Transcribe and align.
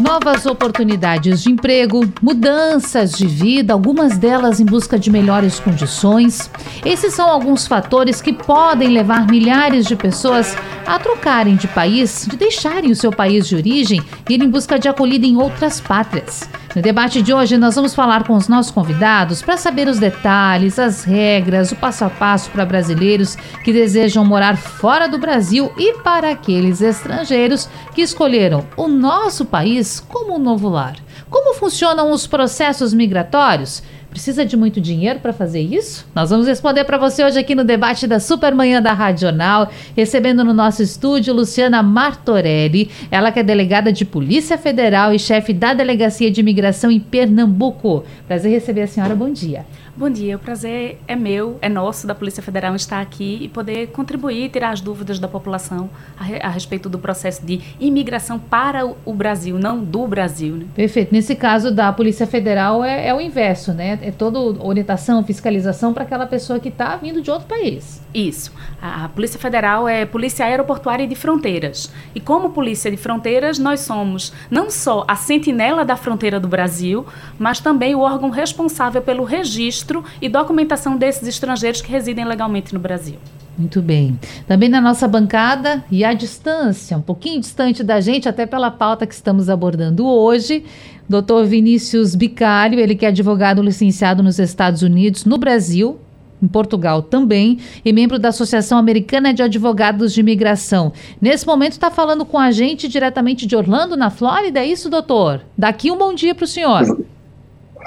Novas 0.00 0.44
oportunidades 0.44 1.40
de 1.40 1.52
emprego, 1.52 2.04
mudanças 2.20 3.12
de 3.12 3.28
vida, 3.28 3.72
algumas 3.72 4.18
delas 4.18 4.58
em 4.58 4.64
busca 4.64 4.98
de 4.98 5.08
melhores 5.08 5.60
condições. 5.60 6.50
Esses 6.84 7.14
são 7.14 7.28
alguns 7.28 7.66
fatores 7.66 8.20
que 8.20 8.32
podem 8.32 8.88
levar 8.88 9.24
milhares 9.26 9.86
de 9.86 9.94
pessoas 9.94 10.56
a 10.84 10.98
trocarem 10.98 11.54
de 11.54 11.68
país, 11.68 12.26
de 12.28 12.36
deixarem 12.36 12.90
o 12.90 12.96
seu 12.96 13.12
país 13.12 13.46
de 13.46 13.54
origem 13.54 14.02
e 14.28 14.34
ir 14.34 14.42
em 14.42 14.50
busca 14.50 14.78
de 14.80 14.88
acolhida 14.88 15.26
em 15.26 15.36
outras 15.36 15.80
pátrias. 15.80 16.48
No 16.74 16.82
debate 16.82 17.22
de 17.22 17.32
hoje, 17.32 17.56
nós 17.56 17.76
vamos 17.76 17.94
falar 17.94 18.26
com 18.26 18.34
os 18.34 18.48
nossos 18.48 18.72
convidados 18.72 19.40
para 19.40 19.56
saber 19.56 19.86
os 19.86 20.00
detalhes, 20.00 20.76
as 20.76 21.04
regras, 21.04 21.70
o 21.70 21.76
passo 21.76 22.04
a 22.04 22.10
passo 22.10 22.50
para 22.50 22.66
brasileiros 22.66 23.36
que 23.62 23.72
desejam 23.72 24.24
morar 24.24 24.56
fora 24.56 25.06
do 25.06 25.16
Brasil 25.16 25.72
e 25.78 25.92
para 26.02 26.30
aqueles 26.30 26.80
estrangeiros 26.80 27.68
que 27.94 28.02
escolheram 28.02 28.66
o 28.76 28.88
nosso 28.88 29.44
país 29.44 30.00
como 30.00 30.34
um 30.34 30.38
novo 30.40 30.68
lar. 30.68 30.96
Como 31.30 31.54
funcionam 31.54 32.10
os 32.10 32.26
processos 32.26 32.92
migratórios? 32.92 33.80
Precisa 34.14 34.46
de 34.46 34.56
muito 34.56 34.80
dinheiro 34.80 35.18
para 35.18 35.32
fazer 35.32 35.60
isso? 35.60 36.06
Nós 36.14 36.30
vamos 36.30 36.46
responder 36.46 36.84
para 36.84 36.96
você 36.96 37.24
hoje 37.24 37.36
aqui 37.36 37.52
no 37.52 37.64
debate 37.64 38.06
da 38.06 38.20
Supermanhã 38.20 38.80
da 38.80 38.92
Rádio 38.92 39.22
Jornal, 39.22 39.68
recebendo 39.96 40.44
no 40.44 40.54
nosso 40.54 40.84
estúdio 40.84 41.34
Luciana 41.34 41.82
Martorelli, 41.82 42.88
ela 43.10 43.32
que 43.32 43.40
é 43.40 43.42
delegada 43.42 43.92
de 43.92 44.04
Polícia 44.04 44.56
Federal 44.56 45.12
e 45.12 45.18
chefe 45.18 45.52
da 45.52 45.74
Delegacia 45.74 46.30
de 46.30 46.40
Imigração 46.40 46.92
em 46.92 47.00
Pernambuco. 47.00 48.04
Prazer 48.28 48.52
receber 48.52 48.82
a 48.82 48.86
senhora, 48.86 49.16
bom 49.16 49.32
dia. 49.32 49.66
Bom 49.96 50.10
dia, 50.10 50.34
o 50.34 50.40
prazer 50.40 50.98
é 51.06 51.14
meu, 51.14 51.56
é 51.62 51.68
nosso, 51.68 52.04
da 52.04 52.16
Polícia 52.16 52.42
Federal, 52.42 52.74
estar 52.74 53.00
aqui 53.00 53.38
e 53.40 53.48
poder 53.48 53.92
contribuir, 53.92 54.50
tirar 54.50 54.70
as 54.70 54.80
dúvidas 54.80 55.20
da 55.20 55.28
população 55.28 55.88
a, 56.18 56.48
a 56.48 56.50
respeito 56.50 56.88
do 56.88 56.98
processo 56.98 57.46
de 57.46 57.60
imigração 57.78 58.36
para 58.36 58.84
o, 58.84 58.96
o 59.04 59.14
Brasil, 59.14 59.56
não 59.56 59.84
do 59.84 60.04
Brasil. 60.08 60.56
Né? 60.56 60.66
Perfeito. 60.74 61.12
Nesse 61.12 61.36
caso 61.36 61.72
da 61.72 61.92
Polícia 61.92 62.26
Federal 62.26 62.84
é, 62.84 63.06
é 63.06 63.14
o 63.14 63.20
inverso, 63.20 63.72
né? 63.72 63.96
É 64.02 64.10
toda 64.10 64.40
orientação, 64.40 65.22
fiscalização 65.22 65.94
para 65.94 66.02
aquela 66.02 66.26
pessoa 66.26 66.58
que 66.58 66.70
está 66.70 66.96
vindo 66.96 67.22
de 67.22 67.30
outro 67.30 67.46
país. 67.46 68.02
Isso. 68.12 68.52
A, 68.82 69.04
a 69.04 69.08
Polícia 69.08 69.38
Federal 69.38 69.88
é 69.88 70.04
Polícia 70.04 70.44
Aeroportuária 70.44 71.04
e 71.04 71.06
de 71.06 71.14
Fronteiras. 71.14 71.88
E 72.16 72.20
como 72.20 72.50
Polícia 72.50 72.90
de 72.90 72.96
Fronteiras, 72.96 73.60
nós 73.60 73.78
somos 73.78 74.32
não 74.50 74.72
só 74.72 75.04
a 75.06 75.14
sentinela 75.14 75.84
da 75.84 75.94
fronteira 75.94 76.40
do 76.40 76.48
Brasil, 76.48 77.06
mas 77.38 77.60
também 77.60 77.94
o 77.94 78.00
órgão 78.00 78.30
responsável 78.30 79.00
pelo 79.00 79.22
registro 79.22 79.83
registro 79.84 80.04
e 80.20 80.28
documentação 80.28 80.96
desses 80.96 81.28
estrangeiros 81.28 81.80
que 81.82 81.90
residem 81.90 82.24
legalmente 82.24 82.72
no 82.72 82.80
Brasil. 82.80 83.16
Muito 83.56 83.80
bem. 83.80 84.18
Também 84.48 84.68
na 84.68 84.80
nossa 84.80 85.06
bancada 85.06 85.84
e 85.90 86.04
à 86.04 86.12
distância, 86.12 86.96
um 86.96 87.02
pouquinho 87.02 87.40
distante 87.40 87.84
da 87.84 88.00
gente, 88.00 88.28
até 88.28 88.46
pela 88.46 88.70
pauta 88.70 89.06
que 89.06 89.14
estamos 89.14 89.48
abordando 89.48 90.06
hoje, 90.06 90.64
Dr. 91.08 91.44
Vinícius 91.46 92.16
Bicalho, 92.16 92.80
ele 92.80 92.96
que 92.96 93.04
é 93.04 93.08
advogado 93.08 93.62
licenciado 93.62 94.22
nos 94.24 94.40
Estados 94.40 94.82
Unidos, 94.82 95.24
no 95.24 95.38
Brasil, 95.38 96.00
em 96.42 96.48
Portugal 96.48 97.00
também, 97.00 97.60
e 97.84 97.92
membro 97.92 98.18
da 98.18 98.30
Associação 98.30 98.76
Americana 98.76 99.32
de 99.32 99.42
Advogados 99.42 100.12
de 100.12 100.20
Imigração. 100.20 100.92
Nesse 101.20 101.46
momento 101.46 101.72
está 101.72 101.92
falando 101.92 102.24
com 102.24 102.38
a 102.38 102.50
gente 102.50 102.88
diretamente 102.88 103.46
de 103.46 103.54
Orlando, 103.54 103.96
na 103.96 104.10
Flórida, 104.10 104.58
é 104.58 104.66
isso, 104.66 104.90
doutor? 104.90 105.42
Daqui 105.56 105.92
um 105.92 105.96
bom 105.96 106.12
dia 106.12 106.34
para 106.34 106.44
o 106.44 106.48
senhor. 106.48 106.82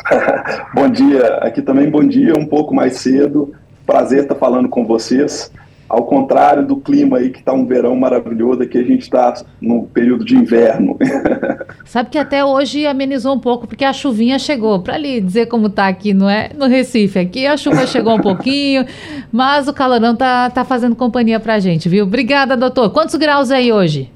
bom 0.74 0.90
dia, 0.90 1.36
aqui 1.42 1.62
também 1.62 1.90
bom 1.90 2.04
dia, 2.04 2.34
um 2.38 2.46
pouco 2.46 2.74
mais 2.74 2.98
cedo. 2.98 3.54
Prazer 3.86 4.24
estar 4.24 4.36
falando 4.36 4.70
com 4.70 4.86
vocês. 4.86 5.52
Ao 5.90 6.04
contrário 6.04 6.68
do 6.68 6.76
clima 6.76 7.18
aí, 7.18 7.30
que 7.30 7.40
está 7.40 7.54
um 7.54 7.66
verão 7.66 7.96
maravilhoso, 7.96 8.62
aqui 8.62 8.78
a 8.78 8.84
gente 8.84 9.04
está 9.04 9.34
no 9.62 9.84
período 9.84 10.26
de 10.26 10.36
inverno. 10.36 10.98
Sabe 11.86 12.10
que 12.10 12.18
até 12.18 12.44
hoje 12.44 12.86
amenizou 12.86 13.34
um 13.34 13.40
pouco, 13.40 13.66
porque 13.66 13.86
a 13.86 13.94
chuvinha 13.94 14.38
chegou. 14.38 14.82
Para 14.82 14.98
lhe 14.98 15.22
dizer 15.22 15.46
como 15.46 15.68
está 15.68 15.88
aqui, 15.88 16.14
não 16.14 16.30
é? 16.30 16.50
No 16.58 16.68
Recife, 16.68 17.20
aqui 17.20 17.48
a 17.48 17.56
chuva 17.56 17.88
chegou 17.88 18.16
um 18.16 18.20
pouquinho, 18.20 18.86
mas 19.32 19.70
o 19.70 19.74
calorão 19.74 20.14
tá, 20.14 20.50
tá 20.50 20.66
fazendo 20.66 20.94
companhia 20.94 21.40
para 21.40 21.54
a 21.54 21.60
gente, 21.60 21.88
viu? 21.88 22.04
Obrigada, 22.04 22.58
doutor. 22.58 22.90
Quantos 22.90 23.16
graus 23.16 23.50
aí 23.50 23.72
hoje? 23.72 24.12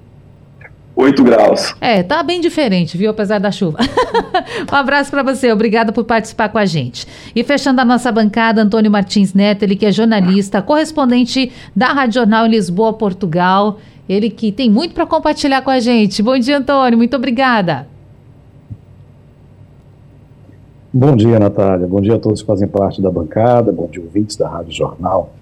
8 0.93 1.23
graus. 1.23 1.73
É, 1.79 2.03
tá 2.03 2.21
bem 2.21 2.41
diferente, 2.41 2.97
viu? 2.97 3.11
Apesar 3.11 3.39
da 3.39 3.49
chuva. 3.49 3.79
um 4.71 4.75
abraço 4.75 5.11
para 5.11 5.23
você, 5.23 5.51
obrigada 5.51 5.91
por 5.91 6.03
participar 6.03 6.49
com 6.49 6.57
a 6.57 6.65
gente. 6.65 7.07
E 7.35 7.43
fechando 7.43 7.81
a 7.81 7.85
nossa 7.85 8.11
bancada, 8.11 8.61
Antônio 8.61 8.91
Martins 8.91 9.33
Neto, 9.33 9.63
ele 9.63 9.75
que 9.75 9.85
é 9.85 9.91
jornalista, 9.91 10.61
correspondente 10.61 11.51
da 11.75 11.87
Rádio 11.87 12.15
Jornal 12.21 12.45
em 12.45 12.49
Lisboa, 12.49 12.93
Portugal. 12.93 13.79
Ele 14.07 14.29
que 14.29 14.51
tem 14.51 14.69
muito 14.69 14.93
para 14.93 15.05
compartilhar 15.05 15.61
com 15.61 15.69
a 15.69 15.79
gente. 15.79 16.21
Bom 16.21 16.37
dia, 16.37 16.57
Antônio, 16.57 16.97
muito 16.97 17.15
obrigada. 17.15 17.87
Bom 20.93 21.15
dia, 21.15 21.39
Natália. 21.39 21.87
Bom 21.87 22.01
dia 22.01 22.15
a 22.15 22.19
todos 22.19 22.41
que 22.41 22.47
fazem 22.47 22.67
parte 22.67 23.01
da 23.01 23.09
bancada. 23.09 23.71
Bom 23.71 23.87
dia, 23.87 24.03
ouvintes 24.03 24.35
da 24.35 24.49
Rádio 24.49 24.73
Jornal. 24.73 25.33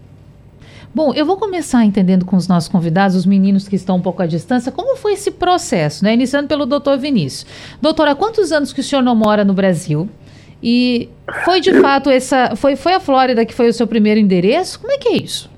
Bom, 0.94 1.14
eu 1.14 1.26
vou 1.26 1.38
começar 1.38 1.86
entendendo 1.86 2.26
com 2.26 2.36
os 2.36 2.48
nossos 2.48 2.68
convidados, 2.68 3.16
os 3.16 3.26
meninos 3.26 3.68
que 3.68 3.76
estão 3.76 3.98
um 3.98 4.02
pouco 4.02 4.24
à 4.24 4.26
distância, 4.26 4.72
como 4.72 4.98
foi 4.98 5.14
esse 5.14 5.30
processo, 5.30 6.04
né? 6.04 6.14
Iniciando 6.14 6.48
pelo 6.48 6.66
doutor 6.66 6.98
Vinícius. 6.98 7.46
Doutor, 7.80 8.08
há 8.08 8.16
quantos 8.16 8.52
anos 8.52 8.74
que 8.74 8.82
o 8.82 8.84
senhor 8.84 9.04
não 9.04 9.16
mora 9.16 9.46
no 9.46 9.54
Brasil? 9.54 10.10
E 10.64 11.08
foi 11.46 11.62
de 11.62 11.74
fato 11.80 12.10
essa. 12.10 12.56
Foi, 12.56 12.76
foi 12.76 12.94
a 12.94 13.00
Flórida 13.00 13.46
que 13.46 13.54
foi 13.54 13.70
o 13.70 13.74
seu 13.74 13.86
primeiro 13.86 14.20
endereço? 14.20 14.80
Como 14.80 14.92
é 14.92 14.98
que 14.98 15.10
é 15.10 15.18
isso? 15.18 15.50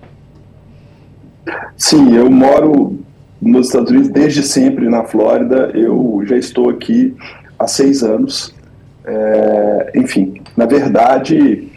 Sim, 1.78 2.14
eu 2.14 2.30
moro 2.30 3.00
nos 3.42 3.68
Estados 3.68 3.90
Unidos 3.90 4.10
desde 4.10 4.44
sempre 4.44 4.90
na 4.90 5.06
Flórida. 5.06 5.72
Eu 5.74 6.22
já 6.26 6.36
estou 6.36 6.70
aqui 6.70 7.16
há 7.58 7.68
seis 7.68 8.04
anos. 8.04 8.54
É, 9.06 9.94
enfim, 9.96 10.42
na 10.56 10.66
verdade, 10.66 11.71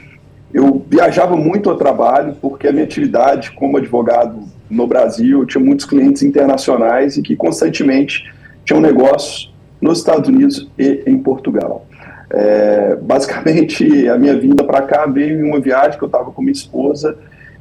eu 0.54 0.87
viajava 0.88 1.37
muito 1.37 1.69
ao 1.69 1.76
trabalho 1.76 2.37
porque 2.41 2.69
a 2.69 2.72
minha 2.72 2.84
atividade 2.84 3.50
como 3.50 3.76
advogado 3.76 4.38
no 4.70 4.87
Brasil, 4.87 5.41
eu 5.41 5.47
tinha 5.47 5.62
muitos 5.62 5.84
clientes 5.84 6.22
internacionais 6.22 7.16
e 7.16 7.22
que 7.22 7.34
constantemente 7.34 8.32
tinham 8.65 8.81
negócios 8.81 9.53
nos 9.81 9.98
Estados 9.98 10.28
Unidos 10.28 10.70
e 10.78 11.03
em 11.06 11.19
Portugal. 11.19 11.87
É, 12.31 12.97
basicamente, 13.03 14.09
a 14.09 14.16
minha 14.16 14.37
vinda 14.38 14.62
para 14.62 14.82
cá 14.82 15.06
veio 15.06 15.41
em 15.41 15.48
uma 15.48 15.60
viagem 15.60 15.98
que 15.98 16.04
eu 16.04 16.06
estava 16.06 16.31
com 16.31 16.41
minha 16.41 16.53
esposa, 16.53 17.19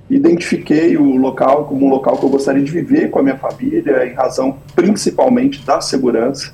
identifiquei 0.10 0.96
o 0.96 1.16
local 1.16 1.66
como 1.66 1.86
um 1.86 1.90
local 1.90 2.18
que 2.18 2.24
eu 2.24 2.30
gostaria 2.30 2.64
de 2.64 2.72
viver 2.72 3.10
com 3.10 3.20
a 3.20 3.24
minha 3.24 3.38
família, 3.38 4.06
em 4.06 4.14
razão 4.14 4.58
principalmente 4.75 5.66
da 5.66 5.81
segurança. 5.81 6.54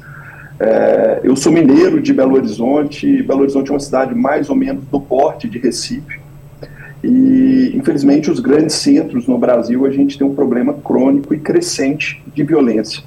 É, 0.59 1.21
eu 1.23 1.35
sou 1.35 1.51
mineiro 1.51 2.01
de 2.01 2.13
Belo 2.13 2.35
Horizonte, 2.35 3.23
Belo 3.23 3.41
Horizonte 3.41 3.69
é 3.69 3.73
uma 3.73 3.79
cidade 3.79 4.13
mais 4.13 4.49
ou 4.49 4.55
menos 4.55 4.83
do 4.85 4.99
porte 4.99 5.47
de 5.47 5.57
Recife, 5.57 6.18
e, 7.03 7.71
infelizmente, 7.75 8.29
os 8.29 8.39
grandes 8.39 8.75
centros 8.75 9.27
no 9.27 9.37
Brasil, 9.37 9.85
a 9.85 9.91
gente 9.91 10.17
tem 10.17 10.27
um 10.27 10.35
problema 10.35 10.73
crônico 10.73 11.33
e 11.33 11.39
crescente 11.39 12.21
de 12.33 12.43
violência. 12.43 13.03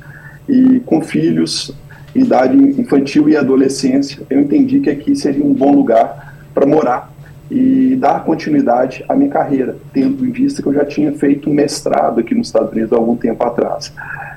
E 0.49 0.81
com 0.81 1.01
filhos, 1.01 1.75
idade 2.15 2.57
infantil 2.57 3.29
e 3.29 3.37
adolescência, 3.37 4.23
eu 4.31 4.41
entendi 4.41 4.81
que 4.81 4.91
aqui 4.91 5.15
seria 5.15 5.45
um 5.45 5.53
bom 5.53 5.75
lugar 5.75 6.35
para 6.55 6.67
morar 6.67 7.13
e 7.51 7.97
dar 7.97 8.25
continuidade 8.25 9.05
à 9.09 9.15
minha 9.15 9.29
carreira, 9.29 9.77
tendo 9.93 10.25
em 10.27 10.31
vista 10.31 10.63
que 10.63 10.69
eu 10.69 10.73
já 10.73 10.87
tinha 10.87 11.13
feito 11.13 11.51
um 11.51 11.53
mestrado 11.53 12.21
aqui 12.21 12.35
nos 12.35 12.47
Estados 12.47 12.73
Unidos 12.73 12.93
há 12.93 12.97
algum 12.97 13.15
tempo 13.15 13.45
atrás. 13.45 13.93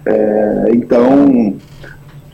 É, 0.05 0.65
então, 0.74 1.56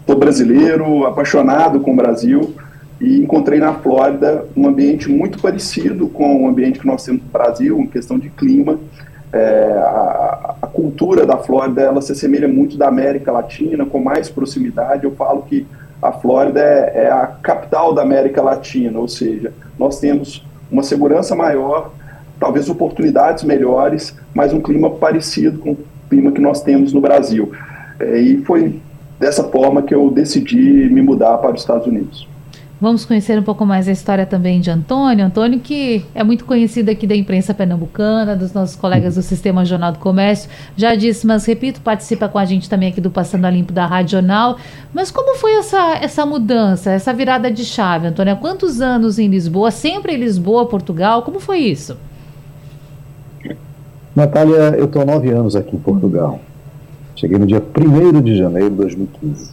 sou 0.08 0.18
brasileiro, 0.18 1.06
apaixonado 1.06 1.80
com 1.82 1.94
o 1.94 1.96
Brasil, 1.96 2.56
e 3.02 3.20
encontrei 3.20 3.60
na 3.60 3.74
Flórida 3.74 4.46
um 4.56 4.68
ambiente 4.68 5.10
muito 5.10 5.42
parecido 5.42 6.08
com 6.08 6.44
o 6.44 6.48
ambiente 6.48 6.80
que 6.80 6.86
nós 6.86 7.04
temos 7.04 7.24
no 7.24 7.30
Brasil, 7.30 7.80
em 7.80 7.88
questão 7.88 8.20
de 8.20 8.30
clima. 8.30 8.80
É, 9.34 9.74
a, 9.76 10.56
a, 10.62 10.68
cultura 10.68 11.26
da 11.26 11.38
Flórida 11.38 11.82
ela 11.82 12.00
se 12.02 12.12
assemelha 12.12 12.48
muito 12.48 12.78
da 12.78 12.88
América 12.88 13.32
Latina, 13.32 13.86
com 13.88 14.00
mais 14.00 14.30
proximidade. 14.30 15.04
Eu 15.04 15.16
falo 15.16 15.42
que 15.42 15.66
a 16.00 16.12
Flórida 16.12 16.62
é, 16.62 17.06
é 17.06 17.12
a 17.12 17.26
capital 17.26 17.92
da 17.92 18.04
América 18.04 18.40
Latina, 18.42 19.00
ou 19.00 19.08
seja, 19.08 19.52
nós 19.80 20.00
temos 20.00 20.46
uma 20.70 20.84
segurança 20.84 21.36
maior, 21.36 21.92
talvez 22.40 22.70
oportunidades 22.70 23.44
melhores, 23.44 24.16
mas 24.32 24.54
um 24.54 24.62
clima 24.62 24.92
parecido 24.92 25.58
com 25.58 25.72
o 25.72 25.78
clima 26.08 26.32
que 26.32 26.42
nós 26.42 26.62
temos 26.62 26.94
no 26.94 27.02
Brasil. 27.02 27.52
É, 28.00 28.20
e 28.20 28.44
foi 28.44 28.80
dessa 29.20 29.44
forma 29.46 29.82
que 29.82 29.96
eu 29.96 30.12
decidi 30.12 30.88
me 30.92 31.02
mudar 31.02 31.40
para 31.40 31.56
os 31.56 31.62
Estados 31.62 31.88
Unidos. 31.88 32.30
Vamos 32.82 33.06
conhecer 33.06 33.38
um 33.38 33.44
pouco 33.44 33.64
mais 33.64 33.88
a 33.88 33.92
história 33.92 34.26
também 34.26 34.60
de 34.60 34.72
Antônio. 34.72 35.24
Antônio, 35.24 35.60
que 35.60 36.04
é 36.16 36.24
muito 36.24 36.46
conhecido 36.46 36.90
aqui 36.90 37.06
da 37.06 37.16
imprensa 37.16 37.54
pernambucana, 37.54 38.36
dos 38.36 38.54
nossos 38.54 38.76
colegas 38.76 39.14
do 39.14 39.22
Sistema 39.22 39.64
Jornal 39.64 39.92
do 39.92 40.00
Comércio. 40.00 40.50
Já 40.76 40.96
disse, 40.96 41.28
mas 41.28 41.46
repito, 41.46 41.80
participa 41.82 42.28
com 42.28 42.40
a 42.40 42.46
gente 42.46 42.68
também 42.68 42.90
aqui 42.90 43.00
do 43.00 43.12
Passando 43.12 43.46
a 43.46 43.52
Limpo 43.52 43.72
da 43.72 43.86
Rádio 43.86 44.14
Jornal. 44.14 44.58
Mas 44.92 45.12
como 45.12 45.38
foi 45.38 45.54
essa, 45.58 46.00
essa 46.02 46.26
mudança, 46.26 46.90
essa 46.90 47.14
virada 47.14 47.52
de 47.52 47.64
chave, 47.64 48.08
Antônio? 48.08 48.34
Há 48.34 48.36
quantos 48.36 48.82
anos 48.82 49.20
em 49.20 49.28
Lisboa? 49.28 49.70
Sempre 49.70 50.16
em 50.16 50.18
Lisboa, 50.18 50.66
Portugal? 50.66 51.22
Como 51.22 51.40
foi 51.40 51.60
isso? 51.60 51.96
Natália, 54.16 54.76
eu 54.76 54.86
estou 54.86 55.04
há 55.04 55.06
nove 55.06 55.30
anos 55.30 55.56
aqui 55.56 55.76
em 55.76 55.80
Portugal. 55.80 56.40
Cheguei 57.16 57.38
no 57.38 57.46
dia 57.46 57.62
1 57.62 58.22
de 58.24 58.36
janeiro 58.36 58.72
de 58.72 58.76
2015. 58.78 59.52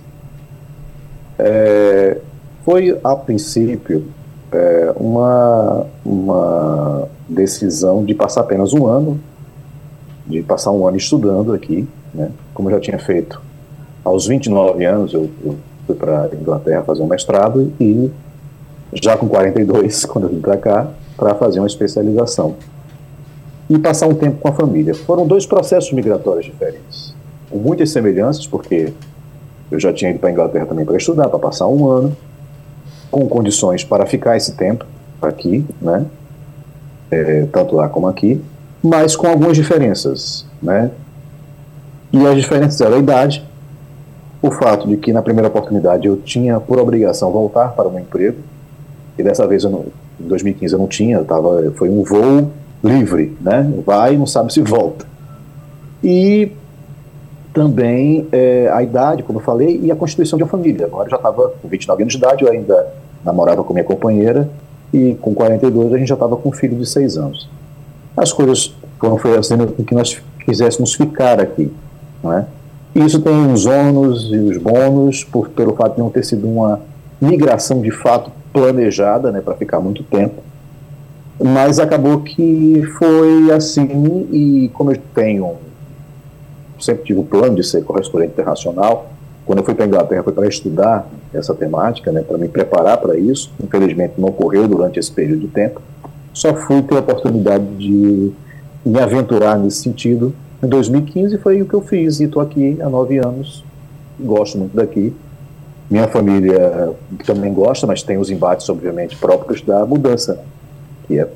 É, 1.39 2.19
foi, 2.69 3.01
a 3.03 3.17
princípio, 3.17 4.09
é, 4.53 4.93
uma, 4.95 5.87
uma 6.05 7.09
decisão 7.27 8.05
de 8.05 8.15
passar 8.15 8.43
apenas 8.43 8.75
um 8.75 8.87
ano, 8.87 9.19
de 10.27 10.43
passar 10.43 10.71
um 10.73 10.87
ano 10.87 10.99
estudando 10.99 11.55
aqui, 11.55 11.89
né? 12.13 12.31
como 12.53 12.69
eu 12.69 12.75
já 12.75 12.81
tinha 12.81 12.99
feito. 12.99 13.41
Aos 14.05 14.27
29 14.27 14.85
anos, 14.85 15.15
eu, 15.15 15.31
eu 15.43 15.57
fui 15.87 15.97
para 15.97 16.25
a 16.25 16.37
Inglaterra 16.37 16.83
fazer 16.83 17.03
um 17.03 17.07
mestrado 17.07 17.73
e 17.81 18.11
já 18.93 19.17
com 19.17 19.27
42, 19.27 20.05
quando 20.05 20.25
eu 20.25 20.31
vim 20.31 20.41
para 20.41 20.59
cá, 20.59 20.91
para 21.17 21.35
fazer 21.37 21.61
uma 21.61 21.69
especialização. 21.69 22.57
E 23.71 23.79
passar 23.79 24.09
um 24.09 24.15
tempo 24.15 24.41
com 24.43 24.49
a 24.49 24.53
família. 24.53 24.95
Foram 24.95 25.27
dois 25.27 25.47
processos 25.47 25.91
migratórios 25.91 26.45
diferentes, 26.45 27.15
com 27.49 27.57
muitas 27.57 27.89
semelhanças, 27.89 28.47
porque 28.47 28.93
eu 29.71 29.81
já 29.81 29.91
tinha 29.91 30.11
ido 30.11 30.21
para 30.21 30.29
a 30.29 30.33
Inglaterra 30.33 30.67
também 30.67 30.85
para 30.85 30.99
estudar, 30.99 31.31
para 31.31 31.39
passar 31.39 31.67
um 31.67 31.89
ano, 31.89 32.15
com 33.11 33.27
condições 33.29 33.85
para 33.85 34.07
ficar 34.07 34.37
esse 34.37 34.57
tempo 34.57 34.85
aqui, 35.21 35.65
né? 35.81 36.07
É, 37.11 37.47
tanto 37.47 37.75
lá 37.75 37.89
como 37.89 38.07
aqui, 38.07 38.41
mas 38.83 39.17
com 39.17 39.27
algumas 39.27 39.57
diferenças, 39.57 40.47
né? 40.63 40.91
E 42.13 42.27
as 42.27 42.37
diferenças 42.37 42.81
eram 42.81 42.97
a 42.97 42.99
idade, 42.99 43.45
o 44.41 44.51
fato 44.51 44.87
de 44.87 44.97
que 44.97 45.13
na 45.13 45.23
primeira 45.23 45.49
oportunidade 45.49 46.07
eu 46.07 46.17
tinha 46.17 46.61
por 46.61 46.79
obrigação 46.79 47.31
voltar 47.31 47.69
para 47.71 47.89
o 47.89 47.91
meu 47.91 48.01
emprego, 48.01 48.39
e 49.19 49.23
dessa 49.23 49.47
vez 49.47 49.65
eu 49.65 49.71
não, 49.71 49.87
em 50.21 50.29
2015 50.29 50.75
eu 50.75 50.79
não 50.79 50.87
tinha, 50.87 51.17
eu 51.17 51.25
tava, 51.25 51.73
foi 51.77 51.89
um 51.89 52.03
voo 52.03 52.51
livre, 52.83 53.37
né? 53.41 53.71
Vai 53.85 54.17
não 54.17 54.27
sabe 54.27 54.53
se 54.53 54.61
volta. 54.61 55.07
E 56.03 56.53
também 57.53 58.29
é, 58.31 58.71
a 58.73 58.83
idade, 58.83 59.23
como 59.23 59.41
eu 59.41 59.43
falei, 59.43 59.81
e 59.83 59.91
a 59.91 59.97
constituição 59.97 60.37
de 60.37 60.45
uma 60.45 60.51
família. 60.51 60.87
Agora 60.87 61.07
eu 61.07 61.11
já 61.11 61.17
estava 61.17 61.49
com 61.49 61.69
29 61.69 62.03
anos 62.03 62.13
de 62.13 62.19
idade, 62.19 62.45
eu 62.45 62.53
ainda 62.53 62.87
namorava 63.25 63.63
com 63.65 63.73
minha 63.73 63.85
companheira, 63.85 64.49
e 64.93 65.15
com 65.21 65.35
42 65.35 65.93
a 65.93 65.99
gente 65.99 66.09
já 66.09 66.15
estava 66.15 66.37
com 66.37 66.49
um 66.49 66.53
filho 66.53 66.77
de 66.77 66.87
6 66.87 67.17
anos. 67.17 67.49
As 68.17 68.33
coisas 68.33 68.75
foram 68.99 69.19
com 69.19 69.85
que 69.85 69.95
nós 69.95 70.21
quiséssemos 70.45 70.95
ficar 70.95 71.41
aqui. 71.41 71.71
Não 72.23 72.33
é? 72.33 72.47
Isso 72.95 73.21
tem 73.21 73.53
os 73.53 73.67
ônus 73.67 74.31
e 74.33 74.39
os 74.39 74.57
bônus, 74.57 75.23
por, 75.23 75.51
pelo 75.51 75.75
fato 75.75 75.95
de 75.95 76.01
não 76.01 76.11
ter 76.11 76.25
sido 76.25 76.49
uma 76.49 76.81
migração 77.21 77.81
de 77.81 77.91
fato 77.91 78.31
planejada, 78.53 79.31
né, 79.31 79.41
para 79.41 79.55
ficar 79.55 79.79
muito 79.79 80.03
tempo. 80.03 80.43
Mas 81.41 81.79
acabou 81.79 82.21
que 82.21 82.83
foi 82.99 83.53
assim, 83.53 84.27
e 84.33 84.69
como 84.71 84.91
eu 84.91 84.99
tenho 85.15 85.57
sempre 86.81 87.05
tive 87.05 87.21
o 87.21 87.25
plano 87.25 87.57
de 87.57 87.65
ser 87.65 87.85
correspondente 87.85 88.33
internacional. 88.33 89.11
Quando 89.49 89.61
eu 89.61 89.65
fui 89.65 89.75
para 89.75 89.87
Inglaterra 89.87 90.23
foi 90.23 90.35
para 90.35 90.47
estudar 90.47 91.09
essa 91.33 91.55
temática, 91.55 92.13
né, 92.13 92.21
para 92.21 92.37
me 92.37 92.49
preparar 92.49 92.99
para 92.99 93.17
isso. 93.17 93.51
Infelizmente 93.65 94.13
não 94.19 94.29
ocorreu 94.29 94.69
durante 94.69 94.99
esse 94.99 95.11
período 95.11 95.41
de 95.41 95.49
tempo. 95.49 95.81
Só 96.35 96.53
fui 96.55 96.83
ter 96.83 96.97
a 96.97 96.99
oportunidade 96.99 97.65
de 97.79 98.31
me 98.85 99.01
aventurar 99.01 99.59
nesse 99.59 99.79
sentido. 99.79 100.35
Em 100.63 100.69
2015 100.69 101.39
foi 101.39 101.63
o 101.63 101.67
que 101.67 101.73
eu 101.73 101.81
fiz 101.81 102.21
e 102.21 102.25
estou 102.25 102.43
aqui 102.43 102.77
há 102.83 102.91
nove 102.91 103.17
anos. 103.17 103.65
Gosto 104.21 104.59
muito 104.59 104.77
daqui. 104.77 105.17
Minha 105.91 106.09
família 106.09 106.93
também 107.25 107.51
gosta, 107.55 107.87
mas 107.87 108.03
tem 108.03 108.19
os 108.19 108.31
embates, 108.31 108.69
obviamente, 108.69 109.17
próprios 109.17 109.63
da 109.63 109.87
mudança, 109.87 110.45
que 111.07 111.19
é, 111.19 111.27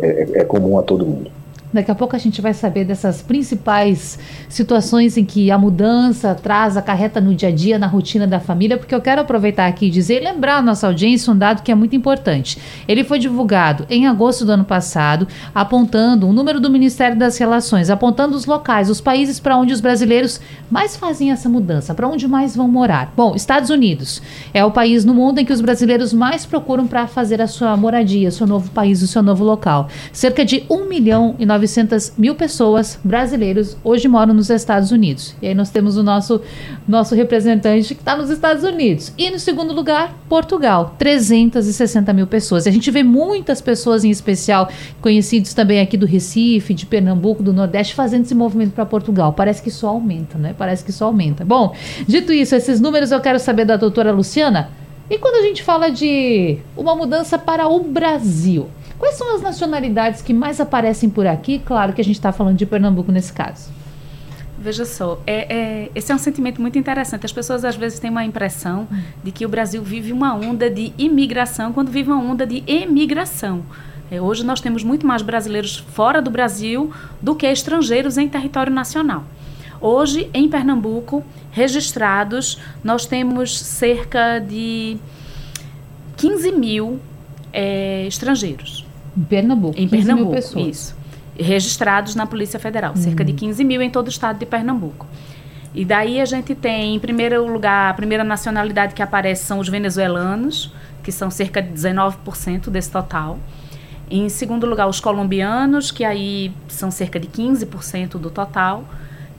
é, 0.00 0.28
é 0.42 0.44
comum 0.44 0.78
a 0.78 0.82
todo 0.84 1.04
mundo. 1.04 1.28
Daqui 1.72 1.90
a 1.90 1.94
pouco 1.94 2.14
a 2.14 2.18
gente 2.18 2.42
vai 2.42 2.52
saber 2.52 2.84
dessas 2.84 3.22
principais 3.22 4.18
situações 4.46 5.16
em 5.16 5.24
que 5.24 5.50
a 5.50 5.56
mudança 5.56 6.34
traz, 6.34 6.76
acarreta 6.76 7.18
no 7.18 7.34
dia 7.34 7.48
a 7.48 7.52
dia, 7.52 7.78
na 7.78 7.86
rotina 7.86 8.26
da 8.26 8.38
família, 8.38 8.76
porque 8.76 8.94
eu 8.94 9.00
quero 9.00 9.22
aproveitar 9.22 9.66
aqui 9.66 9.86
e 9.86 9.90
dizer 9.90 10.20
e 10.20 10.24
lembrar 10.24 10.56
a 10.56 10.62
nossa 10.62 10.86
audiência 10.86 11.32
um 11.32 11.36
dado 11.36 11.62
que 11.62 11.72
é 11.72 11.74
muito 11.74 11.96
importante. 11.96 12.58
Ele 12.86 13.02
foi 13.02 13.18
divulgado 13.18 13.86
em 13.88 14.06
agosto 14.06 14.44
do 14.44 14.52
ano 14.52 14.64
passado, 14.64 15.26
apontando 15.54 16.28
o 16.28 16.32
número 16.32 16.60
do 16.60 16.68
Ministério 16.68 17.16
das 17.16 17.38
Relações, 17.38 17.88
apontando 17.88 18.36
os 18.36 18.44
locais, 18.44 18.90
os 18.90 19.00
países 19.00 19.40
para 19.40 19.56
onde 19.56 19.72
os 19.72 19.80
brasileiros 19.80 20.42
mais 20.70 20.94
fazem 20.94 21.30
essa 21.30 21.48
mudança, 21.48 21.94
para 21.94 22.06
onde 22.06 22.28
mais 22.28 22.54
vão 22.54 22.68
morar. 22.68 23.14
Bom, 23.16 23.34
Estados 23.34 23.70
Unidos 23.70 24.20
é 24.52 24.62
o 24.62 24.70
país 24.70 25.06
no 25.06 25.14
mundo 25.14 25.38
em 25.38 25.44
que 25.44 25.52
os 25.52 25.62
brasileiros 25.62 26.12
mais 26.12 26.44
procuram 26.44 26.86
para 26.86 27.06
fazer 27.06 27.40
a 27.40 27.46
sua 27.46 27.74
moradia, 27.78 28.30
seu 28.30 28.46
novo 28.46 28.70
país, 28.72 29.00
o 29.00 29.06
seu 29.06 29.22
novo 29.22 29.42
local. 29.42 29.88
Cerca 30.12 30.44
de 30.44 30.64
1 30.68 30.86
milhão 30.86 31.34
e 31.38 31.46
900 31.46 31.61
900 31.62 32.14
mil 32.18 32.34
pessoas 32.34 32.98
brasileiros 33.04 33.76
hoje 33.84 34.08
moram 34.08 34.34
nos 34.34 34.50
Estados 34.50 34.90
Unidos. 34.90 35.34
E 35.40 35.46
aí 35.46 35.54
nós 35.54 35.70
temos 35.70 35.96
o 35.96 36.02
nosso, 36.02 36.40
nosso 36.86 37.14
representante 37.14 37.94
que 37.94 38.00
está 38.00 38.16
nos 38.16 38.30
Estados 38.30 38.64
Unidos. 38.64 39.12
E 39.16 39.30
no 39.30 39.38
segundo 39.38 39.72
lugar, 39.72 40.14
Portugal, 40.28 40.96
360 40.98 42.12
mil 42.12 42.26
pessoas. 42.26 42.66
E 42.66 42.68
a 42.68 42.72
gente 42.72 42.90
vê 42.90 43.02
muitas 43.02 43.60
pessoas, 43.60 44.04
em 44.04 44.10
especial 44.10 44.68
conhecidos 45.00 45.54
também 45.54 45.80
aqui 45.80 45.96
do 45.96 46.06
Recife, 46.06 46.74
de 46.74 46.84
Pernambuco, 46.84 47.42
do 47.42 47.52
Nordeste, 47.52 47.94
fazendo 47.94 48.24
esse 48.24 48.34
movimento 48.34 48.72
para 48.72 48.84
Portugal. 48.84 49.32
Parece 49.32 49.62
que 49.62 49.70
só 49.70 49.88
aumenta, 49.88 50.36
né? 50.36 50.54
Parece 50.56 50.84
que 50.84 50.92
só 50.92 51.06
aumenta. 51.06 51.44
Bom, 51.44 51.74
dito 52.06 52.32
isso, 52.32 52.54
esses 52.56 52.80
números 52.80 53.12
eu 53.12 53.20
quero 53.20 53.38
saber 53.38 53.64
da 53.64 53.76
doutora 53.76 54.10
Luciana. 54.10 54.70
E 55.10 55.18
quando 55.18 55.36
a 55.36 55.46
gente 55.46 55.62
fala 55.62 55.90
de 55.90 56.58
uma 56.76 56.94
mudança 56.94 57.38
para 57.38 57.68
o 57.68 57.80
Brasil, 57.80 58.68
Quais 59.02 59.16
são 59.16 59.34
as 59.34 59.42
nacionalidades 59.42 60.22
que 60.22 60.32
mais 60.32 60.60
aparecem 60.60 61.10
por 61.10 61.26
aqui? 61.26 61.58
Claro 61.58 61.92
que 61.92 62.00
a 62.00 62.04
gente 62.04 62.14
está 62.14 62.30
falando 62.30 62.56
de 62.56 62.64
Pernambuco 62.64 63.10
nesse 63.10 63.32
caso. 63.32 63.68
Veja 64.56 64.84
só, 64.84 65.20
é, 65.26 65.52
é, 65.52 65.90
esse 65.92 66.12
é 66.12 66.14
um 66.14 66.18
sentimento 66.18 66.62
muito 66.62 66.78
interessante. 66.78 67.26
As 67.26 67.32
pessoas 67.32 67.64
às 67.64 67.74
vezes 67.74 67.98
têm 67.98 68.12
uma 68.12 68.24
impressão 68.24 68.86
de 69.24 69.32
que 69.32 69.44
o 69.44 69.48
Brasil 69.48 69.82
vive 69.82 70.12
uma 70.12 70.36
onda 70.36 70.70
de 70.70 70.92
imigração 70.96 71.72
quando 71.72 71.90
vive 71.90 72.12
uma 72.12 72.22
onda 72.22 72.46
de 72.46 72.62
emigração. 72.64 73.64
É, 74.08 74.20
hoje 74.20 74.44
nós 74.44 74.60
temos 74.60 74.84
muito 74.84 75.04
mais 75.04 75.20
brasileiros 75.20 75.78
fora 75.78 76.22
do 76.22 76.30
Brasil 76.30 76.92
do 77.20 77.34
que 77.34 77.44
estrangeiros 77.44 78.16
em 78.16 78.28
território 78.28 78.72
nacional. 78.72 79.24
Hoje, 79.80 80.30
em 80.32 80.48
Pernambuco, 80.48 81.24
registrados, 81.50 82.56
nós 82.84 83.04
temos 83.04 83.58
cerca 83.58 84.38
de 84.38 84.96
15 86.16 86.52
mil 86.52 87.00
é, 87.52 88.06
estrangeiros. 88.06 88.91
Em 89.16 89.22
Pernambuco. 89.22 89.78
Em 89.78 89.88
Pernambuco, 89.88 90.30
mil 90.30 90.34
pessoas. 90.34 90.66
isso. 90.66 90.96
Registrados 91.38 92.14
na 92.14 92.26
Polícia 92.26 92.60
Federal, 92.60 92.92
uhum. 92.94 93.02
cerca 93.02 93.24
de 93.24 93.32
15 93.32 93.64
mil 93.64 93.80
em 93.80 93.90
todo 93.90 94.06
o 94.06 94.10
estado 94.10 94.38
de 94.38 94.46
Pernambuco. 94.46 95.06
E 95.74 95.84
daí 95.84 96.20
a 96.20 96.24
gente 96.24 96.54
tem, 96.54 96.94
em 96.94 96.98
primeiro 96.98 97.50
lugar, 97.50 97.90
a 97.90 97.94
primeira 97.94 98.22
nacionalidade 98.22 98.94
que 98.94 99.02
aparece 99.02 99.44
são 99.44 99.58
os 99.58 99.68
venezuelanos, 99.68 100.72
que 101.02 101.10
são 101.10 101.30
cerca 101.30 101.62
de 101.62 101.72
19% 101.72 102.68
desse 102.68 102.90
total. 102.90 103.38
Em 104.10 104.28
segundo 104.28 104.66
lugar, 104.66 104.86
os 104.86 105.00
colombianos, 105.00 105.90
que 105.90 106.04
aí 106.04 106.52
são 106.68 106.90
cerca 106.90 107.18
de 107.18 107.26
15% 107.26 108.18
do 108.18 108.30
total. 108.30 108.84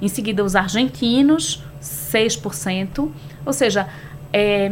Em 0.02 0.08
seguida, 0.08 0.44
os 0.44 0.56
argentinos, 0.56 1.64
6%. 1.80 3.12
Ou 3.46 3.54
seja, 3.54 3.88
é, 4.32 4.72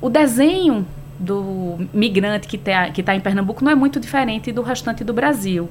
o 0.00 0.08
desenho 0.08 0.86
do 1.18 1.78
migrante 1.92 2.46
que 2.46 2.56
está 2.56 2.90
que 2.90 3.02
tá 3.02 3.14
em 3.14 3.20
Pernambuco 3.20 3.64
não 3.64 3.72
é 3.72 3.74
muito 3.74 3.98
diferente 3.98 4.52
do 4.52 4.62
restante 4.62 5.02
do 5.02 5.12
Brasil. 5.12 5.68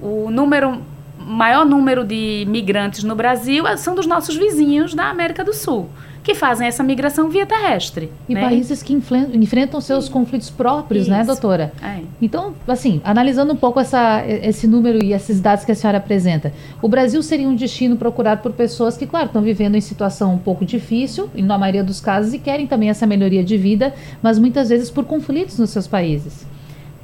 O 0.00 0.30
número 0.30 0.82
maior 1.18 1.64
número 1.64 2.04
de 2.04 2.44
migrantes 2.48 3.04
no 3.04 3.14
Brasil 3.14 3.64
são 3.76 3.94
dos 3.94 4.06
nossos 4.06 4.36
vizinhos 4.36 4.94
da 4.94 5.08
América 5.08 5.44
do 5.44 5.52
Sul 5.52 5.88
que 6.22 6.34
fazem 6.34 6.68
essa 6.68 6.82
migração 6.82 7.28
via 7.28 7.44
terrestre. 7.44 8.10
E 8.28 8.34
né? 8.34 8.40
países 8.40 8.82
que 8.82 8.92
enfrentam 8.92 9.80
seus 9.80 10.08
conflitos 10.08 10.50
próprios, 10.50 11.08
né, 11.08 11.20
Isso. 11.20 11.28
né, 11.28 11.34
doutora? 11.34 11.72
É. 11.82 12.00
Então, 12.20 12.54
assim, 12.68 13.00
analisando 13.02 13.52
um 13.52 13.56
pouco 13.56 13.80
essa, 13.80 14.24
esse 14.26 14.66
número 14.68 15.04
e 15.04 15.12
esses 15.12 15.40
dados 15.40 15.64
que 15.64 15.72
a 15.72 15.74
senhora 15.74 15.98
apresenta, 15.98 16.52
o 16.80 16.88
Brasil 16.88 17.22
seria 17.22 17.48
um 17.48 17.56
destino 17.56 17.96
procurado 17.96 18.40
por 18.40 18.52
pessoas 18.52 18.96
que, 18.96 19.06
claro, 19.06 19.26
estão 19.26 19.42
vivendo 19.42 19.74
em 19.74 19.80
situação 19.80 20.34
um 20.34 20.38
pouco 20.38 20.64
difícil, 20.64 21.28
na 21.34 21.58
maioria 21.58 21.82
dos 21.82 22.00
casos, 22.00 22.32
e 22.32 22.38
querem 22.38 22.66
também 22.66 22.88
essa 22.88 23.06
melhoria 23.06 23.42
de 23.42 23.56
vida, 23.56 23.92
mas 24.22 24.38
muitas 24.38 24.68
vezes 24.68 24.90
por 24.90 25.04
conflitos 25.04 25.58
nos 25.58 25.70
seus 25.70 25.88
países. 25.88 26.46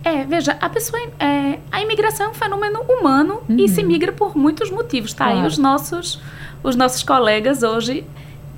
É, 0.04 0.24
veja, 0.24 0.56
a 0.60 0.68
pessoa. 0.68 1.00
É, 1.18 1.58
a 1.72 1.82
imigração 1.82 2.26
é 2.26 2.28
um 2.30 2.34
fenômeno 2.34 2.80
humano 2.88 3.40
uhum. 3.48 3.56
e 3.58 3.68
se 3.68 3.82
migra 3.82 4.12
por 4.12 4.36
muitos 4.36 4.70
motivos. 4.70 5.12
Tá 5.12 5.24
claro. 5.24 5.40
aí 5.40 5.46
os 5.46 5.58
nossos, 5.58 6.20
os 6.62 6.76
nossos 6.76 7.02
colegas 7.02 7.64
hoje 7.64 8.04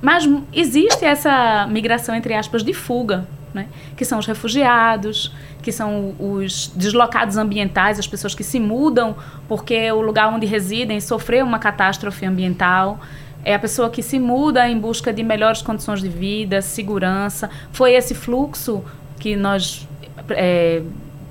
mas 0.01 0.27
existe 0.51 1.05
essa 1.05 1.67
migração, 1.67 2.15
entre 2.15 2.33
aspas, 2.33 2.63
de 2.63 2.73
fuga 2.73 3.27
né? 3.53 3.67
que 3.95 4.05
são 4.05 4.19
os 4.19 4.25
refugiados, 4.25 5.33
que 5.61 5.71
são 5.71 6.15
os 6.19 6.67
deslocados 6.75 7.37
ambientais, 7.37 7.99
as 7.99 8.07
pessoas 8.07 8.33
que 8.33 8.43
se 8.43 8.59
mudam 8.59 9.15
porque 9.47 9.91
o 9.91 10.01
lugar 10.01 10.27
onde 10.33 10.45
residem 10.45 10.99
sofreu 10.99 11.45
uma 11.45 11.59
catástrofe 11.59 12.25
ambiental. 12.25 12.99
É 13.43 13.55
a 13.55 13.59
pessoa 13.59 13.89
que 13.89 14.03
se 14.03 14.19
muda 14.19 14.67
em 14.69 14.77
busca 14.77 15.11
de 15.11 15.23
melhores 15.23 15.61
condições 15.61 16.01
de 16.01 16.09
vida, 16.09 16.61
segurança. 16.61 17.49
Foi 17.71 17.93
esse 17.93 18.13
fluxo 18.13 18.83
que 19.19 19.35
nós 19.35 19.87
é, 20.29 20.83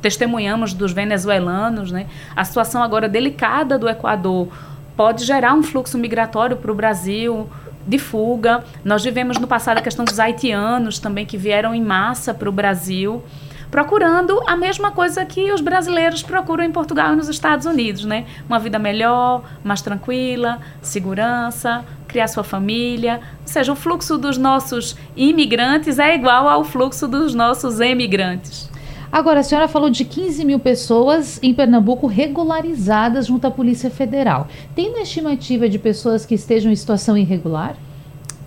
testemunhamos 0.03 0.75
dos 0.75 0.93
venezuelanos. 0.93 1.93
Né? 1.93 2.07
A 2.35 2.45
situação 2.45 2.83
agora 2.83 3.09
delicada 3.09 3.79
do 3.79 3.89
Equador 3.89 4.49
pode 4.97 5.25
gerar 5.25 5.55
um 5.55 5.63
fluxo 5.63 5.97
migratório 5.97 6.57
para 6.57 6.71
o 6.71 6.75
Brasil 6.75 7.49
de 7.87 7.99
fuga. 7.99 8.65
Nós 8.85 9.05
vivemos 9.05 9.39
no 9.39 9.47
passado 9.47 9.79
a 9.79 9.83
questão 9.83 10.05
dos 10.05 10.21
haitianos 10.21 10.99
também 10.99 11.27
que 11.27 11.37
vieram 11.37 11.75
em 11.75 11.83
massa 11.83 12.33
para 12.35 12.49
o 12.49 12.53
Brasil 12.53 13.23
procurando 13.71 14.43
a 14.47 14.57
mesma 14.57 14.91
coisa 14.91 15.25
que 15.25 15.53
os 15.53 15.61
brasileiros 15.61 16.23
procuram 16.23 16.65
em 16.65 16.73
Portugal 16.73 17.13
e 17.13 17.17
nos 17.17 17.29
Estados 17.29 17.67
Unidos, 17.67 18.05
né? 18.05 18.27
Uma 18.49 18.59
vida 18.59 18.79
melhor, 18.79 19.43
mais 19.63 19.81
tranquila, 19.81 20.59
segurança, 20.83 21.85
criar 22.09 22.27
sua 22.27 22.43
família. 22.43 23.21
Ou 23.43 23.47
seja, 23.47 23.73
o 23.73 23.77
fluxo 23.77 24.19
dos 24.19 24.37
nossos 24.37 24.97
imigrantes 25.17 25.99
é 25.99 26.15
igual 26.15 26.49
ao 26.49 26.65
fluxo 26.65 27.07
dos 27.07 27.35
nossos 27.35 27.81
emigrantes. 27.81 28.70
Agora, 29.13 29.41
a 29.41 29.43
senhora 29.43 29.67
falou 29.67 29.91
de 29.91 30.05
15 30.05 30.45
mil 30.45 30.61
pessoas 30.61 31.41
em 31.43 31.53
Pernambuco 31.53 32.07
regularizadas 32.07 33.27
junto 33.27 33.45
à 33.45 33.51
Polícia 33.51 33.91
Federal. 33.91 34.47
Tem 34.73 34.89
uma 34.89 35.01
estimativa 35.01 35.69
de 35.69 35.81
pessoas 35.81 36.25
que 36.25 36.35
estejam 36.35 36.71
em 36.71 36.77
situação 36.77 37.19
irregular? 37.19 37.77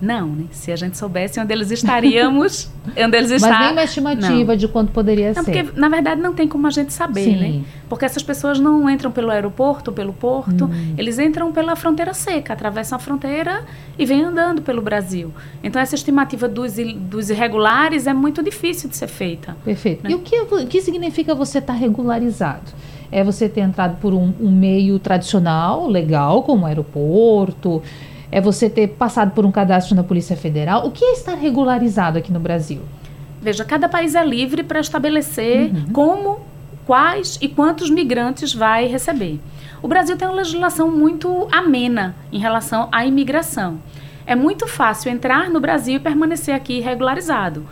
Não, 0.04 0.28
né? 0.28 0.44
Se 0.52 0.70
a 0.70 0.76
gente 0.76 0.98
soubesse 0.98 1.40
onde 1.40 1.54
eles 1.54 1.72
estaríamos, 1.72 2.70
onde 2.98 3.18
eles 3.18 3.32
estão. 3.32 3.50
Mas 3.50 3.60
nem 3.60 3.72
uma 3.72 3.84
estimativa 3.86 4.52
não. 4.52 4.56
de 4.58 4.68
quanto 4.68 4.92
poderia 4.92 5.32
não, 5.34 5.44
ser. 5.46 5.64
Porque, 5.64 5.80
na 5.80 5.88
verdade, 5.88 6.20
não 6.20 6.34
tem 6.34 6.46
como 6.46 6.68
a 6.68 6.70
gente 6.70 6.92
saber, 6.92 7.24
Sim. 7.24 7.38
né? 7.38 7.66
Porque 7.88 8.04
essas 8.04 8.22
pessoas 8.22 8.60
não 8.60 8.90
entram 8.90 9.12
pelo 9.12 9.32
aeroporto, 9.32 9.94
pelo 9.94 10.12
porto, 10.12 10.66
hum. 10.66 10.96
eles 10.98 11.20
entram 11.20 11.54
pela 11.54 11.74
fronteira 11.78 12.14
seca, 12.14 12.52
atravessam 12.52 12.98
a 12.98 13.00
fronteira 13.00 13.64
e 13.98 14.06
vêm 14.06 14.24
andando 14.24 14.62
pelo 14.62 14.82
Brasil. 14.82 15.32
Então, 15.64 15.82
essa 15.82 15.96
estimativa 15.96 16.50
dos, 16.50 16.74
dos 16.98 17.30
irregulares 17.30 18.06
é 18.06 18.14
muito 18.14 18.44
difícil 18.44 18.90
de 18.90 18.98
ser 18.98 19.08
feita. 19.08 19.56
Perfeito. 19.64 20.04
Né? 20.04 20.12
E 20.12 20.16
o 20.16 20.20
que, 20.20 20.38
o 20.38 20.68
que 20.68 20.82
significa 20.82 21.34
você 21.34 21.60
estar 21.60 21.74
tá 21.74 21.80
regularizado? 21.80 22.74
É 23.10 23.24
você 23.24 23.48
ter 23.48 23.62
entrado 23.62 23.98
por 24.02 24.14
um, 24.14 24.34
um 24.42 24.52
meio 24.52 25.00
tradicional, 25.00 25.88
legal, 25.88 26.44
como 26.44 26.66
aeroporto, 26.66 27.82
é 28.34 28.42
você 28.42 28.68
ter 28.68 28.88
passado 28.88 29.30
por 29.30 29.46
um 29.46 29.52
cadastro 29.52 29.96
na 29.96 30.04
Polícia 30.04 30.36
Federal. 30.36 30.88
O 30.88 30.92
que 30.92 31.06
é 31.06 31.14
estar 31.14 31.36
regularizado 31.36 32.18
aqui 32.18 32.34
no 32.34 32.40
Brasil? 32.40 32.82
Veja, 33.40 33.64
cada 33.64 33.88
país 33.88 34.16
é 34.16 34.26
livre 34.26 34.64
para 34.64 34.80
estabelecer 34.80 35.72
uhum. 35.72 35.94
como, 35.94 36.40
quais 36.84 37.38
e 37.40 37.48
quantos 37.48 37.92
migrantes 37.92 38.52
vai 38.52 38.88
receber. 38.88 39.40
O 39.84 39.88
Brasil 39.88 40.18
tem 40.18 40.28
uma 40.28 40.38
legislação 40.38 40.90
muito 40.90 41.48
amena 41.52 42.16
em 42.32 42.40
relação 42.40 42.90
à 42.92 43.06
imigração. 43.06 43.78
É 44.26 44.36
muito 44.36 44.68
fácil 44.68 45.12
entrar 45.12 45.48
no 45.52 45.60
Brasil 45.60 45.98
e 45.98 46.00
permanecer 46.00 46.56
aqui 46.56 46.80
regularizado. 46.80 47.64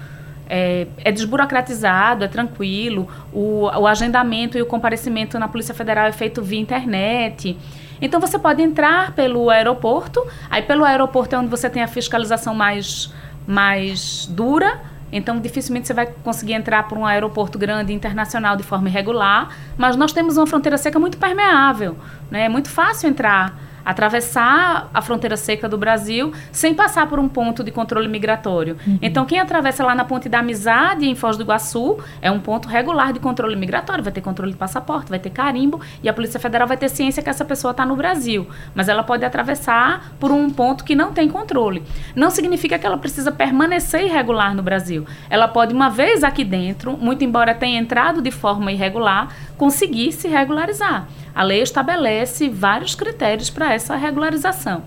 É, 0.48 0.86
é, 1.00 1.12
desburocratizado, 1.12 2.24
é 2.24 2.28
tranquilo, 2.28 3.08
o, 3.34 3.64
o, 3.64 3.88
agendamento 3.88 4.60
e 4.60 4.62
o 4.62 4.66
comparecimento 4.68 5.40
na 5.40 5.48
Polícia 5.48 5.74
Federal 5.74 6.06
é 6.06 6.12
feito 6.12 6.44
via 6.44 6.60
internet. 6.60 7.58
Então 8.02 8.20
você 8.20 8.40
pode 8.40 8.62
entrar 8.62 9.12
pelo 9.12 9.50
aeroporto, 9.50 10.26
aí 10.50 10.62
pelo 10.62 10.84
aeroporto 10.84 11.36
é 11.36 11.38
onde 11.38 11.50
você 11.50 11.70
tem 11.70 11.84
a 11.84 11.88
fiscalização 11.88 12.56
mais, 12.56 13.14
mais 13.48 14.26
dura. 14.26 14.82
Então, 15.14 15.42
dificilmente 15.42 15.88
você 15.88 15.94
vai 15.94 16.06
conseguir 16.06 16.54
entrar 16.54 16.88
por 16.88 16.98
um 16.98 17.06
aeroporto 17.06 17.60
grande 17.60 17.92
internacional 17.92 18.56
de 18.56 18.64
forma 18.64 18.88
irregular, 18.88 19.50
mas 19.78 19.98
nós 19.98 20.14
temos 20.14 20.38
uma 20.38 20.48
fronteira 20.48 20.78
seca 20.78 20.98
muito 20.98 21.18
permeável, 21.18 21.98
né? 22.30 22.46
É 22.46 22.50
muito 22.50 22.70
fácil 22.70 23.10
entrar 23.10 23.54
atravessar 23.84 24.90
a 24.94 25.02
fronteira 25.02 25.38
seca 25.38 25.68
do 25.68 25.78
Brasil 25.78 26.34
sem 26.52 26.74
passar 26.74 27.08
por 27.08 27.20
um 27.20 27.28
ponto 27.28 27.64
de 27.64 27.72
controle 27.72 28.08
migratório. 28.08 28.78
Uhum. 28.86 29.00
Então, 29.02 29.26
quem 29.26 29.40
atravessa 29.40 29.84
lá 29.84 29.96
na 29.96 30.06
Ponte 30.06 30.30
da 30.30 30.40
Amizade, 30.40 31.08
em 31.08 31.16
Foz 31.16 31.38
do 31.38 31.44
Iguaçu, 31.44 31.98
é 32.22 32.32
um 32.32 32.40
ponto 32.40 32.68
regular 32.68 33.14
de 33.14 33.20
controle 33.20 33.56
migratório. 33.56 34.04
Vai 34.04 34.14
ter 34.14 34.22
controle 34.22 34.52
de 34.52 34.58
passaporte, 34.58 35.10
vai 35.10 35.20
ter 35.20 35.30
carimbo 35.30 35.80
e 36.04 36.10
a 36.10 36.14
Polícia 36.14 36.40
Federal 36.40 36.68
vai 36.68 36.78
ter 36.78 36.90
ciência 36.90 37.24
que 37.24 37.30
essa 37.30 37.46
pessoa 37.46 37.72
está 37.72 37.86
no 37.86 37.96
Brasil. 37.96 38.48
Mas 38.74 38.88
ela 38.88 39.04
pode 39.04 39.26
atravessar 39.26 40.14
por 40.20 40.32
um 40.32 40.50
ponto 40.50 40.84
que 40.84 40.96
não 40.96 41.14
tem 41.14 41.30
controle. 41.30 41.84
Não 42.16 42.30
significa 42.30 42.78
que 42.78 42.86
ela 42.86 42.98
precisa 42.98 43.32
permanecer 43.32 44.06
irregular 44.06 44.56
no 44.56 44.64
Brasil. 44.64 45.06
Ela 45.30 45.48
pode, 45.48 45.74
uma 45.74 45.90
vez 45.90 46.24
aqui 46.24 46.44
dentro, 46.44 46.98
muito 46.98 47.24
embora 47.24 47.56
tenha 47.56 47.80
entrado 47.80 48.22
de 48.22 48.32
forma 48.32 48.72
irregular, 48.72 49.30
conseguir 49.58 50.12
se 50.12 50.28
regularizar. 50.28 51.08
A 51.34 51.44
lei 51.44 51.62
estabelece 51.62 52.50
vários 52.50 52.96
critérios 52.96 53.50
para 53.50 53.74
essa 53.74 53.96
regularização. 53.96 54.84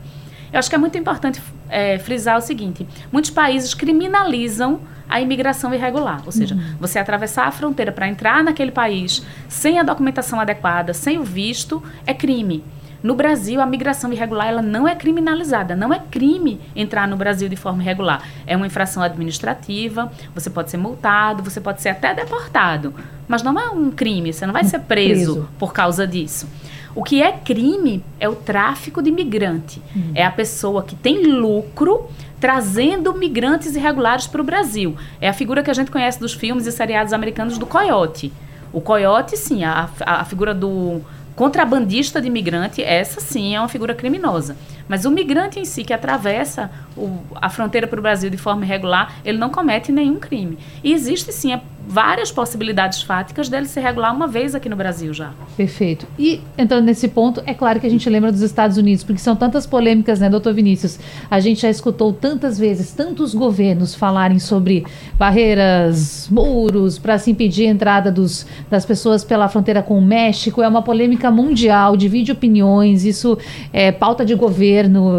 Eu 0.52 0.58
acho 0.58 0.68
que 0.68 0.74
é 0.76 0.78
muito 0.78 0.96
importante 0.96 1.42
é, 1.68 1.98
frisar 1.98 2.38
o 2.38 2.40
seguinte: 2.40 2.86
muitos 3.10 3.30
países 3.30 3.74
criminalizam 3.74 4.80
a 5.08 5.20
imigração 5.20 5.74
irregular, 5.74 6.22
ou 6.24 6.32
seja, 6.32 6.54
uhum. 6.54 6.76
você 6.80 6.98
atravessar 6.98 7.46
a 7.46 7.50
fronteira 7.50 7.92
para 7.92 8.08
entrar 8.08 8.42
naquele 8.42 8.72
país 8.72 9.22
sem 9.48 9.78
a 9.78 9.82
documentação 9.82 10.40
adequada, 10.40 10.94
sem 10.94 11.18
o 11.18 11.24
visto, 11.24 11.82
é 12.06 12.14
crime. 12.14 12.64
No 13.04 13.14
Brasil, 13.14 13.60
a 13.60 13.66
migração 13.66 14.10
irregular 14.10 14.46
ela 14.46 14.62
não 14.62 14.88
é 14.88 14.94
criminalizada, 14.94 15.76
não 15.76 15.92
é 15.92 15.98
crime 15.98 16.58
entrar 16.74 17.06
no 17.06 17.18
Brasil 17.18 17.50
de 17.50 17.54
forma 17.54 17.82
irregular. 17.82 18.26
É 18.46 18.56
uma 18.56 18.66
infração 18.66 19.02
administrativa, 19.02 20.10
você 20.34 20.48
pode 20.48 20.70
ser 20.70 20.78
multado, 20.78 21.42
você 21.42 21.60
pode 21.60 21.82
ser 21.82 21.90
até 21.90 22.14
deportado, 22.14 22.94
mas 23.28 23.42
não 23.42 23.60
é 23.60 23.68
um 23.68 23.90
crime, 23.90 24.32
você 24.32 24.46
não 24.46 24.54
vai 24.54 24.64
ser 24.64 24.78
preso, 24.80 25.34
preso. 25.34 25.48
por 25.58 25.74
causa 25.74 26.06
disso. 26.06 26.48
O 26.94 27.02
que 27.02 27.22
é 27.22 27.30
crime 27.30 28.02
é 28.18 28.26
o 28.26 28.34
tráfico 28.34 29.02
de 29.02 29.10
migrante. 29.10 29.82
Hum. 29.94 30.12
É 30.14 30.24
a 30.24 30.30
pessoa 30.30 30.82
que 30.82 30.96
tem 30.96 31.26
lucro 31.26 32.08
trazendo 32.40 33.12
migrantes 33.12 33.76
irregulares 33.76 34.26
para 34.26 34.40
o 34.40 34.44
Brasil. 34.44 34.96
É 35.20 35.28
a 35.28 35.34
figura 35.34 35.62
que 35.62 35.70
a 35.70 35.74
gente 35.74 35.90
conhece 35.90 36.18
dos 36.18 36.32
filmes 36.32 36.66
e 36.66 36.72
seriados 36.72 37.12
americanos 37.12 37.58
do 37.58 37.66
coiote. 37.66 38.32
O 38.72 38.80
coiote, 38.80 39.36
sim, 39.36 39.62
a, 39.62 39.90
a, 40.00 40.20
a 40.22 40.24
figura 40.24 40.54
do 40.54 41.02
contrabandista 41.34 42.20
de 42.20 42.28
imigrante, 42.28 42.82
essa 42.82 43.20
sim 43.20 43.54
é 43.54 43.60
uma 43.60 43.68
figura 43.68 43.94
criminosa. 43.94 44.56
Mas 44.88 45.04
o 45.04 45.10
migrante 45.10 45.58
em 45.58 45.64
si 45.64 45.84
que 45.84 45.92
atravessa 45.92 46.70
o, 46.96 47.18
a 47.34 47.48
fronteira 47.48 47.86
para 47.86 47.98
o 47.98 48.02
Brasil 48.02 48.30
de 48.30 48.36
forma 48.36 48.64
irregular, 48.64 49.16
ele 49.24 49.38
não 49.38 49.50
comete 49.50 49.90
nenhum 49.90 50.18
crime. 50.18 50.58
E 50.82 50.92
existe 50.92 51.32
sim 51.32 51.52
a 51.52 51.60
várias 51.86 52.32
possibilidades 52.32 53.02
fáticas 53.02 53.48
dele 53.48 53.66
se 53.66 53.78
regular 53.78 54.14
uma 54.14 54.26
vez 54.26 54.54
aqui 54.54 54.68
no 54.68 54.76
Brasil 54.76 55.12
já. 55.12 55.32
Perfeito. 55.56 56.06
E 56.18 56.40
entrando 56.56 56.84
nesse 56.84 57.08
ponto, 57.08 57.42
é 57.46 57.52
claro 57.52 57.78
que 57.78 57.86
a 57.86 57.90
gente 57.90 58.08
lembra 58.08 58.32
dos 58.32 58.40
Estados 58.40 58.76
Unidos, 58.76 59.04
porque 59.04 59.20
são 59.20 59.36
tantas 59.36 59.66
polêmicas, 59.66 60.20
né, 60.20 60.30
doutor 60.30 60.54
Vinícius? 60.54 60.98
A 61.30 61.40
gente 61.40 61.60
já 61.60 61.70
escutou 61.70 62.12
tantas 62.12 62.58
vezes, 62.58 62.92
tantos 62.92 63.34
governos 63.34 63.94
falarem 63.94 64.38
sobre 64.38 64.86
barreiras, 65.18 66.28
muros, 66.30 66.98
para 66.98 67.18
se 67.18 67.30
impedir 67.30 67.66
a 67.66 67.70
entrada 67.70 68.10
dos, 68.10 68.46
das 68.70 68.86
pessoas 68.86 69.22
pela 69.22 69.48
fronteira 69.48 69.82
com 69.82 69.98
o 69.98 70.02
México. 70.02 70.62
É 70.62 70.68
uma 70.68 70.82
polêmica 70.82 71.30
mundial, 71.30 71.96
divide 71.96 72.32
opiniões, 72.32 73.04
isso 73.04 73.36
é 73.72 73.92
pauta 73.92 74.24
de 74.24 74.34
governo, 74.34 74.73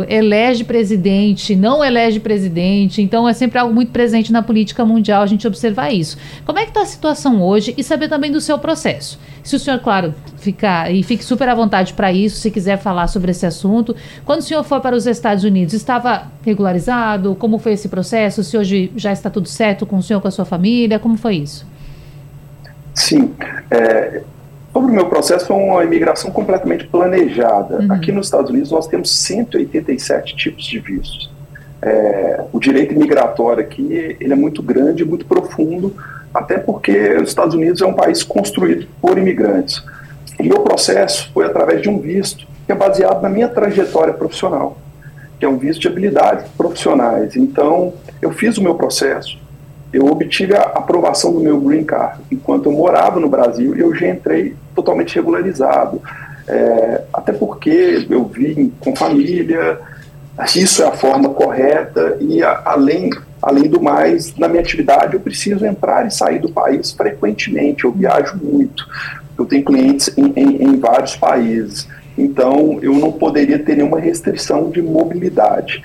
elege 0.09 0.63
presidente, 0.63 1.55
não 1.55 1.83
elege 1.83 2.19
presidente. 2.19 3.03
Então 3.03 3.29
é 3.29 3.33
sempre 3.33 3.59
algo 3.59 3.74
muito 3.74 3.91
presente 3.91 4.31
na 4.31 4.41
política 4.41 4.83
mundial 4.83 5.21
a 5.21 5.27
gente 5.27 5.47
observar 5.47 5.91
isso. 5.91 6.17
Como 6.43 6.55
como 6.55 6.63
é 6.63 6.63
que 6.63 6.71
está 6.71 6.83
a 6.83 6.85
situação 6.85 7.43
hoje 7.43 7.74
e 7.77 7.83
saber 7.83 8.07
também 8.07 8.31
do 8.31 8.39
seu 8.39 8.57
processo. 8.57 9.19
Se 9.43 9.57
o 9.57 9.59
senhor, 9.59 9.77
claro, 9.81 10.15
ficar 10.38 10.89
e 10.89 11.03
fique 11.03 11.21
super 11.21 11.50
à 11.50 11.53
vontade 11.53 11.91
para 11.91 12.13
isso, 12.13 12.38
se 12.38 12.50
quiser 12.50 12.77
falar 12.77 13.07
sobre 13.07 13.31
esse 13.31 13.45
assunto. 13.45 13.93
Quando 14.24 14.39
o 14.39 14.41
senhor 14.41 14.63
foi 14.63 14.79
para 14.79 14.95
os 14.95 15.05
Estados 15.05 15.43
Unidos, 15.43 15.74
estava 15.74 16.31
regularizado? 16.45 17.35
Como 17.35 17.59
foi 17.59 17.74
esse 17.74 17.89
processo? 17.89 18.41
Se 18.41 18.57
hoje 18.57 18.89
já 18.95 19.12
está 19.12 19.29
tudo 19.29 19.50
certo 19.50 19.85
com 19.85 19.97
o 19.97 20.01
senhor, 20.01 20.21
com 20.21 20.29
a 20.29 20.31
sua 20.31 20.45
família? 20.45 20.97
Como 20.97 21.17
foi 21.17 21.35
isso? 21.35 21.67
Sim. 22.93 23.33
É, 23.69 24.24
sobre 24.75 24.91
o 24.91 24.94
meu 24.94 25.05
processo, 25.05 25.48
foi 25.48 25.55
uma 25.55 25.86
imigração 25.86 26.29
completamente 26.32 26.86
planejada. 26.86 27.77
Uhum. 27.77 27.94
Aqui 27.94 28.12
nos 28.12 28.27
Estados 28.27 28.51
Unidos, 28.51 28.72
nós 28.72 28.88
temos 28.88 29.10
187 29.24 30.36
tipos 30.36 30.65
de 30.65 30.79
vistos. 30.79 31.32
É, 31.82 32.44
o 32.51 32.60
direito 32.60 32.94
imigratório 32.94 33.63
aqui 33.63 33.88
ele 34.20 34.34
é 34.34 34.36
muito 34.36 34.62
grande, 34.62 35.05
muito 35.05 35.25
profundo, 35.25 35.96
até 36.34 36.58
porque 36.58 37.15
os 37.15 37.29
Estados 37.29 37.55
Unidos 37.55 37.82
é 37.82 37.86
um 37.86 37.94
país 37.94 38.22
construído 38.22 38.86
por 39.01 39.17
imigrantes. 39.17 39.82
O 40.38 40.44
meu 40.44 40.60
processo 40.60 41.32
foi 41.34 41.46
através 41.46 41.82
de 41.82 41.88
um 41.88 41.98
visto 41.98 42.46
que 42.65 42.74
é 42.74 42.75
baseado 42.75 43.22
na 43.22 43.29
minha 43.29 43.48
trajetória 43.48 44.13
profissional, 44.13 44.77
que 45.39 45.46
é 45.46 45.48
um 45.48 45.58
visto 45.58 45.79
de 45.79 45.88
habilidades 45.88 46.51
profissionais. 46.58 47.38
Então, 47.38 47.94
eu 48.22 48.32
fiz 48.32 48.58
o 48.58 48.62
meu 48.62 48.75
processo, 48.75 49.38
eu 49.94 50.05
obtive 50.08 50.53
a 50.53 50.63
aprovação 50.63 51.32
do 51.32 51.39
meu 51.39 51.62
green 51.62 51.86
card 51.86 52.20
enquanto 52.29 52.65
eu 52.65 52.74
morava 52.74 53.22
no 53.22 53.29
Brasil 53.29 53.74
e 53.74 53.79
eu 53.79 53.96
já 53.96 54.10
entrei 54.10 54.53
totalmente 54.75 55.15
regularizado. 55.15 56.01
É, 56.48 57.01
até 57.12 57.34
porque 57.34 58.05
eu 58.10 58.25
vim 58.25 58.72
com 58.79 58.96
família, 58.96 59.79
isso 60.55 60.84
é 60.84 60.88
a 60.88 60.91
forma 60.91 61.29
correta 61.29 62.17
e, 62.20 62.44
a, 62.44 62.62
além, 62.65 63.10
além 63.41 63.63
do 63.63 63.82
mais, 63.82 64.36
na 64.38 64.48
minha 64.48 64.62
atividade 64.62 65.15
eu 65.15 65.20
preciso 65.20 65.65
entrar 65.65 66.05
e 66.05 66.12
sair 66.12 66.39
do 66.39 66.51
país 66.51 66.91
frequentemente, 66.91 67.86
eu 67.86 67.91
viajo 67.91 68.38
muito, 68.38 68.86
eu 69.38 69.46
tenho 69.46 69.65
clientes 69.65 70.15
em, 70.15 70.34
em, 70.36 70.63
em 70.63 70.79
vários 70.79 71.15
países, 71.15 71.88
então 72.17 72.79
eu 72.82 72.94
não 72.94 73.12
poderia 73.12 73.58
ter 73.58 73.75
nenhuma 73.75 74.00
restrição 74.00 74.70
de 74.70 74.82
mobilidade. 74.82 75.82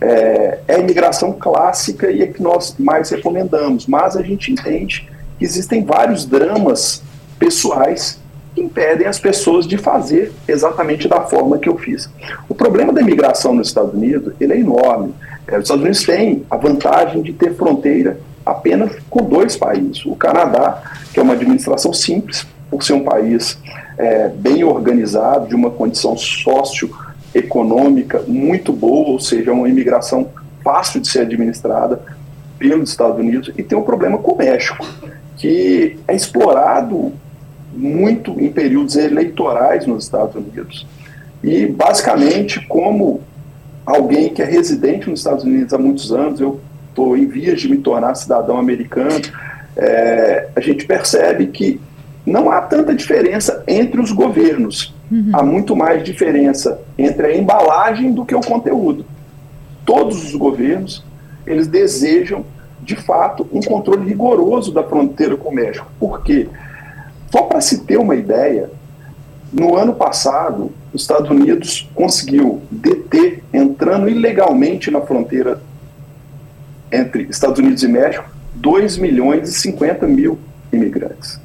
É, 0.00 0.58
é 0.68 0.74
a 0.76 0.78
imigração 0.78 1.32
clássica 1.32 2.08
e 2.08 2.22
é 2.22 2.26
que 2.28 2.40
nós 2.40 2.76
mais 2.78 3.10
recomendamos, 3.10 3.86
mas 3.88 4.16
a 4.16 4.22
gente 4.22 4.52
entende 4.52 5.10
que 5.38 5.44
existem 5.44 5.84
vários 5.84 6.24
dramas 6.24 7.02
pessoais 7.38 8.17
impedem 8.58 9.06
as 9.06 9.18
pessoas 9.18 9.66
de 9.66 9.76
fazer 9.76 10.32
exatamente 10.46 11.08
da 11.08 11.22
forma 11.22 11.58
que 11.58 11.68
eu 11.68 11.76
fiz. 11.76 12.08
O 12.48 12.54
problema 12.54 12.92
da 12.92 13.00
imigração 13.00 13.54
nos 13.54 13.68
Estados 13.68 13.94
Unidos 13.94 14.34
ele 14.40 14.54
é 14.54 14.58
enorme. 14.58 15.14
É, 15.46 15.56
os 15.56 15.64
Estados 15.64 15.82
Unidos 15.82 16.04
têm 16.04 16.44
a 16.50 16.56
vantagem 16.56 17.22
de 17.22 17.32
ter 17.32 17.54
fronteira 17.54 18.18
apenas 18.44 18.92
com 19.08 19.22
dois 19.22 19.56
países. 19.56 20.04
O 20.06 20.16
Canadá, 20.16 20.82
que 21.12 21.20
é 21.20 21.22
uma 21.22 21.34
administração 21.34 21.92
simples, 21.92 22.46
por 22.70 22.82
ser 22.82 22.94
um 22.94 23.04
país 23.04 23.58
é, 23.96 24.28
bem 24.28 24.64
organizado, 24.64 25.48
de 25.48 25.54
uma 25.54 25.70
condição 25.70 26.16
socioeconômica 26.16 28.22
muito 28.26 28.72
boa, 28.72 29.10
ou 29.10 29.20
seja, 29.20 29.52
uma 29.52 29.68
imigração 29.68 30.28
fácil 30.62 31.00
de 31.00 31.08
ser 31.08 31.20
administrada 31.20 32.00
pelos 32.58 32.90
Estados 32.90 33.18
Unidos, 33.18 33.52
e 33.56 33.62
tem 33.62 33.78
um 33.78 33.82
problema 33.82 34.18
com 34.18 34.32
o 34.32 34.36
México, 34.36 34.84
que 35.36 35.98
é 36.06 36.14
explorado 36.14 37.12
muito 37.78 38.32
em 38.40 38.50
períodos 38.50 38.96
eleitorais 38.96 39.86
nos 39.86 40.04
Estados 40.04 40.34
Unidos. 40.34 40.86
E, 41.42 41.66
basicamente, 41.66 42.66
como 42.66 43.20
alguém 43.86 44.28
que 44.30 44.42
é 44.42 44.44
residente 44.44 45.08
nos 45.08 45.20
Estados 45.20 45.44
Unidos 45.44 45.72
há 45.72 45.78
muitos 45.78 46.12
anos, 46.12 46.40
eu 46.40 46.60
estou 46.88 47.16
em 47.16 47.26
vias 47.26 47.60
de 47.60 47.68
me 47.68 47.78
tornar 47.78 48.14
cidadão 48.16 48.58
americano, 48.58 49.22
é, 49.76 50.48
a 50.56 50.60
gente 50.60 50.84
percebe 50.84 51.46
que 51.46 51.80
não 52.26 52.50
há 52.50 52.60
tanta 52.60 52.92
diferença 52.92 53.62
entre 53.68 54.00
os 54.00 54.10
governos. 54.10 54.94
Uhum. 55.10 55.30
Há 55.32 55.42
muito 55.42 55.76
mais 55.76 56.02
diferença 56.02 56.80
entre 56.98 57.28
a 57.28 57.36
embalagem 57.36 58.12
do 58.12 58.24
que 58.24 58.34
o 58.34 58.40
conteúdo. 58.40 59.06
Todos 59.86 60.24
os 60.24 60.34
governos, 60.34 61.04
eles 61.46 61.68
desejam, 61.68 62.44
de 62.82 62.96
fato, 62.96 63.46
um 63.52 63.60
controle 63.60 64.06
rigoroso 64.06 64.72
da 64.72 64.82
fronteira 64.82 65.36
com 65.36 65.50
o 65.50 65.54
México. 65.54 65.86
Por 65.98 66.22
quê? 66.22 66.48
Só 67.30 67.42
para 67.42 67.60
se 67.60 67.80
ter 67.80 67.98
uma 67.98 68.14
ideia, 68.14 68.70
no 69.52 69.76
ano 69.76 69.94
passado, 69.94 70.72
os 70.92 71.02
Estados 71.02 71.30
Unidos 71.30 71.88
conseguiu 71.94 72.62
deter, 72.70 73.42
entrando 73.52 74.08
ilegalmente 74.08 74.90
na 74.90 75.00
fronteira 75.00 75.60
entre 76.90 77.24
Estados 77.24 77.58
Unidos 77.58 77.82
e 77.82 77.88
México, 77.88 78.28
2 78.54 78.98
milhões 78.98 79.48
e 79.48 79.52
50 79.52 80.06
mil 80.06 80.38
imigrantes. 80.72 81.40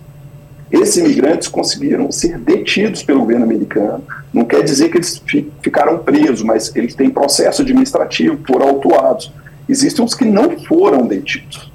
Esses 0.71 0.97
imigrantes 0.97 1.47
conseguiram 1.47 2.11
ser 2.11 2.39
detidos 2.39 3.03
pelo 3.03 3.19
governo 3.19 3.45
americano. 3.45 4.03
Não 4.33 4.43
quer 4.43 4.63
dizer 4.63 4.89
que 4.89 4.97
eles 4.97 5.21
ficaram 5.61 5.99
presos, 5.99 6.41
mas 6.41 6.75
eles 6.75 6.95
têm 6.95 7.11
processo 7.11 7.61
administrativo, 7.61 8.39
foram 8.47 8.69
autuados. 8.69 9.31
Existem 9.69 10.03
os 10.03 10.15
que 10.15 10.25
não 10.25 10.57
foram 10.61 11.05
detidos. 11.05 11.71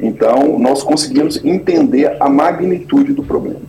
Então, 0.00 0.58
nós 0.58 0.82
conseguimos 0.82 1.42
entender 1.44 2.16
a 2.20 2.28
magnitude 2.28 3.12
do 3.12 3.22
problema. 3.22 3.60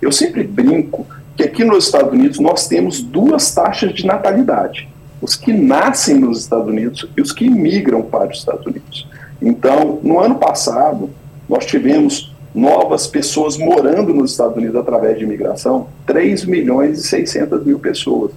Eu 0.00 0.12
sempre 0.12 0.44
brinco 0.44 1.06
que 1.36 1.42
aqui 1.42 1.64
nos 1.64 1.86
Estados 1.86 2.12
Unidos 2.12 2.38
nós 2.38 2.68
temos 2.68 3.00
duas 3.00 3.52
taxas 3.54 3.92
de 3.92 4.06
natalidade: 4.06 4.88
os 5.20 5.34
que 5.34 5.52
nascem 5.52 6.16
nos 6.16 6.40
Estados 6.40 6.68
Unidos 6.68 7.08
e 7.16 7.20
os 7.20 7.32
que 7.32 7.46
imigram 7.46 8.02
para 8.02 8.30
os 8.30 8.38
Estados 8.38 8.66
Unidos. 8.66 9.08
Então, 9.40 9.98
no 10.02 10.20
ano 10.20 10.36
passado, 10.36 11.10
nós 11.48 11.66
tivemos 11.66 12.32
novas 12.54 13.06
pessoas 13.06 13.56
morando 13.56 14.14
nos 14.14 14.32
Estados 14.32 14.56
Unidos 14.56 14.76
através 14.76 15.18
de 15.18 15.24
imigração, 15.24 15.88
3 16.06 16.44
milhões 16.44 16.98
e 16.98 17.08
600 17.08 17.64
mil 17.64 17.78
pessoas, 17.78 18.30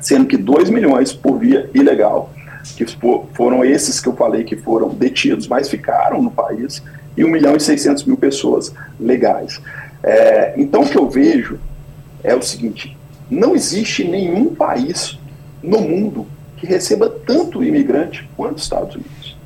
sendo 0.00 0.26
que 0.26 0.36
2 0.36 0.68
milhões 0.70 1.12
por 1.12 1.38
via 1.38 1.70
ilegal 1.72 2.30
que 2.76 2.86
foram 3.34 3.64
esses 3.64 4.00
que 4.00 4.08
eu 4.08 4.14
falei 4.14 4.44
que 4.44 4.56
foram 4.56 4.90
detidos, 4.90 5.48
mas 5.48 5.68
ficaram 5.68 6.22
no 6.22 6.30
país, 6.30 6.82
e 7.16 7.24
1 7.24 7.28
milhão 7.28 7.56
e 7.56 7.60
600 7.60 8.04
mil 8.04 8.16
pessoas 8.16 8.72
legais. 8.98 9.60
É, 10.02 10.54
então, 10.56 10.82
o 10.82 10.88
que 10.88 10.96
eu 10.96 11.08
vejo 11.08 11.58
é 12.22 12.34
o 12.34 12.42
seguinte: 12.42 12.96
não 13.30 13.54
existe 13.54 14.04
nenhum 14.04 14.54
país 14.54 15.18
no 15.62 15.80
mundo 15.80 16.26
que 16.56 16.66
receba 16.66 17.08
tanto 17.08 17.62
imigrante 17.62 18.28
quanto 18.36 18.56
os 18.56 18.62
Estados 18.62 18.94
Unidos. 18.94 19.36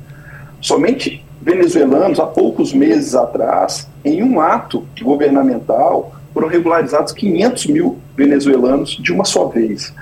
Somente 0.61 1.25
venezuelanos, 1.41 2.19
há 2.19 2.25
poucos 2.25 2.73
meses 2.73 3.15
atrás, 3.15 3.87
em 4.03 4.23
um 4.23 4.41
ato 4.41 4.85
governamental, 5.01 6.13
foram 6.33 6.47
regularizados 6.47 7.13
500 7.13 7.67
mil 7.67 7.97
venezuelanos 8.15 8.97
de 9.01 9.11
uma 9.11 9.25
só 9.25 9.47
vez. 9.47 9.93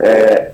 É, 0.00 0.52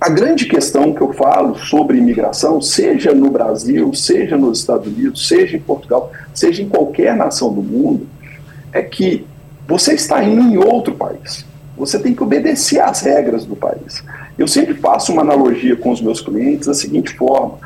a 0.00 0.08
grande 0.08 0.46
questão 0.46 0.94
que 0.94 1.00
eu 1.00 1.12
falo 1.12 1.56
sobre 1.56 1.98
imigração, 1.98 2.60
seja 2.60 3.12
no 3.12 3.30
Brasil, 3.30 3.92
seja 3.92 4.36
nos 4.36 4.60
Estados 4.60 4.86
Unidos, 4.86 5.26
seja 5.26 5.56
em 5.56 5.60
Portugal, 5.60 6.12
seja 6.32 6.62
em 6.62 6.68
qualquer 6.68 7.16
nação 7.16 7.52
do 7.52 7.60
mundo, 7.60 8.06
é 8.72 8.80
que 8.80 9.26
você 9.66 9.94
está 9.94 10.22
indo 10.22 10.40
em 10.40 10.56
outro 10.56 10.94
país. 10.94 11.44
Você 11.76 11.98
tem 11.98 12.14
que 12.14 12.22
obedecer 12.22 12.80
às 12.80 13.00
regras 13.00 13.44
do 13.44 13.56
país. 13.56 14.04
Eu 14.38 14.46
sempre 14.46 14.74
faço 14.74 15.12
uma 15.12 15.22
analogia 15.22 15.74
com 15.74 15.90
os 15.90 16.00
meus 16.00 16.20
clientes 16.20 16.68
da 16.68 16.74
seguinte 16.74 17.16
forma: 17.16 17.58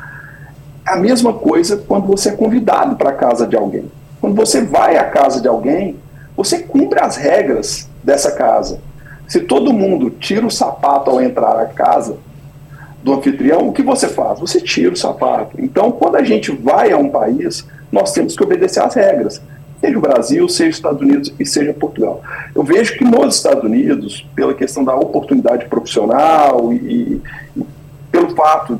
a 0.83 0.95
mesma 0.95 1.33
coisa 1.33 1.77
quando 1.77 2.07
você 2.07 2.29
é 2.29 2.33
convidado 2.33 2.95
para 2.95 3.11
a 3.11 3.15
casa 3.15 3.45
de 3.45 3.55
alguém. 3.55 3.85
Quando 4.19 4.35
você 4.35 4.61
vai 4.61 4.97
à 4.97 5.03
casa 5.03 5.39
de 5.39 5.47
alguém, 5.47 5.97
você 6.35 6.59
cumpre 6.59 6.99
as 6.99 7.15
regras 7.15 7.87
dessa 8.03 8.31
casa. 8.31 8.79
Se 9.27 9.41
todo 9.41 9.73
mundo 9.73 10.09
tira 10.09 10.45
o 10.45 10.51
sapato 10.51 11.09
ao 11.09 11.21
entrar 11.21 11.55
na 11.55 11.65
casa 11.65 12.17
do 13.01 13.13
anfitrião, 13.13 13.67
o 13.67 13.73
que 13.73 13.81
você 13.81 14.07
faz? 14.07 14.39
Você 14.39 14.61
tira 14.61 14.93
o 14.93 14.97
sapato. 14.97 15.55
Então, 15.59 15.91
quando 15.91 16.15
a 16.15 16.23
gente 16.23 16.51
vai 16.51 16.91
a 16.91 16.97
um 16.97 17.09
país, 17.09 17.67
nós 17.91 18.13
temos 18.13 18.35
que 18.35 18.43
obedecer 18.43 18.81
às 18.81 18.93
regras. 18.93 19.41
Seja 19.81 19.97
o 19.97 20.01
Brasil, 20.01 20.47
seja 20.47 20.69
os 20.69 20.75
Estados 20.77 21.01
Unidos 21.01 21.33
e 21.39 21.45
seja 21.45 21.73
Portugal. 21.73 22.21
Eu 22.55 22.63
vejo 22.63 22.97
que 22.97 23.03
nos 23.03 23.35
Estados 23.35 23.63
Unidos, 23.63 24.25
pela 24.33 24.53
questão 24.53 24.83
da 24.83 24.95
oportunidade 24.95 25.65
profissional 25.65 26.71
e, 26.71 27.21
e 27.55 27.63
pelo 28.11 28.33
fato 28.35 28.79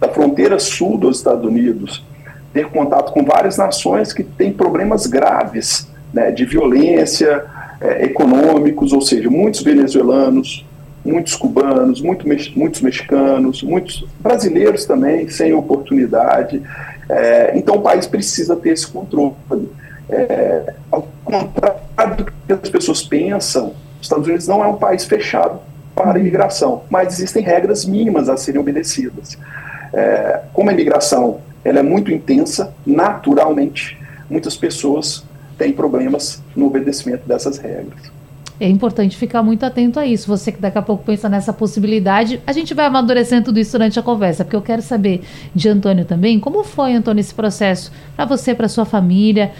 da 0.00 0.08
fronteira 0.08 0.58
sul 0.58 0.96
dos 0.96 1.18
Estados 1.18 1.44
Unidos 1.44 2.04
ter 2.52 2.66
contato 2.68 3.12
com 3.12 3.24
várias 3.24 3.56
nações 3.56 4.12
que 4.12 4.24
têm 4.24 4.52
problemas 4.52 5.06
graves 5.06 5.88
né, 6.12 6.30
de 6.30 6.44
violência, 6.44 7.44
é, 7.80 8.04
econômicos, 8.04 8.92
ou 8.92 9.00
seja, 9.00 9.30
muitos 9.30 9.62
venezuelanos, 9.62 10.66
muitos 11.04 11.34
cubanos, 11.34 12.00
muito, 12.00 12.26
muitos 12.56 12.80
mexicanos, 12.82 13.62
muitos 13.62 14.04
brasileiros 14.20 14.84
também 14.84 15.28
sem 15.28 15.52
oportunidade. 15.54 16.62
É, 17.08 17.52
então 17.56 17.76
o 17.76 17.82
país 17.82 18.06
precisa 18.06 18.54
ter 18.54 18.70
esse 18.70 18.86
controle. 18.86 19.34
É, 20.08 20.74
ao 20.90 21.08
contrário 21.24 22.16
do 22.16 22.24
que 22.24 22.32
as 22.52 22.68
pessoas 22.68 23.02
pensam, 23.02 23.74
os 24.00 24.06
Estados 24.06 24.26
Unidos 24.26 24.46
não 24.46 24.62
é 24.62 24.66
um 24.66 24.76
país 24.76 25.04
fechado 25.04 25.60
para 25.94 26.14
a 26.14 26.18
imigração, 26.18 26.82
mas 26.90 27.14
existem 27.14 27.42
regras 27.42 27.84
mínimas 27.84 28.28
a 28.28 28.36
serem 28.36 28.60
obedecidas. 28.60 29.38
É, 29.92 30.40
como 30.52 30.70
a 30.70 30.72
imigração 30.72 31.40
ela 31.64 31.80
é 31.80 31.82
muito 31.82 32.12
intensa, 32.12 32.74
naturalmente, 32.86 33.98
muitas 34.28 34.56
pessoas 34.56 35.24
tem 35.60 35.74
problemas 35.74 36.42
no 36.56 36.68
obedecimento 36.68 37.28
dessas 37.28 37.58
regras. 37.58 38.10
É 38.58 38.66
importante 38.66 39.14
ficar 39.14 39.42
muito 39.42 39.62
atento 39.62 40.00
a 40.00 40.06
isso. 40.06 40.26
Você 40.26 40.50
que 40.50 40.58
daqui 40.58 40.78
a 40.78 40.82
pouco 40.82 41.04
pensa 41.04 41.28
nessa 41.28 41.52
possibilidade, 41.52 42.40
a 42.46 42.52
gente 42.52 42.72
vai 42.72 42.86
amadurecendo 42.86 43.44
tudo 43.44 43.60
isso 43.60 43.72
durante 43.72 43.98
a 43.98 44.02
conversa, 44.02 44.42
porque 44.42 44.56
eu 44.56 44.62
quero 44.62 44.80
saber 44.80 45.22
de 45.54 45.68
Antônio 45.68 46.06
também, 46.06 46.40
como 46.40 46.64
foi, 46.64 46.94
Antônio, 46.94 47.20
esse 47.20 47.34
processo 47.34 47.92
para 48.16 48.24
você, 48.24 48.54
para 48.54 48.68
sua 48.68 48.86
família? 48.86 49.52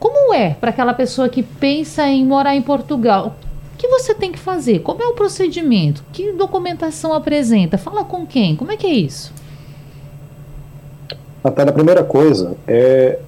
Como 0.00 0.34
é 0.34 0.50
para 0.50 0.70
aquela 0.70 0.92
pessoa 0.92 1.28
que 1.28 1.44
pensa 1.44 2.04
em 2.08 2.26
morar 2.26 2.56
em 2.56 2.62
Portugal? 2.62 3.36
O 3.72 3.78
que 3.78 3.86
você 3.86 4.14
tem 4.14 4.32
que 4.32 4.38
fazer? 4.38 4.80
Como 4.80 5.00
é 5.00 5.06
o 5.06 5.14
procedimento? 5.14 6.02
Que 6.12 6.32
documentação 6.32 7.12
apresenta? 7.14 7.78
Fala 7.78 8.04
com 8.04 8.26
quem? 8.26 8.56
Como 8.56 8.72
é 8.72 8.76
que 8.76 8.86
é 8.86 8.94
isso? 8.94 9.32
Natália, 11.44 11.70
a 11.70 11.74
primeira 11.74 12.02
coisa 12.02 12.56
é 12.66 13.20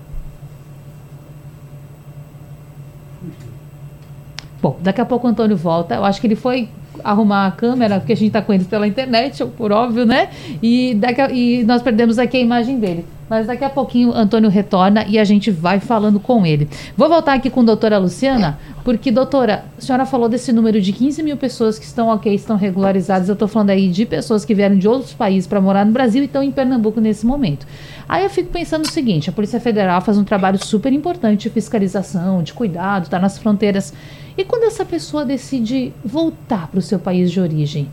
Bom, 4.60 4.76
daqui 4.80 5.00
a 5.00 5.04
pouco 5.04 5.26
o 5.26 5.30
Antônio 5.30 5.56
volta. 5.56 5.94
Eu 5.94 6.04
acho 6.04 6.20
que 6.20 6.26
ele 6.26 6.36
foi 6.36 6.68
arrumar 7.04 7.46
a 7.46 7.50
câmera, 7.50 7.98
porque 8.00 8.12
a 8.12 8.16
gente 8.16 8.28
está 8.28 8.42
com 8.42 8.52
ele 8.52 8.64
pela 8.64 8.86
internet, 8.86 9.44
por 9.56 9.70
óbvio, 9.70 10.04
né? 10.04 10.30
E, 10.62 10.94
daqui 10.94 11.20
a, 11.20 11.30
e 11.30 11.64
nós 11.64 11.82
perdemos 11.82 12.18
aqui 12.18 12.36
a 12.36 12.40
imagem 12.40 12.78
dele. 12.78 13.04
Mas 13.28 13.46
daqui 13.46 13.62
a 13.62 13.68
pouquinho 13.68 14.12
Antônio 14.12 14.48
retorna 14.48 15.04
e 15.06 15.18
a 15.18 15.24
gente 15.24 15.50
vai 15.50 15.80
falando 15.80 16.18
com 16.18 16.46
ele. 16.46 16.66
Vou 16.96 17.08
voltar 17.08 17.34
aqui 17.34 17.50
com 17.50 17.60
a 17.60 17.64
doutora 17.64 17.98
Luciana, 17.98 18.58
porque, 18.82 19.10
doutora, 19.10 19.66
a 19.76 19.80
senhora 19.80 20.06
falou 20.06 20.30
desse 20.30 20.50
número 20.50 20.80
de 20.80 20.92
15 20.92 21.22
mil 21.22 21.36
pessoas 21.36 21.78
que 21.78 21.84
estão 21.84 22.08
ok, 22.08 22.34
estão 22.34 22.56
regularizadas. 22.56 23.28
Eu 23.28 23.34
estou 23.34 23.46
falando 23.46 23.70
aí 23.70 23.88
de 23.88 24.06
pessoas 24.06 24.46
que 24.46 24.54
vieram 24.54 24.78
de 24.78 24.88
outros 24.88 25.12
países 25.12 25.46
para 25.46 25.60
morar 25.60 25.84
no 25.84 25.92
Brasil 25.92 26.22
e 26.22 26.24
estão 26.24 26.42
em 26.42 26.50
Pernambuco 26.50 27.00
nesse 27.00 27.26
momento. 27.26 27.66
Aí 28.08 28.24
eu 28.24 28.30
fico 28.30 28.50
pensando 28.50 28.84
o 28.84 28.90
seguinte: 28.90 29.28
a 29.28 29.32
Polícia 29.32 29.60
Federal 29.60 30.00
faz 30.00 30.16
um 30.16 30.24
trabalho 30.24 30.64
super 30.64 30.92
importante 30.92 31.42
de 31.42 31.50
fiscalização, 31.50 32.42
de 32.42 32.54
cuidado, 32.54 33.04
está 33.04 33.18
nas 33.18 33.38
fronteiras. 33.38 33.92
E 34.36 34.44
quando 34.44 34.64
essa 34.64 34.84
pessoa 34.84 35.24
decide 35.24 35.92
voltar 36.04 36.68
para 36.68 36.78
o 36.78 36.82
seu 36.82 36.98
país 36.98 37.30
de 37.30 37.40
origem? 37.40 37.88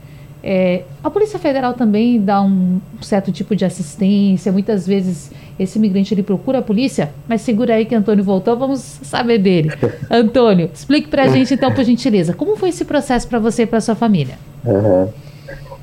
É, 0.48 0.84
a 1.04 1.10
Polícia 1.10 1.40
Federal 1.40 1.74
também 1.74 2.22
dá 2.22 2.40
um 2.40 2.80
certo 3.02 3.32
tipo 3.32 3.56
de 3.56 3.66
assistência. 3.66 4.52
Muitas 4.52 4.86
vezes 4.86 5.32
esse 5.58 5.80
imigrante 5.80 6.14
ele 6.14 6.22
procura 6.22 6.60
a 6.60 6.62
polícia, 6.62 7.12
mas 7.28 7.42
segura 7.42 7.74
aí 7.74 7.84
que 7.84 7.96
Antônio 7.96 8.24
voltou, 8.24 8.56
vamos 8.56 8.80
saber 8.80 9.40
dele. 9.40 9.72
Antônio, 10.08 10.70
explique 10.72 11.08
para 11.08 11.24
a 11.24 11.28
gente 11.30 11.52
então, 11.56 11.74
por 11.74 11.84
gentileza, 11.84 12.32
como 12.32 12.56
foi 12.58 12.70
esse 12.70 12.86
processo 12.86 13.28
para 13.28 13.40
você 13.40 13.64
e 13.64 13.66
para 13.66 13.82
sua 13.82 13.96
família? 13.96 14.38
Uhum. 14.64 15.10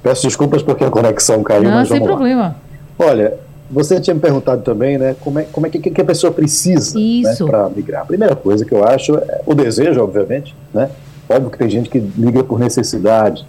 Peço 0.00 0.22
desculpas 0.22 0.62
porque 0.62 0.84
a 0.84 0.90
conexão 0.90 1.42
caiu. 1.42 1.64
Não, 1.64 1.84
sem 1.84 2.00
problema. 2.00 2.54
Lá. 2.98 3.06
Olha, 3.08 3.34
você 3.72 3.98
tinha 3.98 4.12
me 4.12 4.20
perguntado 4.20 4.62
também, 4.62 4.98
né, 4.98 5.16
como 5.18 5.38
é, 5.38 5.44
como 5.44 5.66
é 5.66 5.70
que, 5.70 5.78
que 5.78 6.00
a 6.00 6.04
pessoa 6.04 6.30
precisa 6.30 6.98
né, 6.98 7.34
para 7.46 7.70
migrar. 7.70 8.02
A 8.02 8.04
primeira 8.04 8.36
coisa 8.36 8.66
que 8.66 8.72
eu 8.72 8.86
acho 8.86 9.16
é 9.16 9.40
o 9.46 9.54
desejo, 9.54 10.02
obviamente, 10.02 10.54
né? 10.74 10.90
Óbvio 11.26 11.50
que 11.50 11.56
tem 11.56 11.70
gente 11.70 11.88
que 11.88 11.98
migra 11.98 12.44
por 12.44 12.58
necessidade, 12.58 13.46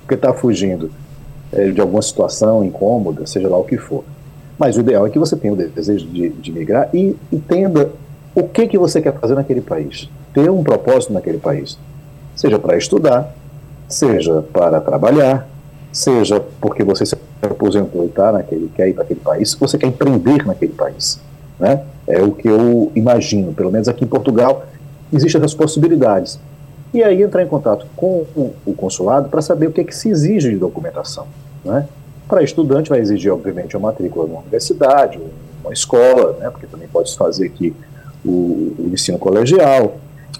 porque 0.00 0.14
está 0.14 0.34
fugindo 0.34 0.90
é, 1.50 1.70
de 1.70 1.80
alguma 1.80 2.02
situação 2.02 2.62
incômoda, 2.62 3.26
seja 3.26 3.48
lá 3.48 3.56
o 3.56 3.64
que 3.64 3.78
for. 3.78 4.04
Mas 4.58 4.76
o 4.76 4.80
ideal 4.80 5.06
é 5.06 5.10
que 5.10 5.18
você 5.18 5.34
tenha 5.34 5.54
o 5.54 5.56
desejo 5.56 6.06
de, 6.06 6.28
de 6.28 6.52
migrar 6.52 6.90
e 6.92 7.16
entenda 7.32 7.90
o 8.34 8.42
que, 8.42 8.66
que 8.66 8.76
você 8.76 9.00
quer 9.00 9.14
fazer 9.14 9.34
naquele 9.34 9.62
país. 9.62 10.10
Ter 10.34 10.50
um 10.50 10.62
propósito 10.62 11.12
naquele 11.14 11.38
país. 11.38 11.78
Seja 12.36 12.58
para 12.58 12.76
estudar, 12.76 13.34
seja 13.88 14.42
para 14.52 14.80
trabalhar, 14.80 15.48
seja 15.90 16.40
porque 16.60 16.84
você 16.84 17.06
se 17.06 17.16
aposentou 17.52 18.04
e 18.04 18.08
tá 18.08 18.32
naquele, 18.32 18.70
quer 18.74 18.88
ir 18.88 18.94
para 18.94 19.04
aquele 19.04 19.20
país, 19.20 19.54
você 19.54 19.78
quer 19.78 19.86
empreender 19.86 20.44
naquele 20.46 20.72
país. 20.72 21.20
Né? 21.58 21.84
É 22.06 22.22
o 22.22 22.32
que 22.32 22.48
eu 22.48 22.90
imagino, 22.94 23.52
pelo 23.52 23.70
menos 23.70 23.88
aqui 23.88 24.04
em 24.04 24.08
Portugal, 24.08 24.66
existem 25.12 25.40
essas 25.40 25.54
possibilidades. 25.54 26.38
E 26.92 27.02
aí 27.02 27.22
entrar 27.22 27.42
em 27.42 27.46
contato 27.46 27.86
com 27.96 28.24
o 28.64 28.74
consulado 28.74 29.28
para 29.28 29.42
saber 29.42 29.66
o 29.66 29.72
que, 29.72 29.80
é 29.80 29.84
que 29.84 29.94
se 29.94 30.08
exige 30.08 30.50
de 30.50 30.56
documentação. 30.56 31.26
Né? 31.64 31.88
Para 32.28 32.42
estudante 32.42 32.88
vai 32.88 33.00
exigir, 33.00 33.32
obviamente, 33.32 33.76
uma 33.76 33.88
matrícula 33.88 34.26
numa 34.26 34.40
universidade, 34.40 35.18
uma 35.62 35.72
escola, 35.72 36.36
né? 36.38 36.50
porque 36.50 36.66
também 36.66 36.86
pode 36.86 37.16
fazer 37.16 37.46
aqui 37.46 37.74
o, 38.24 38.74
o 38.78 38.90
ensino 38.92 39.18
colegial. 39.18 39.96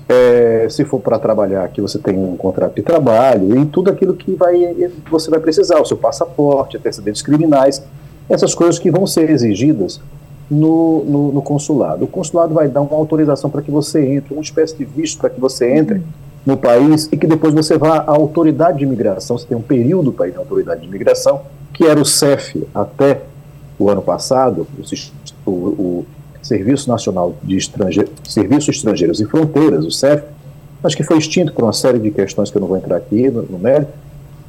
É, 0.08 0.66
se 0.68 0.84
for 0.84 1.00
para 1.00 1.18
trabalhar 1.18 1.64
aqui, 1.64 1.80
você 1.80 1.98
tem 1.98 2.18
um 2.18 2.36
contrato 2.36 2.74
de 2.74 2.82
trabalho 2.82 3.58
e 3.58 3.64
tudo 3.66 3.90
aquilo 3.90 4.14
que 4.14 4.34
vai, 4.34 4.90
você 5.10 5.30
vai 5.30 5.40
precisar, 5.40 5.80
o 5.80 5.84
seu 5.84 5.96
passaporte, 5.96 6.76
antecedentes 6.76 7.22
criminais, 7.22 7.82
essas 8.28 8.54
coisas 8.54 8.78
que 8.78 8.90
vão 8.90 9.06
ser 9.06 9.30
exigidas 9.30 10.00
no, 10.50 11.04
no, 11.04 11.32
no 11.32 11.42
consulado. 11.42 12.04
O 12.04 12.08
consulado 12.08 12.54
vai 12.54 12.68
dar 12.68 12.82
uma 12.82 12.96
autorização 12.96 13.48
para 13.48 13.62
que 13.62 13.70
você 13.70 14.04
entre, 14.06 14.34
uma 14.34 14.42
espécie 14.42 14.76
de 14.76 14.84
visto 14.84 15.18
para 15.18 15.30
que 15.30 15.40
você 15.40 15.70
entre 15.70 16.02
no 16.44 16.56
país 16.56 17.08
e 17.10 17.16
que 17.16 17.26
depois 17.26 17.54
você 17.54 17.78
vá 17.78 17.98
à 17.98 18.10
autoridade 18.10 18.78
de 18.78 18.84
imigração. 18.84 19.38
Você 19.38 19.46
tem 19.46 19.56
um 19.56 19.62
período 19.62 20.12
para 20.12 20.28
ir 20.28 20.32
na 20.32 20.40
autoridade 20.40 20.82
de 20.82 20.86
imigração, 20.86 21.42
que 21.72 21.84
era 21.84 21.98
o 21.98 22.04
CEF 22.04 22.66
até 22.74 23.22
o 23.78 23.88
ano 23.88 24.02
passado, 24.02 24.66
o, 25.46 25.50
o 25.50 26.06
Serviço 26.44 26.88
Nacional 26.88 27.34
de 27.42 27.56
Estrange... 27.56 28.04
Serviços 28.28 28.76
Estrangeiros 28.76 29.20
e 29.20 29.24
Fronteiras, 29.24 29.84
o 29.84 29.90
CEF, 29.90 30.22
mas 30.82 30.94
que 30.94 31.02
foi 31.02 31.18
extinto 31.18 31.52
por 31.52 31.64
uma 31.64 31.72
série 31.72 31.98
de 31.98 32.10
questões 32.10 32.50
que 32.50 32.56
eu 32.56 32.60
não 32.60 32.68
vou 32.68 32.76
entrar 32.76 32.96
aqui 32.96 33.30
no, 33.30 33.42
no 33.42 33.58
mérito, 33.58 33.92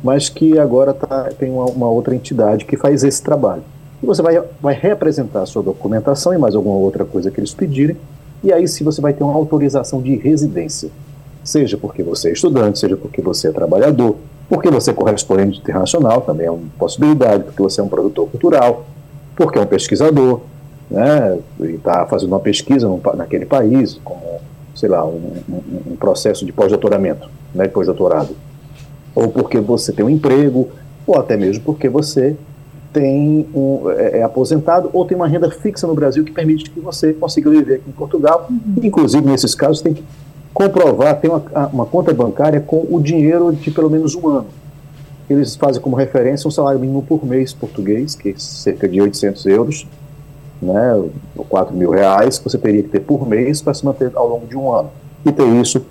mas 0.03 0.29
que 0.29 0.59
agora 0.59 0.93
tá, 0.93 1.31
tem 1.39 1.51
uma, 1.51 1.65
uma, 1.65 1.89
outra 1.89 2.13
entidade 2.13 2.65
que 2.65 2.77
faz 2.77 3.03
esse 3.03 3.21
trabalho. 3.21 3.63
E 4.03 4.05
você 4.05 4.21
vai, 4.21 4.43
vai 4.61 4.73
representar 4.73 5.41
a 5.41 5.45
sua 5.45 5.63
documentação 5.63 6.33
e 6.33 6.37
mais 6.37 6.53
alguma 6.53 6.75
outra 6.75 7.05
coisa 7.05 7.31
que 7.31 7.39
eles 7.39 7.53
pedirem, 7.53 7.95
e 8.43 8.51
aí 8.51 8.67
sim 8.67 8.83
você 8.83 9.01
vai 9.01 9.13
ter 9.13 9.23
uma 9.23 9.33
autorização 9.33 10.01
de 10.01 10.15
residência 10.15 10.91
seja 11.45 11.77
porque 11.77 12.01
você 12.01 12.29
é 12.29 12.33
estudante, 12.33 12.79
seja 12.79 12.97
porque 12.97 13.21
você 13.21 13.49
é 13.49 13.51
trabalhador, 13.51 14.17
porque 14.49 14.69
você 14.69 14.89
é 14.89 14.93
correspondente 14.93 15.59
internacional, 15.59 16.21
também 16.21 16.47
é 16.47 16.51
uma 16.51 16.67
possibilidade, 16.77 17.43
porque 17.43 17.61
você 17.61 17.79
é 17.79 17.83
um 17.83 17.87
produtor 17.87 18.27
cultural, 18.27 18.85
porque 19.35 19.59
é 19.59 19.61
um 19.61 19.65
pesquisador, 19.67 20.41
né, 20.89 21.37
e 21.59 21.75
está 21.75 22.05
fazendo 22.05 22.29
uma 22.29 22.39
pesquisa 22.39 22.89
naquele 23.15 23.45
país, 23.45 23.99
como, 24.03 24.21
sei 24.75 24.89
lá, 24.89 25.05
um, 25.05 25.41
um, 25.49 25.93
um 25.93 25.95
processo 25.95 26.45
de 26.45 26.51
pós-doutoramento, 26.51 27.29
né, 27.53 27.65
de 27.65 27.73
pós-doutorado, 27.73 28.35
ou 29.13 29.29
porque 29.29 29.59
você 29.59 29.91
tem 29.91 30.05
um 30.05 30.09
emprego, 30.09 30.69
ou 31.07 31.19
até 31.19 31.37
mesmo 31.37 31.63
porque 31.63 31.87
você 31.87 32.35
tem 32.95 33.45
um, 33.53 33.89
é, 33.91 34.19
é, 34.19 34.23
aposentado 34.23 34.89
ou 34.93 35.05
tem 35.05 35.17
uma 35.17 35.27
renda 35.27 35.51
fixa 35.51 35.85
no 35.85 35.93
Brasil 35.93 36.23
que 36.23 36.31
permite 36.31 36.69
que 36.69 36.79
você 36.79 37.11
consiga 37.11 37.49
viver 37.49 37.75
aqui 37.75 37.89
em 37.89 37.91
Portugal. 37.91 38.47
Uhum. 38.49 38.75
Inclusive, 38.81 39.25
nesses 39.25 39.53
casos, 39.53 39.81
tem 39.81 39.93
que 39.93 40.03
comprovar, 40.53 41.19
tem 41.19 41.29
uma, 41.29 41.43
uma 41.73 41.85
conta 41.85 42.13
bancária 42.13 42.61
com 42.61 42.87
o 42.89 43.01
dinheiro 43.01 43.51
de 43.51 43.69
pelo 43.69 43.89
menos 43.89 44.15
um 44.15 44.29
ano. 44.29 44.47
Eles 45.29 45.57
fazem 45.57 45.81
como 45.81 45.97
referência 45.97 46.47
um 46.47 46.51
salário 46.51 46.79
mínimo 46.79 47.03
por 47.03 47.25
mês 47.25 47.51
português, 47.51 48.15
que 48.15 48.29
é 48.29 48.33
cerca 48.37 48.87
de 48.87 49.01
800 49.01 49.45
euros, 49.47 49.85
né, 50.61 51.03
4 51.49 51.75
mil 51.75 51.91
reais, 51.91 52.37
que 52.37 52.43
você 52.43 52.57
teria 52.57 52.83
que 52.83 52.89
ter 52.89 52.99
por 52.99 53.27
mês 53.27 53.61
para 53.61 53.73
se 53.73 53.85
manter 53.85 54.11
ao 54.15 54.27
longo 54.27 54.47
de 54.47 54.57
um 54.57 54.71
ano. 54.71 54.89
E 55.25 55.31
ter 55.31 55.47
isso 55.47 55.85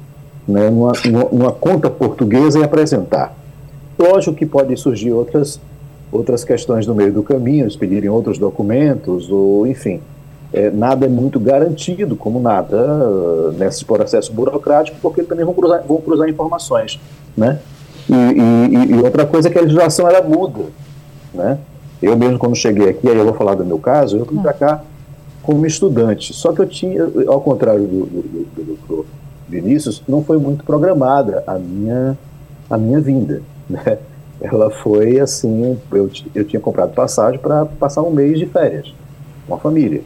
né, 0.47 0.71
numa, 0.71 0.93
numa 1.33 1.53
conta 1.53 1.91
portuguesa 1.91 2.59
e 2.59 2.63
apresentar. 2.63 3.35
Lógico 3.99 4.37
que 4.37 4.47
pode 4.47 4.77
surgir 4.77 5.13
outras, 5.13 5.61
outras 6.11 6.45
questões 6.45 6.87
no 6.87 6.95
meio 6.95 7.13
do 7.13 7.23
caminho, 7.23 7.65
eles 7.65 7.77
pedirem 7.77 8.09
outros 8.09 8.39
documentos, 8.39 9.31
ou 9.31 9.67
enfim 9.67 10.01
é, 10.55 10.71
nada 10.71 11.05
é 11.05 11.09
muito 11.09 11.41
garantido, 11.41 12.15
como 12.15 12.41
nada 12.41 12.77
uh, 12.77 13.53
nesse 13.59 13.85
processo 13.85 14.33
burocrático, 14.33 14.97
porque 15.03 15.25
também 15.25 15.45
vão 15.45 15.53
cruzar, 15.53 15.83
vão 15.83 16.01
cruzar 16.01 16.29
informações, 16.29 17.01
né? 17.37 17.59
E, 18.09 18.15
e, 18.15 18.93
e, 18.93 19.03
outra 19.03 19.27
coisa 19.27 19.49
é 19.49 19.51
que 19.51 19.59
a 19.59 19.63
legislação 19.63 20.09
ela 20.09 20.23
muda, 20.23 20.67
né? 21.35 21.59
Eu 22.05 22.19
mesmo 22.19 22.39
quando 22.39 22.55
cheguei 22.55 22.91
aqui, 22.91 23.09
aí 23.09 23.17
eu 23.17 23.25
vou 23.25 23.33
falar 23.33 23.55
do 23.55 23.65
meu 23.65 23.79
caso, 23.79 24.19
eu 24.19 24.27
vim 24.27 24.37
para 24.37 24.53
cá 24.53 24.85
como 25.43 25.65
estudante, 25.65 26.35
só 26.35 26.53
que 26.53 26.61
eu 26.61 26.67
tinha, 26.67 27.03
ao 27.27 27.41
contrário 27.41 27.87
do, 27.87 28.07
do, 28.07 28.23
do, 28.23 28.79
do 28.87 29.07
Vinícius, 29.49 30.03
não 30.07 30.23
foi 30.23 30.37
muito 30.37 30.65
programada 30.65 31.43
a 31.47 31.59
minha, 31.59 32.19
a 32.69 32.77
minha 32.77 33.01
vinda, 33.01 33.41
né? 33.69 33.99
Ela 34.39 34.69
foi 34.69 35.19
assim, 35.19 35.79
eu, 35.91 36.11
eu 36.35 36.45
tinha 36.45 36.61
comprado 36.61 36.93
passagem 36.93 37.41
para 37.41 37.65
passar 37.65 38.03
um 38.03 38.11
mês 38.11 38.39
de 38.39 38.45
férias 38.45 38.93
com 39.47 39.55
a 39.55 39.59
família. 39.59 40.03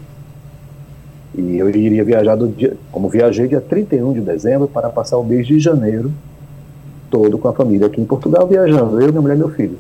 E 1.34 1.56
eu 1.56 1.68
iria 1.68 2.04
viajar, 2.04 2.36
do 2.36 2.46
dia, 2.46 2.76
como 2.92 3.08
viajei, 3.08 3.48
dia 3.48 3.60
31 3.60 4.12
de 4.12 4.20
dezembro 4.20 4.68
para 4.68 4.88
passar 4.88 5.16
o 5.16 5.24
mês 5.24 5.48
de 5.48 5.58
janeiro 5.58 6.12
todo 7.10 7.38
com 7.38 7.48
a 7.48 7.52
família 7.52 7.88
aqui 7.88 8.00
em 8.00 8.04
Portugal, 8.04 8.46
viajando, 8.46 9.00
eu, 9.00 9.08
minha 9.08 9.20
mulher 9.20 9.34
e 9.34 9.38
meu 9.38 9.48
filho. 9.48 9.78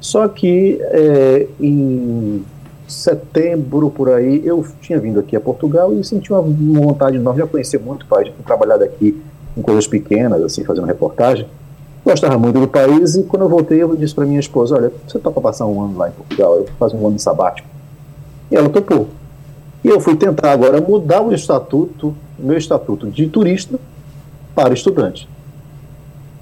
Só 0.00 0.26
que 0.28 0.78
é, 0.80 1.46
em 1.60 2.42
setembro, 2.88 3.90
por 3.90 4.10
aí, 4.10 4.42
eu 4.44 4.66
tinha 4.80 4.98
vindo 4.98 5.20
aqui 5.20 5.36
a 5.36 5.40
Portugal 5.40 5.92
e 5.92 6.02
senti 6.02 6.32
uma 6.32 6.42
vontade 6.42 7.18
nós 7.18 7.36
já 7.36 7.46
conhecer 7.46 7.78
muito 7.78 8.02
o 8.02 8.06
país, 8.06 8.28
tinha 8.28 8.44
trabalhado 8.44 8.82
aqui 8.82 9.22
em 9.56 9.62
coisas 9.62 9.86
pequenas, 9.86 10.42
assim, 10.42 10.64
fazendo 10.64 10.86
reportagem. 10.86 11.46
Gostava 12.04 12.38
muito 12.38 12.58
do 12.58 12.66
país 12.66 13.14
e 13.14 13.22
quando 13.24 13.42
eu 13.42 13.48
voltei 13.48 13.82
eu 13.82 13.94
disse 13.94 14.14
para 14.14 14.24
minha 14.24 14.40
esposa, 14.40 14.74
olha, 14.74 14.92
você 15.06 15.18
topa 15.18 15.40
passar 15.40 15.66
um 15.66 15.82
ano 15.82 15.98
lá 15.98 16.08
em 16.08 16.12
Portugal, 16.12 16.56
eu 16.56 16.66
faço 16.78 16.96
um 16.96 17.06
ano 17.06 17.18
sabático. 17.18 17.68
E 18.50 18.56
ela 18.56 18.68
topou. 18.68 19.08
E 19.84 19.88
eu 19.88 20.00
fui 20.00 20.16
tentar 20.16 20.52
agora 20.52 20.80
mudar 20.80 21.20
o 21.20 21.32
estatuto, 21.32 22.14
meu 22.38 22.56
estatuto 22.56 23.06
de 23.06 23.28
turista 23.28 23.78
para 24.54 24.72
estudante. 24.72 25.28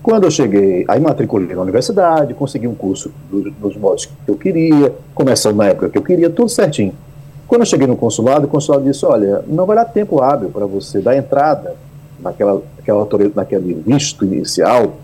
Quando 0.09 0.25
eu 0.25 0.31
cheguei, 0.31 0.87
aí 0.89 0.99
matriculei 0.99 1.55
na 1.55 1.61
universidade, 1.61 2.33
consegui 2.33 2.67
um 2.67 2.75
curso 2.75 3.13
dos 3.31 3.77
modos 3.77 4.07
que 4.07 4.13
eu 4.27 4.39
queria, 4.39 4.95
começando 5.15 5.57
na 5.57 5.67
época 5.67 5.91
que 5.91 5.99
eu 5.99 6.03
queria, 6.03 6.31
tudo 6.31 6.49
certinho. 6.49 6.95
Quando 7.47 7.61
eu 7.61 7.67
cheguei 7.67 7.87
no 7.87 7.95
consulado, 7.95 8.47
o 8.47 8.49
consulado 8.49 8.85
disse: 8.85 9.05
Olha, 9.05 9.45
não 9.47 9.67
vai 9.67 9.77
dar 9.77 9.85
tempo 9.85 10.23
hábil 10.23 10.49
para 10.49 10.65
você 10.65 11.03
dar 11.03 11.15
entrada 11.15 11.77
naquela, 12.21 12.63
naquela, 12.79 13.07
naquele 13.35 13.75
visto 13.87 14.25
inicial 14.25 14.95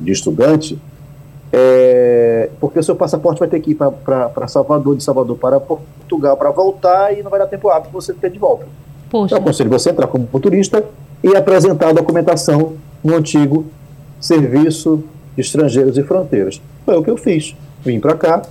de 0.00 0.10
estudante, 0.10 0.80
é, 1.52 2.48
porque 2.58 2.78
o 2.78 2.82
seu 2.82 2.96
passaporte 2.96 3.40
vai 3.40 3.48
ter 3.48 3.60
que 3.60 3.72
ir 3.72 3.74
para 3.74 4.48
Salvador, 4.48 4.96
de 4.96 5.04
Salvador 5.04 5.36
para 5.36 5.60
Portugal 5.60 6.34
para 6.38 6.50
voltar 6.50 7.12
e 7.12 7.22
não 7.22 7.30
vai 7.30 7.40
dar 7.40 7.46
tempo 7.46 7.68
hábil 7.68 7.90
você 7.92 8.14
ter 8.14 8.30
de 8.30 8.38
volta. 8.38 8.64
Poxa. 9.10 9.34
Eu 9.34 9.38
aconselho 9.38 9.68
você 9.68 9.90
entrar 9.90 10.06
como 10.06 10.26
turista 10.40 10.82
e 11.22 11.36
apresentar 11.36 11.90
a 11.90 11.92
documentação 11.92 12.76
no 13.04 13.14
antigo 13.14 13.66
Serviço 14.20 15.02
de 15.34 15.40
Estrangeiros 15.40 15.96
e 15.96 16.02
Fronteiras. 16.02 16.60
Foi 16.84 16.96
o 16.96 17.02
que 17.02 17.10
eu 17.10 17.16
fiz. 17.16 17.56
Vim 17.84 17.98
para 17.98 18.14
cá, 18.14 18.42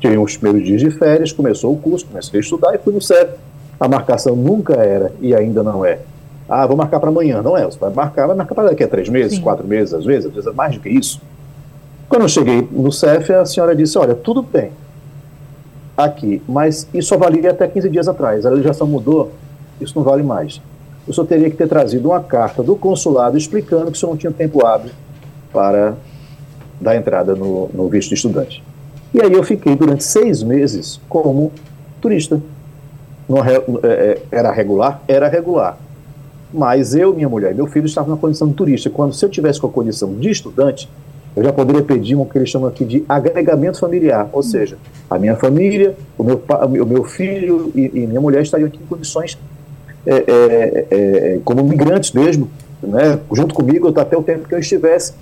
tive 0.00 0.16
os 0.18 0.36
primeiros 0.36 0.66
dias 0.66 0.80
de 0.80 0.90
férias, 0.90 1.32
começou 1.32 1.72
o 1.72 1.76
curso, 1.76 2.06
comecei 2.06 2.38
a 2.38 2.40
estudar 2.40 2.74
e 2.74 2.78
fui 2.78 2.92
no 2.92 3.00
CEP. 3.00 3.34
A 3.78 3.88
marcação 3.88 4.36
nunca 4.36 4.74
era 4.74 5.12
e 5.20 5.34
ainda 5.34 5.62
não 5.62 5.84
é. 5.84 5.98
Ah, 6.48 6.66
vou 6.66 6.76
marcar 6.76 7.00
para 7.00 7.08
amanhã. 7.08 7.42
Não 7.42 7.56
é, 7.56 7.64
você 7.64 7.78
vai 7.78 7.90
marcar, 7.90 8.26
vai 8.26 8.36
marcar 8.36 8.54
para 8.54 8.68
daqui 8.68 8.84
a 8.84 8.88
três 8.88 9.08
meses, 9.08 9.36
Sim. 9.36 9.42
quatro 9.42 9.66
meses, 9.66 9.92
às 9.92 10.04
vezes, 10.04 10.26
às 10.26 10.32
vezes 10.32 10.48
é 10.48 10.52
mais 10.52 10.74
do 10.74 10.80
que 10.80 10.88
isso. 10.88 11.20
Quando 12.08 12.22
eu 12.22 12.28
cheguei 12.28 12.68
no 12.70 12.92
CEF, 12.92 13.32
a 13.32 13.44
senhora 13.46 13.74
disse: 13.74 13.98
Olha, 13.98 14.14
tudo 14.14 14.42
bem 14.42 14.70
aqui, 15.96 16.42
mas 16.48 16.86
isso 16.92 17.16
valia 17.18 17.50
até 17.50 17.66
15 17.66 17.88
dias 17.88 18.08
atrás. 18.08 18.44
A 18.44 18.50
legislação 18.50 18.86
mudou, 18.86 19.32
isso 19.80 19.94
não 19.96 20.04
vale 20.04 20.22
mais. 20.22 20.60
Eu 21.06 21.12
só 21.12 21.24
teria 21.24 21.50
que 21.50 21.56
ter 21.56 21.68
trazido 21.68 22.08
uma 22.08 22.20
carta 22.20 22.62
do 22.62 22.76
consulado 22.76 23.36
explicando 23.36 23.90
que 23.90 23.96
isso 23.96 24.06
não 24.06 24.16
tinha 24.16 24.32
tempo 24.32 24.64
hábil 24.64 24.92
para 25.52 25.94
dar 26.80 26.96
entrada 26.96 27.34
no, 27.34 27.68
no 27.72 27.88
visto 27.88 28.10
de 28.10 28.14
estudante. 28.14 28.62
E 29.12 29.20
aí 29.20 29.32
eu 29.32 29.42
fiquei 29.42 29.76
durante 29.76 30.04
seis 30.04 30.42
meses 30.42 31.00
como 31.08 31.52
turista. 32.00 32.40
É, 33.82 33.88
é, 33.88 34.22
era 34.30 34.52
regular? 34.52 35.02
Era 35.08 35.28
regular. 35.28 35.78
Mas 36.52 36.94
eu, 36.94 37.14
minha 37.14 37.28
mulher 37.28 37.52
e 37.52 37.54
meu 37.54 37.66
filho 37.66 37.86
estavam 37.86 38.14
na 38.14 38.20
condição 38.20 38.48
de 38.48 38.54
turista. 38.54 38.90
Quando, 38.90 39.14
se 39.14 39.24
eu 39.24 39.28
tivesse 39.28 39.60
com 39.60 39.66
a 39.66 39.70
condição 39.70 40.14
de 40.14 40.30
estudante, 40.30 40.88
eu 41.34 41.42
já 41.42 41.52
poderia 41.52 41.82
pedir 41.82 42.14
o 42.14 42.26
que 42.26 42.36
eles 42.36 42.50
chamam 42.50 42.68
aqui 42.68 42.84
de 42.84 43.04
agregamento 43.08 43.78
familiar, 43.78 44.28
ou 44.32 44.42
seja, 44.42 44.76
a 45.08 45.18
minha 45.18 45.34
família, 45.34 45.96
o 46.18 46.22
meu, 46.22 46.42
o 46.60 46.86
meu 46.86 47.04
filho 47.04 47.72
e, 47.74 47.90
e 47.94 48.06
minha 48.06 48.20
mulher 48.20 48.42
estariam 48.42 48.66
aqui 48.66 48.78
em 48.82 48.86
condições 48.86 49.38
é, 50.06 50.24
é, 50.26 50.86
é, 50.90 51.38
como 51.44 51.62
migrantes 51.62 52.12
mesmo, 52.12 52.50
né, 52.82 53.18
junto 53.32 53.54
comigo 53.54 53.88
até 53.98 54.16
o 54.16 54.22
tempo 54.22 54.48
que 54.48 54.54
eu 54.54 54.58
estivesse 54.58 55.14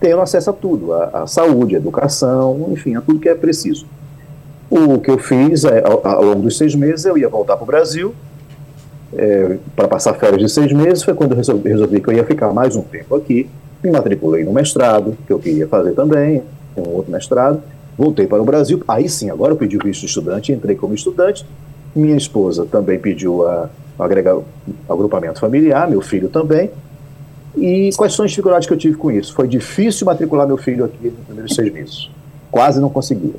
tendo 0.00 0.20
acesso 0.20 0.50
a 0.50 0.52
tudo, 0.52 0.92
a, 0.92 1.22
a 1.22 1.26
saúde, 1.26 1.74
a 1.74 1.78
educação, 1.78 2.68
enfim, 2.70 2.94
a 2.94 3.00
tudo 3.00 3.18
que 3.18 3.28
é 3.28 3.34
preciso. 3.34 3.86
O 4.70 4.98
que 4.98 5.10
eu 5.10 5.18
fiz 5.18 5.64
é, 5.64 5.82
ao, 5.84 6.06
ao 6.06 6.24
longo 6.24 6.42
dos 6.42 6.56
seis 6.56 6.74
meses, 6.74 7.04
eu 7.04 7.18
ia 7.18 7.28
voltar 7.28 7.56
para 7.56 7.64
o 7.64 7.66
Brasil, 7.66 8.14
é, 9.16 9.56
para 9.74 9.88
passar 9.88 10.14
férias 10.14 10.40
de 10.40 10.48
seis 10.48 10.72
meses, 10.72 11.02
foi 11.02 11.14
quando 11.14 11.32
eu 11.32 11.36
resolvi, 11.36 11.68
resolvi, 11.68 12.00
que 12.00 12.08
eu 12.10 12.14
ia 12.14 12.24
ficar 12.24 12.52
mais 12.52 12.76
um 12.76 12.82
tempo 12.82 13.16
aqui, 13.16 13.48
me 13.82 13.90
matriculei 13.90 14.44
no 14.44 14.52
mestrado, 14.52 15.16
que 15.26 15.32
eu 15.32 15.38
queria 15.38 15.66
fazer 15.66 15.92
também, 15.92 16.42
um 16.76 16.88
outro 16.90 17.10
mestrado, 17.10 17.62
voltei 17.96 18.26
para 18.26 18.40
o 18.40 18.44
Brasil, 18.44 18.82
aí 18.86 19.08
sim, 19.08 19.30
agora 19.30 19.52
eu 19.52 19.56
pedi 19.56 19.76
o 19.76 19.82
visto 19.82 20.00
de 20.00 20.06
estudante, 20.06 20.52
entrei 20.52 20.76
como 20.76 20.94
estudante, 20.94 21.44
minha 21.96 22.16
esposa 22.16 22.66
também 22.66 22.98
pediu 22.98 23.46
a 23.48 23.68
agregar 23.98 24.38
agrupamento 24.88 25.40
familiar, 25.40 25.88
meu 25.88 26.00
filho 26.00 26.28
também, 26.28 26.70
e 27.56 27.90
quais 27.96 28.14
são 28.14 28.24
as 28.24 28.30
dificuldades 28.30 28.66
que 28.66 28.72
eu 28.72 28.78
tive 28.78 28.96
com 28.96 29.10
isso? 29.10 29.34
Foi 29.34 29.48
difícil 29.48 30.06
matricular 30.06 30.46
meu 30.46 30.56
filho 30.56 30.84
aqui 30.84 31.08
nos 31.08 31.26
primeiros 31.26 31.54
seis 31.54 31.72
meses, 31.72 32.10
quase 32.50 32.80
não 32.80 32.88
conseguia. 32.88 33.34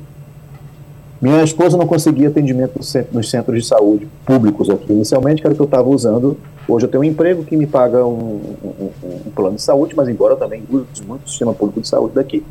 Minha 1.20 1.42
esposa 1.42 1.76
não 1.76 1.86
conseguia 1.86 2.28
atendimento 2.28 2.80
nos 3.12 3.30
centros 3.30 3.62
de 3.62 3.68
saúde 3.68 4.08
públicos 4.24 4.70
aqui 4.70 4.90
inicialmente, 4.90 5.42
que 5.42 5.46
era 5.46 5.52
o 5.52 5.56
que 5.56 5.60
eu 5.60 5.66
estava 5.66 5.88
usando. 5.88 6.36
Hoje 6.66 6.86
eu 6.86 6.90
tenho 6.90 7.02
um 7.02 7.04
emprego 7.04 7.44
que 7.44 7.56
me 7.56 7.66
paga 7.66 8.06
um, 8.06 8.40
um, 8.64 8.90
um 9.26 9.30
plano 9.34 9.56
de 9.56 9.62
saúde, 9.62 9.94
mas 9.94 10.08
embora 10.08 10.32
eu 10.32 10.38
também 10.38 10.62
use 10.70 11.02
muito 11.06 11.26
o 11.26 11.28
sistema 11.28 11.52
público 11.52 11.80
de 11.80 11.88
saúde 11.88 12.14
daqui. 12.14 12.42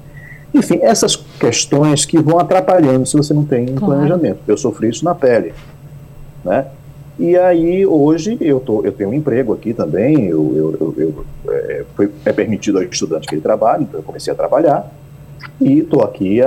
Enfim, 0.54 0.80
essas 0.82 1.15
questões 1.15 2.06
que 2.06 2.19
vão 2.19 2.39
atrapalhando 2.39 3.08
se 3.08 3.17
você 3.17 3.34
não 3.34 3.43
tem 3.43 3.63
um 3.63 3.76
claro. 3.76 3.93
planejamento. 3.93 4.39
Eu 4.48 4.58
sofri 4.58 4.89
isso 4.89 5.04
na 5.04 5.15
pele. 5.15 5.54
Né? 6.43 6.65
E 7.20 7.36
aí, 7.36 7.86
hoje, 7.86 8.38
eu, 8.40 8.62
tô, 8.62 8.82
eu 8.86 8.94
tenho 8.94 9.10
um 9.10 9.14
emprego 9.14 9.54
aqui 9.54 9.74
também, 9.74 10.28
eu, 10.28 10.54
eu, 10.56 10.78
eu, 10.80 10.96
eu 10.98 11.54
é, 11.54 11.84
foi, 11.94 12.10
é 12.24 12.32
permitido 12.32 12.78
ao 12.78 12.84
estudante 12.86 13.28
que 13.28 13.36
ele 13.36 13.42
trabalhe, 13.42 13.84
então 13.84 14.00
eu 14.00 14.04
comecei 14.04 14.32
a 14.32 14.36
trabalhar. 14.36 14.90
E 15.60 15.80
estou 15.80 16.02
aqui, 16.02 16.40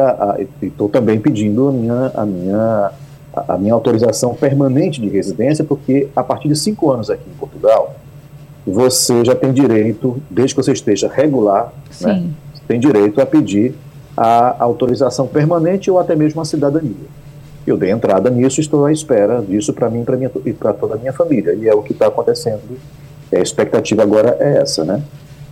estou 0.63 0.89
também 0.89 1.21
pedindo 1.21 1.69
a 1.69 1.73
minha, 1.73 2.13
a, 2.15 2.25
minha, 2.25 2.93
a 3.35 3.59
minha 3.59 3.75
autorização 3.75 4.35
permanente 4.35 4.99
de 4.99 5.11
residência, 5.11 5.63
porque 5.63 6.09
a 6.17 6.23
partir 6.23 6.49
de 6.49 6.57
cinco 6.57 6.91
anos 6.91 7.11
aqui 7.11 7.29
em 7.29 7.39
Portugal, 7.39 7.95
você 8.67 9.23
já 9.27 9.35
tem 9.35 9.53
direito, 9.53 10.23
desde 10.31 10.55
que 10.55 10.63
você 10.63 10.73
esteja 10.73 11.07
regular, 11.07 11.71
né, 12.01 12.31
tem 12.67 12.81
direito 12.81 13.21
a 13.21 13.27
pedir 13.27 13.75
a 14.17 14.57
autorização 14.59 15.27
permanente 15.27 15.91
ou 15.91 15.99
até 15.99 16.17
mesmo 16.17 16.41
a 16.41 16.47
cidadania. 16.47 16.97
Eu 17.66 17.77
dei 17.77 17.90
entrada 17.90 18.29
nisso 18.29 18.61
e 18.61 18.62
estou 18.62 18.85
à 18.85 18.92
espera 18.92 19.40
disso 19.40 19.72
para 19.72 19.88
mim 19.88 20.05
e 20.44 20.53
para 20.53 20.72
toda 20.72 20.94
a 20.94 20.98
minha 20.98 21.12
família. 21.12 21.55
E 21.55 21.68
é 21.68 21.75
o 21.75 21.83
que 21.83 21.92
está 21.92 22.09
acontecendo. 22.09 22.61
a 23.33 23.38
expectativa 23.38 24.03
agora 24.03 24.37
é 24.40 24.59
essa, 24.59 24.85
né? 24.85 25.03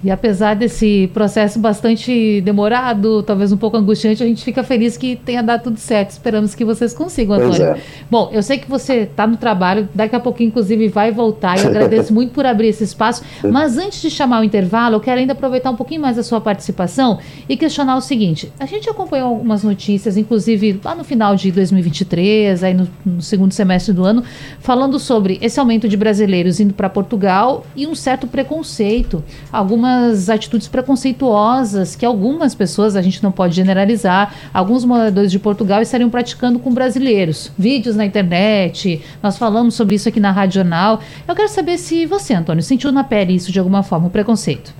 E 0.02 0.10
apesar 0.10 0.54
desse 0.54 1.10
processo 1.12 1.58
bastante 1.58 2.40
demorado, 2.40 3.22
talvez 3.22 3.52
um 3.52 3.56
pouco 3.56 3.76
angustiante, 3.76 4.22
a 4.22 4.26
gente 4.26 4.42
fica 4.42 4.64
feliz 4.64 4.96
que 4.96 5.14
tenha 5.14 5.42
dado 5.42 5.64
tudo 5.64 5.78
certo. 5.78 6.10
Esperamos 6.10 6.54
que 6.54 6.64
vocês 6.64 6.94
consigam, 6.94 7.36
Antônio. 7.36 7.62
É. 7.62 7.80
Bom, 8.10 8.30
eu 8.32 8.42
sei 8.42 8.56
que 8.56 8.68
você 8.68 9.00
está 9.00 9.26
no 9.26 9.36
trabalho, 9.36 9.88
daqui 9.94 10.16
a 10.16 10.20
pouquinho, 10.20 10.48
inclusive, 10.48 10.88
vai 10.88 11.12
voltar. 11.12 11.58
E 11.58 11.66
agradeço 11.66 12.12
muito 12.14 12.32
por 12.32 12.46
abrir 12.46 12.68
esse 12.68 12.82
espaço. 12.82 13.22
Mas 13.44 13.76
antes 13.76 14.00
de 14.00 14.10
chamar 14.10 14.40
o 14.40 14.44
intervalo, 14.44 14.96
eu 14.96 15.00
quero 15.00 15.20
ainda 15.20 15.34
aproveitar 15.34 15.70
um 15.70 15.76
pouquinho 15.76 16.00
mais 16.00 16.18
a 16.18 16.22
sua 16.22 16.40
participação 16.40 17.18
e 17.46 17.54
questionar 17.56 17.96
o 17.96 18.00
seguinte: 18.00 18.50
a 18.58 18.64
gente 18.64 18.88
acompanhou 18.88 19.28
algumas 19.28 19.62
notícias, 19.62 20.16
inclusive 20.16 20.80
lá 20.82 20.94
no 20.94 21.04
final 21.04 21.36
de 21.36 21.52
2023, 21.52 22.64
aí 22.64 22.72
no, 22.72 22.88
no 23.04 23.20
segundo 23.20 23.52
semestre 23.52 23.92
do 23.92 24.02
ano, 24.04 24.24
falando 24.60 24.98
sobre 24.98 25.38
esse 25.42 25.60
aumento 25.60 25.86
de 25.86 25.96
brasileiros 25.96 26.58
indo 26.58 26.72
para 26.72 26.88
Portugal 26.88 27.66
e 27.76 27.86
um 27.86 27.94
certo 27.94 28.26
preconceito. 28.26 29.22
Algumas 29.52 29.89
algumas 29.90 30.30
atitudes 30.30 30.68
preconceituosas 30.68 31.96
que 31.96 32.06
algumas 32.06 32.54
pessoas, 32.54 32.96
a 32.96 33.02
gente 33.02 33.22
não 33.22 33.32
pode 33.32 33.54
generalizar, 33.54 34.34
alguns 34.52 34.84
moradores 34.84 35.30
de 35.30 35.38
Portugal 35.38 35.82
estariam 35.82 36.08
praticando 36.08 36.58
com 36.58 36.72
brasileiros. 36.72 37.50
Vídeos 37.58 37.96
na 37.96 38.04
internet, 38.04 39.02
nós 39.22 39.36
falamos 39.36 39.74
sobre 39.74 39.96
isso 39.96 40.08
aqui 40.08 40.20
na 40.20 40.30
Rádio 40.30 40.56
Jornal. 40.56 41.00
Eu 41.26 41.34
quero 41.34 41.48
saber 41.48 41.78
se 41.78 42.06
você, 42.06 42.34
Antônio, 42.34 42.62
sentiu 42.62 42.92
na 42.92 43.04
pele 43.04 43.34
isso 43.34 43.52
de 43.52 43.58
alguma 43.58 43.82
forma, 43.82 44.06
o 44.06 44.10
preconceito. 44.10 44.74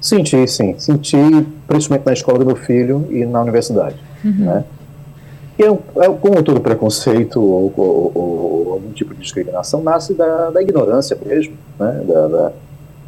Senti, 0.00 0.46
sim. 0.46 0.74
Senti, 0.78 1.16
principalmente 1.66 2.06
na 2.06 2.12
escola 2.12 2.38
do 2.38 2.46
meu 2.46 2.56
filho 2.56 3.08
e 3.10 3.24
na 3.24 3.42
universidade. 3.42 3.96
Uhum. 4.24 4.32
Né? 4.32 4.64
E 5.58 5.62
é, 5.62 5.68
é, 5.68 6.08
como 6.10 6.42
todo 6.42 6.60
preconceito 6.60 7.40
ou, 7.40 7.72
ou, 7.76 8.12
ou, 8.14 8.72
algum 8.74 8.92
tipo 8.92 9.14
de 9.14 9.22
discriminação 9.22 9.82
nasce 9.82 10.12
da, 10.12 10.50
da 10.50 10.62
ignorância 10.62 11.16
mesmo, 11.24 11.54
né? 11.78 12.04
da, 12.06 12.28
da 12.28 12.52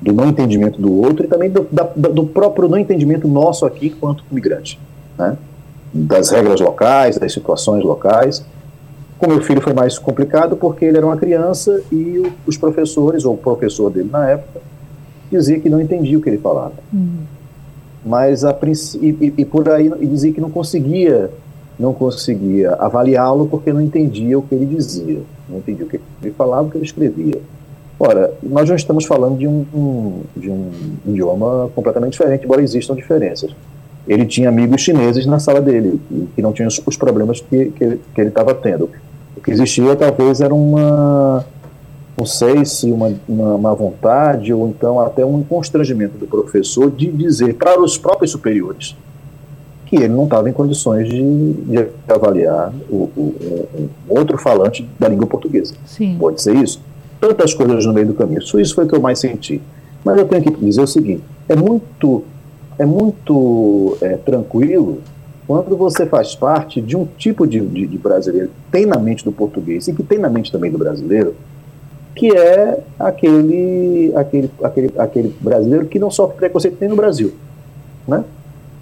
do 0.00 0.12
não 0.12 0.28
entendimento 0.28 0.80
do 0.80 0.92
outro 0.92 1.24
e 1.24 1.28
também 1.28 1.50
do, 1.50 1.66
da, 1.70 1.82
do 1.84 2.24
próprio 2.26 2.68
não 2.68 2.78
entendimento 2.78 3.26
nosso 3.26 3.66
aqui 3.66 3.88
enquanto 3.88 4.24
migrante, 4.30 4.78
né? 5.18 5.36
das 5.92 6.30
regras 6.30 6.60
locais, 6.60 7.18
das 7.18 7.32
situações 7.32 7.82
locais. 7.82 8.44
Com 9.18 9.28
meu 9.28 9.40
filho 9.40 9.60
foi 9.60 9.72
mais 9.72 9.98
complicado 9.98 10.56
porque 10.56 10.84
ele 10.84 10.96
era 10.96 11.06
uma 11.06 11.16
criança 11.16 11.82
e 11.90 12.22
os 12.46 12.56
professores, 12.56 13.24
ou 13.24 13.34
o 13.34 13.38
professor 13.38 13.90
dele 13.90 14.08
na 14.10 14.28
época, 14.28 14.60
dizia 15.30 15.58
que 15.58 15.68
não 15.68 15.80
entendia 15.80 16.16
o 16.16 16.20
que 16.20 16.28
ele 16.28 16.38
falava. 16.38 16.74
Uhum. 16.92 17.24
Mas 18.06 18.44
a, 18.44 18.56
e, 19.00 19.34
e 19.38 19.44
por 19.44 19.68
aí 19.68 19.92
e 20.00 20.06
dizia 20.06 20.32
que 20.32 20.40
não 20.40 20.50
conseguia 20.50 21.30
não 21.78 21.92
conseguia 21.92 22.72
avaliá-lo 22.74 23.46
porque 23.46 23.72
não 23.72 23.80
entendia 23.80 24.36
o 24.36 24.42
que 24.42 24.54
ele 24.54 24.66
dizia, 24.66 25.20
não 25.48 25.58
entendia 25.58 25.86
o 25.86 25.88
que 25.88 26.00
ele 26.22 26.32
falava, 26.32 26.66
o 26.66 26.70
que 26.70 26.76
ele 26.76 26.84
escrevia. 26.84 27.40
Ora, 28.00 28.32
nós 28.42 28.68
não 28.68 28.76
estamos 28.76 29.04
falando 29.04 29.38
de 29.38 29.46
um, 29.46 30.22
de 30.36 30.50
um 30.50 30.70
idioma 31.06 31.68
completamente 31.74 32.12
diferente, 32.12 32.44
embora 32.44 32.62
existam 32.62 32.94
diferenças. 32.94 33.50
Ele 34.06 34.24
tinha 34.24 34.48
amigos 34.48 34.80
chineses 34.80 35.26
na 35.26 35.38
sala 35.38 35.60
dele, 35.60 36.00
que 36.34 36.40
não 36.40 36.52
tinham 36.52 36.68
os 36.68 36.96
problemas 36.96 37.40
que, 37.40 37.66
que, 37.66 37.98
que 38.14 38.20
ele 38.20 38.28
estava 38.28 38.54
tendo. 38.54 38.88
O 39.36 39.40
que 39.40 39.50
existia 39.50 39.96
talvez 39.96 40.40
era 40.40 40.54
uma, 40.54 41.44
não 42.16 42.24
sei 42.24 42.64
se 42.64 42.90
uma, 42.90 43.12
uma, 43.28 43.54
uma, 43.54 43.74
vontade 43.74 44.52
ou 44.52 44.68
então 44.68 45.00
até 45.00 45.24
um 45.24 45.42
constrangimento 45.42 46.18
do 46.18 46.26
professor 46.26 46.90
de 46.90 47.10
dizer 47.10 47.54
para 47.54 47.80
os 47.80 47.98
próprios 47.98 48.30
superiores 48.32 48.96
que 49.86 49.96
ele 49.96 50.08
não 50.08 50.24
estava 50.24 50.50
em 50.50 50.52
condições 50.52 51.08
de, 51.08 51.52
de 51.52 51.88
avaliar 52.08 52.72
o, 52.90 53.08
o, 53.16 53.68
um 53.78 53.88
outro 54.08 54.36
falante 54.36 54.86
da 54.98 55.08
língua 55.08 55.26
portuguesa. 55.26 55.74
Sim. 55.86 56.16
Pode 56.18 56.42
ser 56.42 56.54
isso? 56.56 56.80
Tantas 57.20 57.54
coisas 57.54 57.84
no 57.84 57.92
meio 57.92 58.06
do 58.06 58.14
caminho. 58.14 58.40
Isso 58.40 58.74
foi 58.74 58.84
o 58.84 58.88
que 58.88 58.94
eu 58.94 59.00
mais 59.00 59.18
senti. 59.18 59.60
Mas 60.04 60.18
eu 60.18 60.26
tenho 60.26 60.42
que 60.42 60.50
dizer 60.64 60.80
o 60.80 60.86
seguinte: 60.86 61.22
é 61.48 61.56
muito, 61.56 62.24
é 62.78 62.84
muito 62.84 63.96
é, 64.00 64.16
tranquilo 64.16 65.00
quando 65.46 65.76
você 65.76 66.04
faz 66.04 66.34
parte 66.34 66.80
de 66.80 66.94
um 66.94 67.06
tipo 67.16 67.46
de, 67.46 67.58
de, 67.58 67.86
de, 67.86 67.98
brasileiro 67.98 68.48
que 68.48 68.70
tem 68.70 68.84
na 68.84 68.98
mente 68.98 69.24
do 69.24 69.32
português 69.32 69.88
e 69.88 69.94
que 69.94 70.02
tem 70.02 70.18
na 70.18 70.28
mente 70.28 70.52
também 70.52 70.70
do 70.70 70.76
brasileiro, 70.76 71.34
que 72.14 72.36
é 72.36 72.78
aquele, 72.98 74.12
aquele, 74.14 74.50
aquele, 74.62 74.92
aquele 74.98 75.36
brasileiro 75.40 75.86
que 75.86 75.98
não 75.98 76.10
sofre 76.10 76.36
preconceito 76.36 76.76
nem 76.78 76.90
no 76.90 76.96
Brasil. 76.96 77.32
Né? 78.06 78.22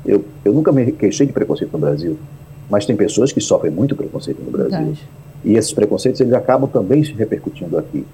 Eu, 0.05 0.25
eu 0.45 0.53
nunca 0.53 0.73
me 0.73 0.91
queixei 0.91 1.27
de 1.27 1.33
preconceito 1.33 1.73
no 1.73 1.79
Brasil, 1.79 2.19
mas 2.69 2.85
tem 2.85 2.97
pessoas 2.97 3.33
que 3.33 3.41
sofrem 3.41 3.73
muito 3.73 3.95
preconceito 3.95 4.43
no 4.43 4.51
Brasil. 4.51 4.79
Verdade. 4.79 5.09
E 5.45 5.55
esses 5.55 5.73
preconceitos 5.73 6.21
eles 6.21 6.33
acabam 6.33 6.69
também 6.69 7.05
se 7.05 7.13
repercutindo 7.13 7.79
aqui. 7.79 8.05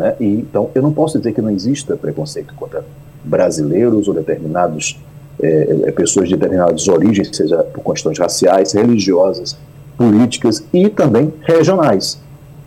Né? 0.00 0.16
E, 0.18 0.24
então, 0.24 0.70
eu 0.74 0.80
não 0.80 0.94
posso 0.94 1.18
dizer 1.18 1.34
que 1.34 1.42
não 1.42 1.50
exista 1.50 1.94
preconceito 1.94 2.54
contra 2.54 2.82
brasileiros 3.22 4.08
ou 4.08 4.14
determinados 4.14 4.98
é, 5.42 5.82
é, 5.88 5.92
pessoas 5.92 6.26
de 6.26 6.36
determinadas 6.36 6.88
origens, 6.88 7.28
seja 7.36 7.58
por 7.64 7.84
questões 7.84 8.18
raciais, 8.18 8.72
religiosas, 8.72 9.58
políticas 9.98 10.64
e 10.72 10.88
também 10.88 11.34
regionais. 11.42 12.18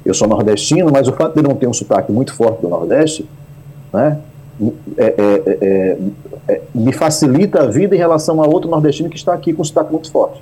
Eu 0.05 0.13
sou 0.13 0.27
nordestino, 0.27 0.91
mas 0.91 1.07
o 1.07 1.13
fato 1.13 1.33
de 1.33 1.41
não 1.41 1.55
ter 1.55 1.65
um 1.65 1.73
sotaque 1.73 2.11
muito 2.11 2.35
forte 2.35 2.61
do 2.61 2.69
Nordeste, 2.69 3.27
né, 3.91 4.19
é, 4.95 5.05
é, 5.05 5.41
é, 5.47 5.97
é, 6.47 6.61
me 6.75 6.93
facilita 6.93 7.63
a 7.63 7.65
vida 7.65 7.95
em 7.95 7.97
relação 7.97 8.43
a 8.43 8.45
outro 8.45 8.69
nordestino 8.69 9.09
que 9.09 9.15
está 9.15 9.33
aqui 9.33 9.53
com 9.53 9.63
um 9.63 9.65
sotaque 9.65 9.91
muito 9.91 10.11
forte. 10.11 10.39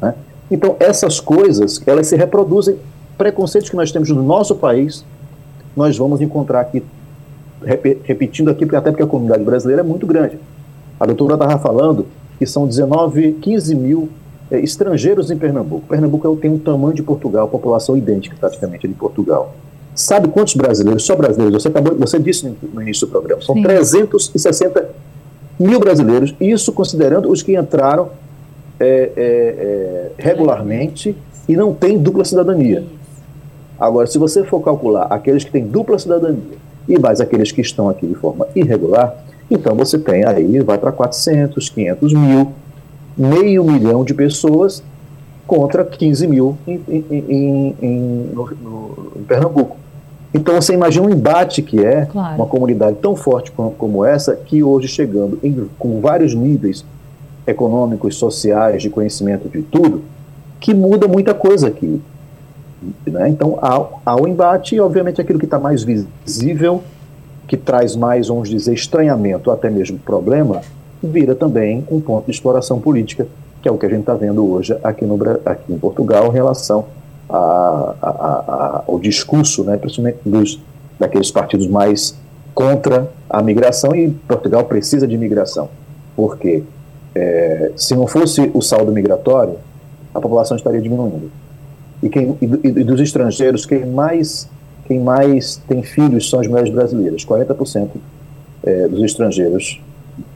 Né? 0.00 0.14
Então, 0.50 0.76
essas 0.80 1.20
coisas, 1.20 1.78
elas 1.86 2.06
se 2.06 2.16
reproduzem. 2.16 2.78
Preconceitos 3.18 3.68
que 3.68 3.76
nós 3.76 3.92
temos 3.92 4.08
no 4.08 4.22
nosso 4.22 4.54
país, 4.54 5.04
nós 5.78 5.96
vamos 5.96 6.20
encontrar 6.20 6.60
aqui, 6.60 6.82
repetindo 8.02 8.50
aqui, 8.50 8.64
até 8.64 8.90
porque 8.90 9.02
a 9.02 9.06
comunidade 9.06 9.44
brasileira 9.44 9.80
é 9.80 9.84
muito 9.84 10.06
grande. 10.06 10.36
A 10.98 11.06
doutora 11.06 11.34
estava 11.34 11.56
falando 11.58 12.06
que 12.36 12.44
são 12.44 12.66
19, 12.66 13.34
15 13.34 13.74
mil 13.76 14.08
é, 14.50 14.58
estrangeiros 14.58 15.30
em 15.30 15.38
Pernambuco. 15.38 15.86
Pernambuco 15.86 16.36
tem 16.36 16.50
um 16.50 16.58
tamanho 16.58 16.94
de 16.94 17.02
Portugal, 17.02 17.46
população 17.48 17.96
idêntica 17.96 18.36
praticamente 18.38 18.88
de 18.88 18.94
Portugal. 18.94 19.54
Sabe 19.94 20.26
quantos 20.28 20.54
brasileiros, 20.54 21.04
só 21.04 21.14
brasileiros, 21.14 21.62
você, 21.62 21.68
acabou, 21.68 21.96
você 21.96 22.18
disse 22.18 22.52
no 22.72 22.82
início 22.82 23.06
do 23.06 23.10
programa, 23.10 23.40
são 23.40 23.54
Sim. 23.54 23.62
360 23.62 24.90
mil 25.58 25.78
brasileiros, 25.78 26.34
isso 26.40 26.72
considerando 26.72 27.30
os 27.30 27.42
que 27.42 27.56
entraram 27.56 28.10
é, 28.80 28.86
é, 28.86 29.10
é, 29.16 30.10
regularmente 30.18 31.16
e 31.48 31.56
não 31.56 31.72
têm 31.72 31.98
dupla 31.98 32.24
cidadania. 32.24 32.84
Agora, 33.78 34.06
se 34.06 34.18
você 34.18 34.44
for 34.44 34.60
calcular 34.60 35.04
aqueles 35.04 35.44
que 35.44 35.50
têm 35.50 35.66
dupla 35.66 35.98
cidadania 35.98 36.58
e 36.88 36.98
mais 36.98 37.20
aqueles 37.20 37.52
que 37.52 37.60
estão 37.60 37.88
aqui 37.88 38.06
de 38.06 38.14
forma 38.14 38.46
irregular, 38.54 39.14
então 39.50 39.74
você 39.74 39.98
tem 39.98 40.24
aí, 40.24 40.60
vai 40.60 40.78
para 40.78 40.92
400, 40.92 41.68
500 41.68 42.12
mil, 42.12 42.52
meio 43.16 43.64
milhão 43.64 44.04
de 44.04 44.14
pessoas 44.14 44.82
contra 45.46 45.84
15 45.84 46.26
mil 46.26 46.58
em, 46.66 46.80
em, 46.88 47.76
em, 47.80 48.30
no, 48.34 48.50
no, 48.62 49.12
em 49.16 49.22
Pernambuco. 49.22 49.76
Então 50.32 50.60
você 50.60 50.74
imagina 50.74 51.06
um 51.06 51.10
embate 51.10 51.62
que 51.62 51.82
é 51.82 52.04
claro. 52.04 52.36
uma 52.36 52.46
comunidade 52.46 52.98
tão 53.00 53.16
forte 53.16 53.50
como, 53.50 53.70
como 53.70 54.04
essa, 54.04 54.36
que 54.36 54.62
hoje 54.62 54.86
chegando 54.86 55.40
com 55.78 56.00
vários 56.00 56.34
níveis 56.34 56.84
econômicos, 57.46 58.16
sociais, 58.16 58.82
de 58.82 58.90
conhecimento 58.90 59.48
de 59.48 59.62
tudo, 59.62 60.02
que 60.60 60.74
muda 60.74 61.08
muita 61.08 61.32
coisa 61.32 61.68
aqui. 61.68 62.00
Né? 63.06 63.28
Então 63.28 63.58
há, 63.60 64.16
embate 64.28 64.76
e 64.76 64.80
obviamente 64.80 65.20
aquilo 65.20 65.38
que 65.38 65.44
está 65.44 65.58
mais 65.58 65.82
visível, 65.82 66.82
que 67.46 67.56
traz 67.56 67.96
mais, 67.96 68.28
vamos 68.28 68.48
dizer, 68.48 68.74
estranhamento, 68.74 69.50
até 69.50 69.70
mesmo 69.70 69.98
problema, 69.98 70.60
vira 71.02 71.34
também 71.34 71.84
um 71.90 72.00
ponto 72.00 72.26
de 72.26 72.30
exploração 72.30 72.80
política, 72.80 73.26
que 73.62 73.68
é 73.68 73.72
o 73.72 73.78
que 73.78 73.86
a 73.86 73.88
gente 73.88 74.00
está 74.00 74.14
vendo 74.14 74.44
hoje 74.50 74.76
aqui, 74.82 75.04
no, 75.04 75.18
aqui 75.44 75.72
em 75.72 75.78
Portugal 75.78 76.28
em 76.28 76.32
relação 76.32 76.86
a, 77.28 77.94
a, 78.00 78.08
a, 78.08 78.84
ao 78.86 78.98
discurso, 78.98 79.64
né, 79.64 79.76
principalmente 79.76 80.18
dos, 80.24 80.60
daqueles 80.98 81.30
partidos 81.30 81.66
mais 81.66 82.16
contra 82.54 83.10
a 83.30 83.42
migração, 83.42 83.94
e 83.94 84.10
Portugal 84.10 84.64
precisa 84.64 85.06
de 85.06 85.16
migração, 85.16 85.68
porque 86.16 86.62
é, 87.14 87.72
se 87.76 87.94
não 87.94 88.06
fosse 88.06 88.50
o 88.52 88.60
saldo 88.60 88.92
migratório, 88.92 89.56
a 90.14 90.20
população 90.20 90.56
estaria 90.56 90.80
diminuindo. 90.80 91.30
E, 92.02 92.08
quem, 92.08 92.36
e, 92.40 92.44
e 92.44 92.84
dos 92.84 93.00
estrangeiros, 93.00 93.66
quem 93.66 93.84
mais, 93.86 94.48
quem 94.86 95.00
mais 95.00 95.56
tem 95.68 95.82
filhos 95.82 96.28
são 96.30 96.40
as 96.40 96.46
mulheres 96.46 96.70
brasileiras. 96.70 97.24
40% 97.24 97.88
é, 98.64 98.88
dos 98.88 99.02
estrangeiros, 99.02 99.80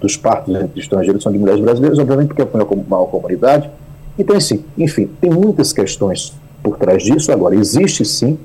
dos 0.01 0.17
partos 0.17 0.55
entre 0.55 0.81
estrangeiros 0.81 1.23
são 1.23 1.33
de 1.33 1.39
mulheres 1.39 1.61
brasileiras, 1.61 1.99
obviamente 1.99 2.29
porque 2.29 2.43
é 2.43 2.45
uma 2.45 2.85
maior 2.89 3.07
comunidade. 3.07 3.71
Então, 4.19 4.37
assim, 4.37 4.65
enfim, 4.77 5.09
tem 5.21 5.31
muitas 5.31 5.73
questões 5.73 6.35
por 6.63 6.77
trás 6.77 7.03
disso. 7.03 7.33
Agora, 7.33 7.55
existe 7.55 8.05
sim 8.05 8.39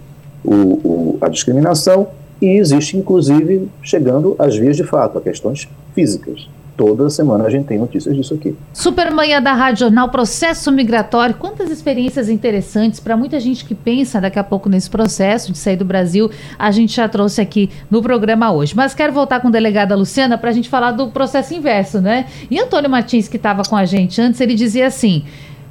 o, 0.43 0.53
o, 0.53 1.17
a 1.21 1.27
discriminação 1.27 2.07
e 2.41 2.57
existe, 2.57 2.97
inclusive, 2.97 3.67
chegando 3.81 4.35
às 4.39 4.55
vias 4.55 4.77
de 4.77 4.83
fato, 4.83 5.17
a 5.17 5.21
questões 5.21 5.67
físicas. 5.93 6.47
Toda 6.77 7.09
semana 7.09 7.45
a 7.45 7.49
gente 7.49 7.65
tem 7.65 7.79
notícias 7.79 8.15
disso 8.15 8.35
aqui. 8.35 8.55
Supermanhã 8.71 9.41
da 9.41 9.51
Rádio 9.53 9.79
Jornal, 9.79 10.09
processo 10.09 10.71
migratório. 10.71 11.33
Quantas 11.33 11.71
experiências 11.71 12.29
interessantes 12.29 12.99
para 12.99 13.17
muita 13.17 13.39
gente 13.39 13.65
que 13.65 13.73
pensa 13.73 14.21
daqui 14.21 14.37
a 14.37 14.43
pouco 14.43 14.69
nesse 14.69 14.87
processo 14.87 15.51
de 15.51 15.57
sair 15.57 15.75
do 15.75 15.83
Brasil. 15.83 16.29
A 16.57 16.69
gente 16.69 16.95
já 16.95 17.09
trouxe 17.09 17.41
aqui 17.41 17.71
no 17.89 17.99
programa 17.99 18.51
hoje. 18.51 18.75
Mas 18.75 18.93
quero 18.93 19.11
voltar 19.11 19.39
com 19.39 19.47
a 19.47 19.51
delegada 19.51 19.95
Luciana 19.95 20.37
para 20.37 20.51
a 20.51 20.53
gente 20.53 20.69
falar 20.69 20.91
do 20.91 21.07
processo 21.07 21.55
inverso, 21.55 21.99
né? 21.99 22.27
E 22.49 22.59
Antônio 22.59 22.91
Martins, 22.91 23.27
que 23.27 23.37
estava 23.37 23.63
com 23.63 23.75
a 23.75 23.83
gente 23.83 24.21
antes, 24.21 24.39
ele 24.39 24.53
dizia 24.53 24.85
assim: 24.85 25.23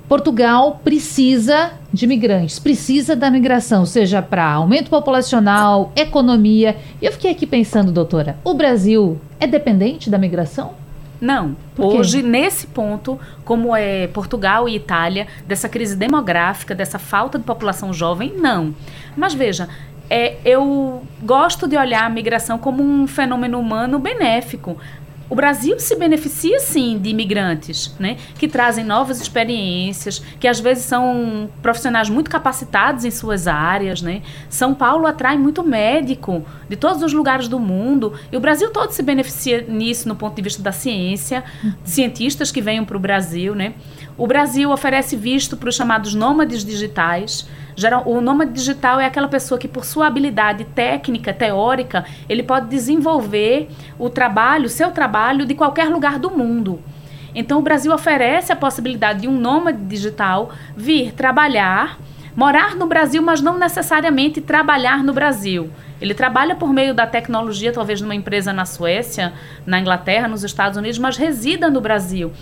Portugal 0.09 0.81
precisa 0.83 1.71
de 1.93 2.05
migrantes, 2.05 2.59
precisa 2.59 3.15
da 3.15 3.31
migração, 3.31 3.87
seja 3.87 4.21
para 4.21 4.45
aumento 4.45 4.91
populacional, 4.91 5.93
economia. 5.95 6.77
E 7.01 7.07
eu 7.07 7.13
fiquei 7.13 7.31
aqui 7.31 7.47
pensando, 7.47 7.93
doutora, 7.93 8.37
o 8.43 8.55
Brasil 8.55 9.21
é 9.39 9.47
dependente 9.47 10.11
da 10.11 10.19
migração? 10.19 10.85
Não. 11.21 11.57
Hoje, 11.79 12.23
nesse 12.23 12.67
ponto, 12.67 13.19
como 13.45 13.75
é 13.75 14.07
Portugal 14.09 14.69
e 14.69 14.77
Itália, 14.77 15.27
dessa 15.47 15.69
crise 15.69 15.97
demográfica, 15.97 16.75
dessa 16.75 16.99
falta 16.99 17.39
de 17.39 17.45
população 17.45 17.93
jovem, 17.93 18.35
não. 18.37 18.75
Mas 19.17 19.33
veja, 19.33 19.69
é, 20.09 20.37
eu 20.45 21.03
gosto 21.23 21.67
de 21.67 21.77
olhar 21.77 22.05
a 22.05 22.11
migração 22.11 22.59
como 22.59 22.83
um 22.83 23.07
fenômeno 23.07 23.59
humano 23.59 23.99
benéfico 23.99 24.77
o 25.29 25.35
Brasil 25.35 25.79
se 25.79 25.97
beneficia 25.97 26.61
sim 26.61 26.99
de 26.99 27.11
imigrantes, 27.11 27.95
né, 27.99 28.17
que 28.39 28.49
trazem 28.49 28.85
novas 28.85 29.21
experiências, 29.21 30.23
que 30.41 30.47
às 30.47 30.61
vezes 30.61 30.85
são 30.85 31.51
profissionais 31.63 32.09
muito 32.09 32.31
capacitados 32.31 33.05
em 33.05 33.11
suas 33.11 33.47
áreas, 33.47 34.03
né. 34.03 34.23
São 34.49 34.75
Paulo 34.75 35.07
atrai 35.07 35.37
muito 35.37 35.63
médico 35.63 36.45
de 36.69 36.77
todos 36.77 37.03
os 37.03 37.13
lugares 37.13 37.49
do 37.49 37.59
mundo 37.59 38.15
e 38.31 38.37
o 38.37 38.41
Brasil 38.41 38.71
todo 38.71 38.91
se 38.91 39.03
beneficia 39.03 39.65
nisso 39.69 40.09
no 40.09 40.17
ponto 40.17 40.37
de 40.37 40.43
vista 40.43 40.63
da 40.63 40.73
ciência, 40.73 41.45
cientistas 41.85 42.51
que 42.51 42.61
venham 42.61 42.85
para 42.85 42.97
o 42.97 43.01
Brasil, 43.01 43.55
né. 43.55 43.75
O 44.19 44.27
Brasil 44.27 44.71
oferece 44.71 45.15
visto 45.15 45.59
para 45.59 45.69
os 45.69 45.75
chamados 45.75 46.15
nômades 46.15 46.65
digitais. 46.65 47.47
O 48.07 48.21
nômade 48.23 48.53
digital 48.53 48.99
é 48.99 49.05
aquela 49.05 49.29
pessoa 49.29 49.59
que, 49.59 49.69
por 49.69 49.85
sua 49.85 50.07
habilidade 50.07 50.65
técnica, 50.65 51.35
teórica, 51.35 52.07
ele 52.27 52.43
pode 52.43 52.69
desenvolver 52.69 53.69
o 53.99 54.09
trabalho, 54.09 54.71
seu 54.71 54.91
trabalho, 54.91 55.45
de 55.45 55.55
qualquer 55.55 55.91
lugar 55.91 56.19
do 56.19 56.31
mundo. 56.31 56.81
Então, 57.35 57.59
o 57.59 57.63
Brasil 57.63 57.93
oferece 57.93 58.51
a 58.51 58.57
possibilidade 58.57 59.21
de 59.21 59.29
um 59.29 59.39
nômade 59.39 59.85
digital 59.85 60.51
vir 60.75 61.13
trabalhar, 61.13 61.99
morar 62.35 62.75
no 62.75 62.87
Brasil, 62.87 63.21
mas 63.21 63.43
não 63.43 63.59
necessariamente 63.59 64.41
trabalhar 64.41 65.05
no 65.05 65.13
Brasil. 65.13 65.71
Ele 66.01 66.15
trabalha 66.15 66.55
por 66.55 66.73
meio 66.73 66.93
da 66.93 67.07
tecnologia, 67.07 67.73
talvez 67.73 68.01
numa 68.01 68.15
empresa 68.15 68.53
na 68.53 68.67
Suécia, 68.67 69.33
na 69.65 69.81
Inglaterra, 69.81 70.29
nos 70.29 70.45
Estados 70.45 70.77
Unidos, 70.77 70.99
mas 70.99 71.17
resida 71.17 71.71
no 71.71 71.81
Brasil. 71.81 72.33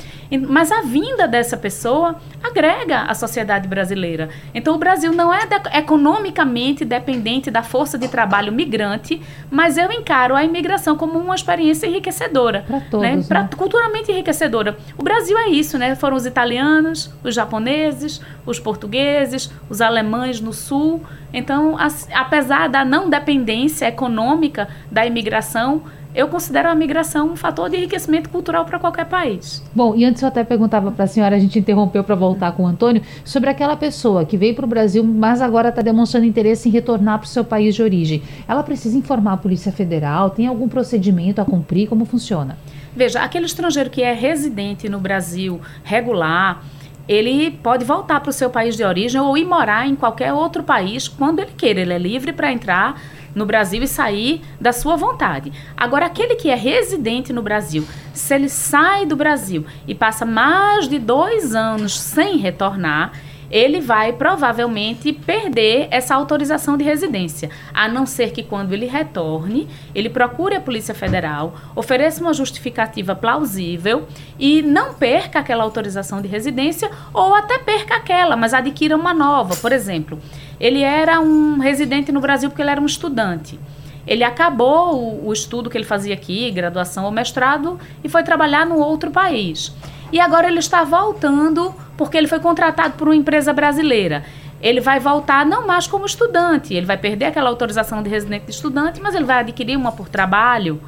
Mas 0.48 0.72
a 0.72 0.82
vinda 0.82 1.28
dessa 1.28 1.56
pessoa 1.56 2.16
agrega 2.42 3.02
à 3.02 3.14
sociedade 3.14 3.68
brasileira. 3.68 4.28
Então, 4.52 4.74
o 4.74 4.78
Brasil 4.78 5.12
não 5.12 5.32
é 5.32 5.46
de, 5.46 5.54
economicamente 5.78 6.84
dependente 6.84 7.50
da 7.50 7.62
força 7.62 7.96
de 7.96 8.08
trabalho 8.08 8.52
migrante, 8.52 9.22
mas 9.50 9.78
eu 9.78 9.92
encaro 9.92 10.34
a 10.34 10.42
imigração 10.42 10.96
como 10.96 11.18
uma 11.18 11.34
experiência 11.34 11.86
enriquecedora. 11.86 12.64
Para 12.66 12.80
todos. 12.80 13.06
Né? 13.06 13.22
Pra, 13.28 13.42
né? 13.42 13.48
Culturalmente 13.56 14.10
enriquecedora. 14.10 14.76
O 14.98 15.02
Brasil 15.04 15.38
é 15.38 15.48
isso, 15.48 15.78
né? 15.78 15.94
Foram 15.94 16.16
os 16.16 16.26
italianos, 16.26 17.12
os 17.22 17.34
japoneses, 17.34 18.20
os 18.44 18.58
portugueses, 18.58 19.50
os 19.70 19.80
alemães 19.80 20.40
no 20.40 20.52
sul. 20.52 21.02
Então, 21.32 21.76
apesar 22.12 22.68
da 22.68 22.84
não 22.84 23.08
dependência 23.08 23.43
econômica 23.82 24.68
da 24.90 25.06
imigração, 25.06 25.82
eu 26.14 26.28
considero 26.28 26.68
a 26.68 26.74
migração 26.74 27.30
um 27.30 27.36
fator 27.36 27.68
de 27.68 27.76
enriquecimento 27.76 28.30
cultural 28.30 28.64
para 28.64 28.78
qualquer 28.78 29.06
país. 29.06 29.62
Bom, 29.74 29.96
e 29.96 30.04
antes 30.04 30.22
eu 30.22 30.28
até 30.28 30.44
perguntava 30.44 30.92
para 30.92 31.04
a 31.04 31.08
senhora, 31.08 31.34
a 31.34 31.38
gente 31.38 31.58
interrompeu 31.58 32.04
para 32.04 32.14
voltar 32.14 32.52
com 32.52 32.62
o 32.62 32.66
Antônio, 32.66 33.02
sobre 33.24 33.50
aquela 33.50 33.76
pessoa 33.76 34.24
que 34.24 34.36
veio 34.36 34.54
para 34.54 34.64
o 34.64 34.68
Brasil, 34.68 35.02
mas 35.02 35.42
agora 35.42 35.70
está 35.70 35.82
demonstrando 35.82 36.24
interesse 36.24 36.68
em 36.68 36.72
retornar 36.72 37.18
para 37.18 37.26
o 37.26 37.28
seu 37.28 37.44
país 37.44 37.74
de 37.74 37.82
origem. 37.82 38.22
Ela 38.46 38.62
precisa 38.62 38.96
informar 38.96 39.32
a 39.32 39.36
Polícia 39.36 39.72
Federal? 39.72 40.30
Tem 40.30 40.46
algum 40.46 40.68
procedimento 40.68 41.40
a 41.40 41.44
cumprir? 41.44 41.88
Como 41.88 42.04
funciona? 42.04 42.56
Veja, 42.94 43.20
aquele 43.20 43.46
estrangeiro 43.46 43.90
que 43.90 44.00
é 44.00 44.12
residente 44.12 44.88
no 44.88 45.00
Brasil 45.00 45.60
regular, 45.82 46.62
ele 47.08 47.50
pode 47.50 47.84
voltar 47.84 48.20
para 48.20 48.30
o 48.30 48.32
seu 48.32 48.48
país 48.48 48.76
de 48.76 48.84
origem 48.84 49.20
ou 49.20 49.36
ir 49.36 49.44
morar 49.44 49.86
em 49.86 49.96
qualquer 49.96 50.32
outro 50.32 50.62
país 50.62 51.08
quando 51.08 51.40
ele 51.40 51.50
queira. 51.56 51.80
Ele 51.80 51.92
é 51.92 51.98
livre 51.98 52.32
para 52.32 52.52
entrar 52.52 53.00
no 53.34 53.46
Brasil 53.46 53.82
e 53.82 53.88
sair 53.88 54.42
da 54.60 54.72
sua 54.72 54.96
vontade. 54.96 55.52
Agora, 55.76 56.06
aquele 56.06 56.36
que 56.36 56.50
é 56.50 56.54
residente 56.54 57.32
no 57.32 57.42
Brasil, 57.42 57.86
se 58.12 58.34
ele 58.34 58.48
sai 58.48 59.06
do 59.06 59.16
Brasil 59.16 59.64
e 59.86 59.94
passa 59.94 60.24
mais 60.24 60.88
de 60.88 60.98
dois 60.98 61.54
anos 61.54 61.98
sem 61.98 62.36
retornar, 62.36 63.12
ele 63.50 63.80
vai 63.80 64.12
provavelmente 64.12 65.12
perder 65.12 65.86
essa 65.90 66.14
autorização 66.14 66.76
de 66.76 66.82
residência, 66.82 67.50
a 67.72 67.88
não 67.88 68.04
ser 68.04 68.32
que 68.32 68.42
quando 68.42 68.72
ele 68.72 68.86
retorne, 68.86 69.68
ele 69.94 70.08
procure 70.08 70.56
a 70.56 70.60
Polícia 70.60 70.92
Federal, 70.92 71.54
ofereça 71.76 72.20
uma 72.20 72.32
justificativa 72.32 73.14
plausível 73.14 74.08
e 74.38 74.60
não 74.60 74.94
perca 74.94 75.38
aquela 75.38 75.62
autorização 75.62 76.20
de 76.20 76.26
residência 76.26 76.90
ou 77.12 77.32
até 77.32 77.58
perca 77.58 77.94
aquela, 77.94 78.36
mas 78.36 78.52
adquira 78.52 78.96
uma 78.96 79.14
nova. 79.14 79.54
Por 79.56 79.70
exemplo, 79.70 80.18
ele 80.64 80.80
era 80.80 81.20
um 81.20 81.58
residente 81.58 82.10
no 82.10 82.22
Brasil 82.22 82.48
porque 82.48 82.62
ele 82.62 82.70
era 82.70 82.80
um 82.80 82.86
estudante. 82.86 83.60
Ele 84.06 84.24
acabou 84.24 84.94
o, 84.94 85.28
o 85.28 85.32
estudo 85.32 85.68
que 85.68 85.76
ele 85.76 85.84
fazia 85.84 86.14
aqui, 86.14 86.50
graduação 86.50 87.04
ou 87.04 87.10
mestrado, 87.10 87.78
e 88.02 88.08
foi 88.08 88.22
trabalhar 88.22 88.64
no 88.64 88.78
outro 88.78 89.10
país. 89.10 89.74
E 90.10 90.18
agora 90.18 90.48
ele 90.48 90.60
está 90.60 90.82
voltando 90.82 91.74
porque 91.98 92.16
ele 92.16 92.26
foi 92.26 92.40
contratado 92.40 92.94
por 92.94 93.08
uma 93.08 93.14
empresa 93.14 93.52
brasileira. 93.52 94.24
Ele 94.58 94.80
vai 94.80 94.98
voltar 94.98 95.44
não 95.44 95.66
mais 95.66 95.86
como 95.86 96.06
estudante, 96.06 96.72
ele 96.72 96.86
vai 96.86 96.96
perder 96.96 97.26
aquela 97.26 97.50
autorização 97.50 98.02
de 98.02 98.08
residente 98.08 98.46
de 98.46 98.52
estudante, 98.52 99.02
mas 99.02 99.14
ele 99.14 99.24
vai 99.24 99.40
adquirir 99.40 99.76
uma 99.76 99.92
por 99.92 100.08
trabalho, 100.08 100.80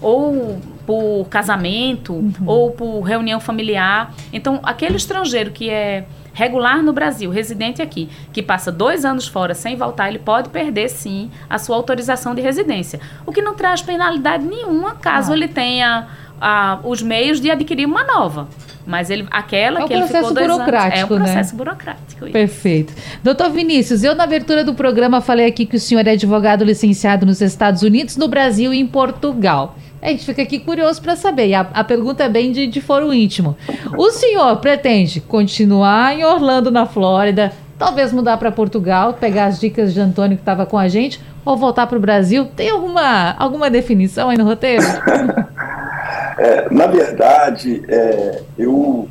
ou 0.00 0.60
por 0.84 1.28
casamento, 1.28 2.12
uhum. 2.12 2.32
ou 2.44 2.70
por 2.72 3.02
reunião 3.02 3.38
familiar. 3.38 4.12
Então, 4.32 4.58
aquele 4.64 4.96
estrangeiro 4.96 5.52
que 5.52 5.70
é 5.70 6.06
regular 6.32 6.82
no 6.82 6.92
Brasil, 6.92 7.30
residente 7.30 7.82
aqui, 7.82 8.08
que 8.32 8.42
passa 8.42 8.72
dois 8.72 9.04
anos 9.04 9.26
fora 9.26 9.54
sem 9.54 9.76
voltar, 9.76 10.08
ele 10.08 10.18
pode 10.18 10.48
perder 10.48 10.88
sim 10.88 11.30
a 11.48 11.58
sua 11.58 11.76
autorização 11.76 12.34
de 12.34 12.40
residência. 12.40 13.00
O 13.26 13.32
que 13.32 13.42
não 13.42 13.54
traz 13.54 13.82
penalidade 13.82 14.44
nenhuma 14.44 14.94
caso 14.94 15.32
ele 15.32 15.48
tenha 15.48 16.08
ah, 16.40 16.80
os 16.82 17.02
meios 17.02 17.40
de 17.40 17.50
adquirir 17.50 17.86
uma 17.86 18.04
nova. 18.04 18.48
Mas 18.84 19.10
ele, 19.10 19.26
aquela 19.30 19.82
é 19.82 19.86
que 19.86 19.92
ele 19.92 20.06
ficou 20.06 20.34
dois 20.34 20.48
anos. 20.48 20.68
É 20.92 21.04
um 21.04 21.08
processo 21.08 21.52
né? 21.52 21.58
burocrático. 21.58 22.24
Isso. 22.24 22.32
Perfeito. 22.32 22.92
Doutor 23.22 23.50
Vinícius, 23.50 24.02
eu 24.02 24.14
na 24.14 24.24
abertura 24.24 24.64
do 24.64 24.74
programa 24.74 25.20
falei 25.20 25.46
aqui 25.46 25.64
que 25.64 25.76
o 25.76 25.80
senhor 25.80 26.04
é 26.06 26.12
advogado 26.12 26.64
licenciado 26.64 27.24
nos 27.24 27.40
Estados 27.40 27.82
Unidos, 27.82 28.16
no 28.16 28.26
Brasil 28.26 28.74
e 28.74 28.80
em 28.80 28.86
Portugal. 28.86 29.76
A 30.02 30.08
gente 30.08 30.26
fica 30.26 30.42
aqui 30.42 30.58
curioso 30.58 31.00
para 31.00 31.14
saber. 31.14 31.46
E 31.46 31.54
a, 31.54 31.60
a, 31.60 31.84
pergunta 31.84 32.24
é 32.24 32.28
bem 32.28 32.50
de, 32.50 32.66
de 32.66 32.80
foro 32.80 33.14
íntimo. 33.14 33.56
O 33.96 34.10
senhor 34.10 34.56
pretende 34.56 35.20
continuar 35.20 36.18
em 36.18 36.24
Orlando, 36.24 36.72
na 36.72 36.86
Flórida, 36.86 37.52
talvez 37.78 38.12
mudar 38.12 38.36
para 38.36 38.50
Portugal, 38.50 39.14
pegar 39.14 39.44
as 39.44 39.60
dicas 39.60 39.94
de 39.94 40.00
Antônio 40.00 40.36
que 40.36 40.42
estava 40.42 40.66
com 40.66 40.76
a 40.76 40.88
gente, 40.88 41.20
ou 41.44 41.56
voltar 41.56 41.86
para 41.86 41.96
o 41.96 42.00
Brasil? 42.00 42.46
Tem 42.46 42.68
alguma, 42.68 43.36
alguma 43.38 43.70
definição 43.70 44.28
aí 44.28 44.36
no 44.36 44.44
roteiro? 44.44 44.82
é, 46.36 46.68
na 46.74 46.88
verdade, 46.88 47.84
é, 47.86 48.42
eu 48.58 49.08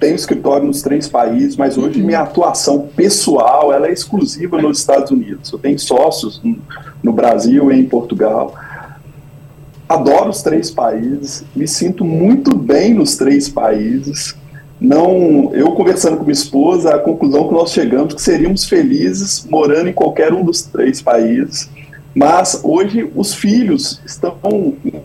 tenho 0.00 0.16
escritório 0.16 0.66
nos 0.66 0.82
três 0.82 1.08
países, 1.08 1.56
mas 1.56 1.78
hoje 1.78 2.00
uhum. 2.00 2.06
minha 2.06 2.20
atuação 2.20 2.88
pessoal 2.96 3.72
ela 3.72 3.86
é 3.86 3.92
exclusiva 3.92 4.60
nos 4.60 4.80
Estados 4.80 5.12
Unidos. 5.12 5.52
Eu 5.52 5.60
tenho 5.60 5.78
sócios 5.78 6.40
no, 6.42 6.58
no 7.04 7.12
Brasil 7.12 7.70
e 7.70 7.78
em 7.78 7.84
Portugal 7.84 8.52
adoro 9.88 10.30
os 10.30 10.42
três 10.42 10.70
países, 10.70 11.44
me 11.54 11.68
sinto 11.68 12.04
muito 12.04 12.56
bem 12.56 12.94
nos 12.94 13.16
três 13.16 13.48
países. 13.48 14.34
Não, 14.80 15.50
eu 15.54 15.72
conversando 15.72 16.16
com 16.16 16.24
minha 16.24 16.32
esposa, 16.32 16.94
a 16.94 16.98
conclusão 16.98 17.48
que 17.48 17.54
nós 17.54 17.70
chegamos 17.72 18.14
que 18.14 18.22
seríamos 18.22 18.64
felizes 18.64 19.46
morando 19.48 19.88
em 19.88 19.92
qualquer 19.92 20.32
um 20.32 20.44
dos 20.44 20.62
três 20.62 21.00
países. 21.00 21.70
Mas 22.14 22.60
hoje 22.62 23.10
os 23.14 23.34
filhos 23.34 24.00
estão 24.06 24.36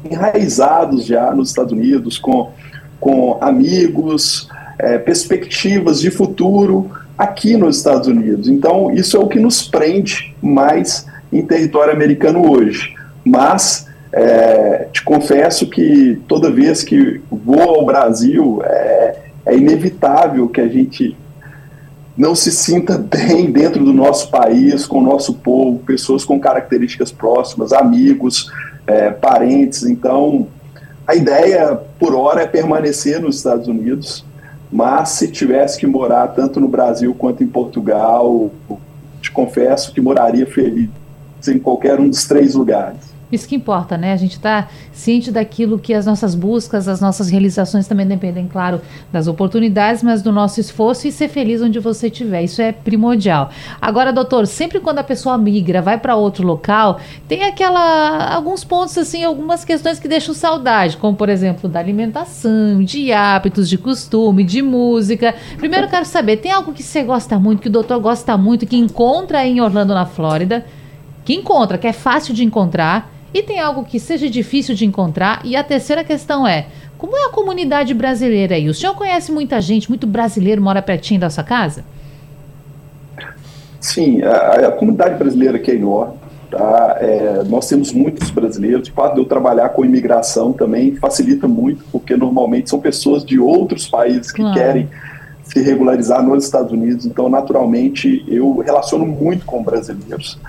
enraizados 0.09 1.05
já 1.05 1.33
nos 1.33 1.49
Estados 1.49 1.73
Unidos, 1.73 2.19
com, 2.19 2.51
com 2.99 3.37
amigos, 3.41 4.47
é, 4.77 4.97
perspectivas 4.97 5.99
de 5.99 6.11
futuro 6.11 6.91
aqui 7.17 7.57
nos 7.57 7.77
Estados 7.77 8.07
Unidos. 8.07 8.47
Então, 8.47 8.91
isso 8.91 9.17
é 9.17 9.19
o 9.19 9.27
que 9.27 9.39
nos 9.39 9.67
prende 9.67 10.35
mais 10.41 11.05
em 11.33 11.41
território 11.41 11.91
americano 11.91 12.49
hoje. 12.49 12.95
Mas 13.25 13.88
é, 14.11 14.87
te 14.91 15.03
confesso 15.03 15.69
que 15.69 16.19
toda 16.27 16.51
vez 16.51 16.83
que 16.83 17.21
vou 17.29 17.61
ao 17.61 17.85
Brasil, 17.85 18.61
é, 18.63 19.17
é, 19.45 19.57
inevitável 19.57 20.47
que 20.49 20.61
a 20.61 20.67
gente 20.67 21.15
não 22.17 22.33
se 22.33 22.51
sinta 22.51 22.97
bem 22.99 23.51
dentro 23.51 23.83
do 23.83 23.93
nosso 23.93 24.29
país, 24.29 24.85
com 24.85 24.99
o 24.99 25.03
nosso 25.03 25.35
povo, 25.35 25.79
pessoas 25.79 26.25
com 26.25 26.39
características 26.39 27.11
próximas, 27.11 27.71
amigos, 27.71 28.51
é, 28.87 29.11
parentes. 29.11 29.83
Então, 29.83 30.47
a 31.07 31.15
ideia, 31.15 31.79
por 31.99 32.15
hora, 32.15 32.41
é 32.41 32.47
permanecer 32.47 33.21
nos 33.21 33.37
Estados 33.37 33.67
Unidos, 33.67 34.25
mas 34.71 35.09
se 35.09 35.27
tivesse 35.27 35.79
que 35.79 35.87
morar 35.87 36.29
tanto 36.29 36.59
no 36.59 36.67
Brasil 36.67 37.13
quanto 37.13 37.43
em 37.43 37.47
Portugal, 37.47 38.51
te 39.21 39.31
confesso 39.31 39.93
que 39.93 40.01
moraria 40.01 40.45
feliz 40.45 40.89
em 41.47 41.57
qualquer 41.57 41.99
um 41.99 42.09
dos 42.09 42.25
três 42.25 42.53
lugares. 42.53 43.08
Isso 43.31 43.47
que 43.47 43.55
importa, 43.55 43.95
né? 43.95 44.11
A 44.11 44.17
gente 44.17 44.37
está 44.37 44.67
ciente 44.91 45.31
daquilo 45.31 45.77
que 45.77 45.93
as 45.93 46.05
nossas 46.05 46.33
buscas, 46.33 46.87
as 46.87 46.99
nossas 46.99 47.29
realizações 47.29 47.87
também 47.87 48.07
dependem, 48.07 48.47
claro, 48.47 48.81
das 49.11 49.27
oportunidades, 49.27 50.01
mas 50.01 50.23
do 50.23 50.31
nosso 50.31 50.59
esforço 50.59 51.07
e 51.07 51.11
ser 51.11 51.29
feliz 51.29 51.61
onde 51.61 51.79
você 51.79 52.07
estiver. 52.07 52.43
Isso 52.43 52.59
é 52.59 52.71
primordial. 52.71 53.51
Agora, 53.79 54.11
doutor, 54.11 54.47
sempre 54.47 54.79
quando 54.79 54.97
a 54.97 55.03
pessoa 55.03 55.37
migra, 55.37 55.79
vai 55.79 55.99
para 55.99 56.15
outro 56.15 56.45
local, 56.45 56.99
tem 57.27 57.43
aquela 57.43 58.33
alguns 58.33 58.63
pontos 58.63 58.97
assim, 58.97 59.23
algumas 59.23 59.63
questões 59.63 59.99
que 59.99 60.07
deixam 60.07 60.33
saudade, 60.33 60.97
como 60.97 61.15
por 61.15 61.29
exemplo, 61.29 61.69
da 61.69 61.79
alimentação, 61.79 62.83
de 62.83 63.11
hábitos, 63.11 63.69
de 63.69 63.77
costume, 63.77 64.43
de 64.43 64.63
música. 64.63 65.35
Primeiro 65.57 65.87
quero 65.87 66.05
saber, 66.05 66.37
tem 66.37 66.51
algo 66.51 66.73
que 66.73 66.81
você 66.81 67.03
gosta 67.03 67.37
muito, 67.37 67.61
que 67.61 67.67
o 67.67 67.71
doutor 67.71 67.99
gosta 67.99 68.35
muito, 68.35 68.65
que 68.65 68.75
encontra 68.75 69.45
em 69.45 69.61
Orlando, 69.61 69.93
na 69.93 70.05
Flórida? 70.05 70.65
Que 71.23 71.35
encontra, 71.35 71.77
que 71.77 71.85
é 71.85 71.93
fácil 71.93 72.33
de 72.33 72.43
encontrar 72.43 73.18
e 73.33 73.43
tem 73.43 73.59
algo 73.59 73.83
que 73.83 73.99
seja 73.99 74.29
difícil 74.29 74.75
de 74.75 74.85
encontrar? 74.85 75.41
E 75.43 75.55
a 75.55 75.63
terceira 75.63 76.03
questão 76.03 76.47
é: 76.47 76.67
como 76.97 77.15
é 77.15 77.25
a 77.25 77.29
comunidade 77.29 77.93
brasileira 77.93 78.55
aí? 78.55 78.67
O 78.67 78.73
senhor 78.73 78.95
conhece 78.95 79.31
muita 79.31 79.61
gente, 79.61 79.89
muito 79.89 80.05
brasileiro 80.05 80.61
mora 80.61 80.81
pertinho 80.81 81.19
da 81.19 81.29
sua 81.29 81.43
casa? 81.43 81.83
Sim, 83.79 84.21
a, 84.23 84.67
a 84.67 84.71
comunidade 84.71 85.15
brasileira 85.15 85.57
aqui 85.57 85.71
é 85.71 85.75
enorme. 85.75 86.13
Tá? 86.51 86.97
É, 86.99 87.43
nós 87.45 87.67
temos 87.67 87.93
muitos 87.93 88.31
brasileiros. 88.31 88.89
O 88.89 88.91
fato 88.91 89.13
de 89.13 89.21
eu 89.21 89.25
trabalhar 89.25 89.69
com 89.69 89.85
imigração 89.85 90.51
também 90.51 90.95
facilita 90.95 91.47
muito, 91.47 91.85
porque 91.91 92.17
normalmente 92.17 92.69
são 92.69 92.79
pessoas 92.79 93.23
de 93.23 93.39
outros 93.39 93.87
países 93.87 94.31
que 94.31 94.41
claro. 94.41 94.57
querem 94.57 94.89
se 95.43 95.61
regularizar 95.61 96.23
nos 96.23 96.43
Estados 96.43 96.71
Unidos. 96.71 97.05
Então, 97.05 97.29
naturalmente, 97.29 98.25
eu 98.27 98.57
relaciono 98.57 99.05
muito 99.05 99.45
com 99.45 99.63
brasileiros. 99.63 100.39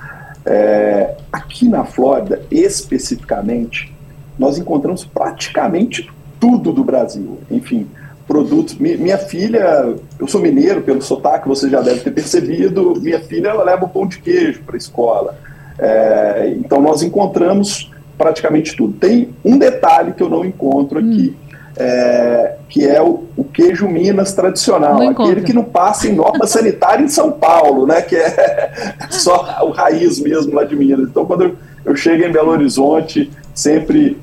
É, 0.44 1.16
aqui 1.32 1.68
na 1.68 1.84
Flórida, 1.84 2.42
especificamente, 2.50 3.94
nós 4.38 4.58
encontramos 4.58 5.04
praticamente 5.04 6.10
tudo 6.38 6.72
do 6.72 6.82
Brasil. 6.82 7.38
Enfim, 7.50 7.86
produtos. 8.26 8.74
Minha 8.76 9.18
filha, 9.18 9.94
eu 10.18 10.26
sou 10.26 10.40
mineiro, 10.40 10.82
pelo 10.82 11.02
sotaque 11.02 11.48
você 11.48 11.68
já 11.68 11.80
deve 11.80 12.00
ter 12.00 12.10
percebido, 12.12 12.94
minha 13.00 13.20
filha 13.20 13.48
ela 13.48 13.64
leva 13.64 13.84
o 13.84 13.88
pão 13.88 14.06
de 14.06 14.18
queijo 14.18 14.62
para 14.62 14.76
a 14.76 14.78
escola. 14.78 15.38
É, 15.78 16.54
então 16.56 16.80
nós 16.80 17.02
encontramos 17.02 17.90
praticamente 18.16 18.76
tudo. 18.76 18.94
Tem 18.94 19.30
um 19.44 19.58
detalhe 19.58 20.12
que 20.12 20.22
eu 20.22 20.28
não 20.28 20.44
encontro 20.44 20.98
aqui. 20.98 21.36
Hum 21.44 21.49
é, 21.80 22.56
que 22.68 22.86
é 22.86 23.00
o, 23.00 23.24
o, 23.34 23.42
queijo 23.42 23.88
Minas 23.88 24.34
tradicional, 24.34 25.00
aquele 25.08 25.40
que 25.40 25.54
não 25.54 25.64
passa 25.64 26.06
em 26.06 26.12
norma 26.12 26.46
sanitária 26.46 27.02
em 27.02 27.08
São 27.08 27.32
Paulo, 27.32 27.86
né? 27.86 28.02
Que 28.02 28.16
é 28.16 28.94
só 29.08 29.64
o 29.64 29.70
raiz 29.70 30.20
mesmo 30.20 30.54
lá 30.54 30.64
de 30.64 30.76
Minas. 30.76 31.08
Então, 31.08 31.24
quando 31.24 31.44
eu, 31.44 31.56
eu 31.86 31.96
chego 31.96 32.22
em 32.22 32.30
Belo 32.30 32.50
Horizonte, 32.50 33.30
sempre 33.54 34.18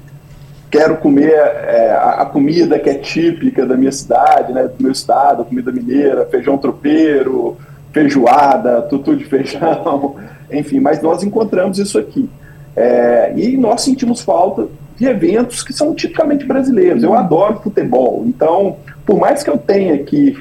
quero 0.69 0.97
comer 0.97 1.31
é, 1.31 1.97
a, 1.99 2.21
a, 2.21 2.25
comida 2.25 2.77
que 2.77 2.91
é 2.91 2.93
típica 2.93 3.65
da 3.65 3.75
minha 3.75 3.91
cidade, 3.91 4.53
né? 4.53 4.67
Do 4.67 4.83
meu 4.83 4.91
estado, 4.91 5.43
comida 5.43 5.71
mineira, 5.71 6.27
feijão 6.27 6.59
tropeiro, 6.59 7.57
feijoada, 7.91 8.83
tutu 8.83 9.15
de 9.15 9.25
feijão, 9.25 10.15
enfim. 10.51 10.79
Mas 10.79 11.01
nós 11.01 11.23
encontramos 11.23 11.79
isso 11.79 11.97
aqui. 11.97 12.29
É, 12.75 13.33
e 13.35 13.57
nós 13.57 13.81
sentimos 13.81 14.21
falta 14.21 14.67
de 14.97 15.05
eventos 15.05 15.63
que 15.63 15.71
são 15.71 15.93
tipicamente 15.93 16.45
brasileiros. 16.45 17.03
Eu 17.03 17.13
adoro 17.13 17.59
futebol, 17.61 18.23
então, 18.25 18.77
por 19.05 19.19
mais 19.19 19.43
que 19.43 19.49
eu 19.49 19.57
tenha 19.57 19.93
aqui 19.95 20.37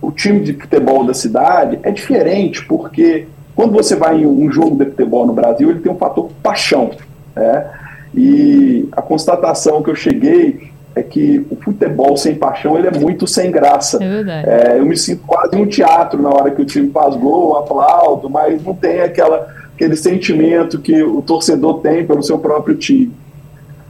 o 0.00 0.10
time 0.10 0.40
de 0.40 0.54
futebol 0.54 1.04
da 1.04 1.12
cidade, 1.12 1.78
é 1.82 1.90
diferente, 1.90 2.64
porque 2.64 3.26
quando 3.54 3.72
você 3.72 3.94
vai 3.94 4.22
em 4.22 4.26
um 4.26 4.50
jogo 4.50 4.82
de 4.82 4.90
futebol 4.90 5.26
no 5.26 5.34
Brasil, 5.34 5.70
ele 5.70 5.80
tem 5.80 5.92
um 5.92 5.98
fator 5.98 6.30
paixão. 6.42 6.90
Né? 7.36 7.66
E 8.14 8.88
a 8.92 9.02
constatação 9.02 9.82
que 9.82 9.90
eu 9.90 9.94
cheguei 9.94 10.70
é 10.94 11.02
que 11.02 11.46
o 11.50 11.56
futebol 11.56 12.16
sem 12.16 12.34
paixão 12.34 12.76
ele 12.76 12.88
é 12.88 12.98
muito 12.98 13.26
sem 13.26 13.50
graça. 13.50 14.02
É 14.02 14.06
é, 14.46 14.78
eu 14.78 14.86
me 14.86 14.96
sinto 14.96 15.22
quase 15.26 15.54
um 15.56 15.66
teatro 15.66 16.20
na 16.20 16.30
hora 16.30 16.50
que 16.50 16.62
o 16.62 16.64
time 16.64 16.90
faz 16.90 17.14
gol, 17.16 17.58
aplaudo, 17.58 18.28
mas 18.28 18.62
não 18.64 18.74
tem 18.74 19.00
aquela, 19.00 19.46
aquele 19.74 19.96
sentimento 19.96 20.80
que 20.80 21.02
o 21.02 21.22
torcedor 21.22 21.80
tem 21.80 22.04
pelo 22.04 22.22
seu 22.22 22.38
próprio 22.38 22.74
time. 22.74 23.12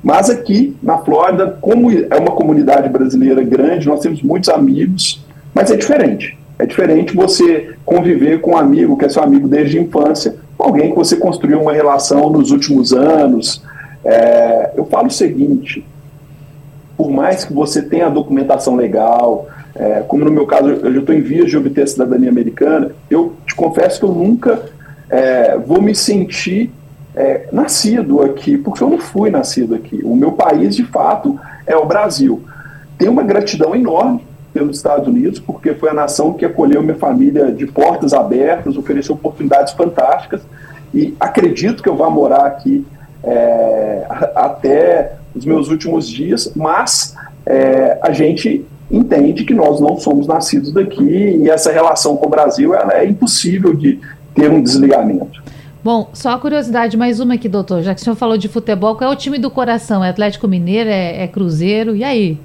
Mas 0.03 0.30
aqui 0.30 0.76
na 0.82 0.98
Flórida, 0.98 1.59
como 1.61 1.90
é 1.90 2.16
uma 2.16 2.32
comunidade 2.32 2.88
brasileira 2.88 3.42
grande, 3.42 3.86
nós 3.86 4.01
temos 4.01 4.22
muitos 4.22 4.48
amigos, 4.48 5.24
mas 5.55 5.70
é 5.70 5.76
diferente. 5.76 6.38
É 6.59 6.66
diferente 6.66 7.14
você 7.14 7.74
conviver 7.84 8.40
com 8.40 8.53
um 8.53 8.57
amigo 8.57 8.96
que 8.96 9.05
é 9.05 9.09
seu 9.09 9.22
amigo 9.22 9.48
desde 9.48 9.78
a 9.78 9.82
infância, 9.82 10.36
com 10.57 10.64
alguém 10.64 10.90
que 10.90 10.96
você 10.96 11.16
construiu 11.16 11.61
uma 11.61 11.72
relação 11.72 12.28
nos 12.30 12.51
últimos 12.51 12.92
anos. 12.92 13.62
É, 14.05 14.70
eu 14.76 14.84
falo 14.84 15.07
o 15.07 15.11
seguinte: 15.11 15.84
por 16.96 17.11
mais 17.11 17.44
que 17.44 17.53
você 17.53 17.80
tenha 17.80 18.07
a 18.07 18.11
documentação 18.11 18.76
legal, 18.76 19.48
é, 19.74 20.03
como 20.07 20.24
no 20.24 20.30
meu 20.30 20.46
caso, 20.46 20.68
eu 20.68 21.01
estou 21.01 21.14
em 21.14 21.22
vias 21.22 21.48
de 21.48 21.57
obter 21.57 21.84
a 21.84 21.86
cidadania 21.86 22.28
americana, 22.28 22.90
eu 23.11 23.34
te 23.46 23.55
confesso 23.55 23.98
que 23.98 24.05
eu 24.05 24.12
nunca 24.12 24.62
é, 25.09 25.57
vou 25.57 25.80
me 25.80 25.94
sentir 25.94 26.70
é, 27.14 27.48
nascido 27.52 28.22
aqui, 28.22 28.56
porque 28.56 28.82
eu 28.82 28.90
não 28.90 28.98
fui 28.98 29.30
nascido 29.30 29.74
aqui. 29.74 30.00
O 30.04 30.14
meu 30.14 30.32
país, 30.32 30.76
de 30.76 30.84
fato, 30.84 31.38
é 31.66 31.76
o 31.76 31.84
Brasil. 31.84 32.42
Tenho 32.98 33.12
uma 33.12 33.22
gratidão 33.22 33.74
enorme 33.74 34.26
pelos 34.52 34.76
Estados 34.76 35.06
Unidos, 35.06 35.38
porque 35.38 35.74
foi 35.74 35.90
a 35.90 35.94
nação 35.94 36.32
que 36.32 36.44
acolheu 36.44 36.82
minha 36.82 36.96
família 36.96 37.52
de 37.52 37.66
portas 37.66 38.12
abertas, 38.12 38.76
ofereceu 38.76 39.14
oportunidades 39.14 39.72
fantásticas, 39.72 40.42
e 40.92 41.14
acredito 41.20 41.82
que 41.82 41.88
eu 41.88 41.96
vá 41.96 42.11
morar 42.11 42.46
aqui 42.46 42.84
é, 43.22 44.06
até 44.34 45.12
os 45.34 45.44
meus 45.44 45.68
últimos 45.68 46.08
dias, 46.08 46.52
mas 46.56 47.14
é, 47.46 47.98
a 48.02 48.12
gente 48.12 48.66
entende 48.90 49.44
que 49.44 49.54
nós 49.54 49.80
não 49.80 49.96
somos 49.98 50.26
nascidos 50.26 50.72
daqui 50.72 51.04
e 51.04 51.48
essa 51.48 51.70
relação 51.70 52.16
com 52.16 52.26
o 52.26 52.28
Brasil 52.28 52.74
ela 52.74 52.94
é 52.94 53.06
impossível 53.06 53.72
de 53.72 54.00
ter 54.34 54.50
um 54.50 54.61
desligamento. 54.61 55.40
Bom, 55.82 56.10
só 56.12 56.32
a 56.32 56.38
curiosidade, 56.38 56.96
mais 56.96 57.20
uma 57.20 57.34
aqui, 57.34 57.48
doutor. 57.48 57.82
Já 57.82 57.94
que 57.94 58.00
o 58.02 58.04
senhor 58.04 58.16
falou 58.16 58.36
de 58.36 58.48
futebol, 58.48 58.96
qual 58.96 59.10
é 59.10 59.12
o 59.12 59.16
time 59.16 59.38
do 59.38 59.50
coração? 59.50 60.04
É 60.04 60.10
Atlético 60.10 60.46
Mineiro? 60.46 60.90
É, 60.90 61.22
é 61.22 61.26
Cruzeiro? 61.26 61.96
E 61.96 62.04
aí? 62.04 62.38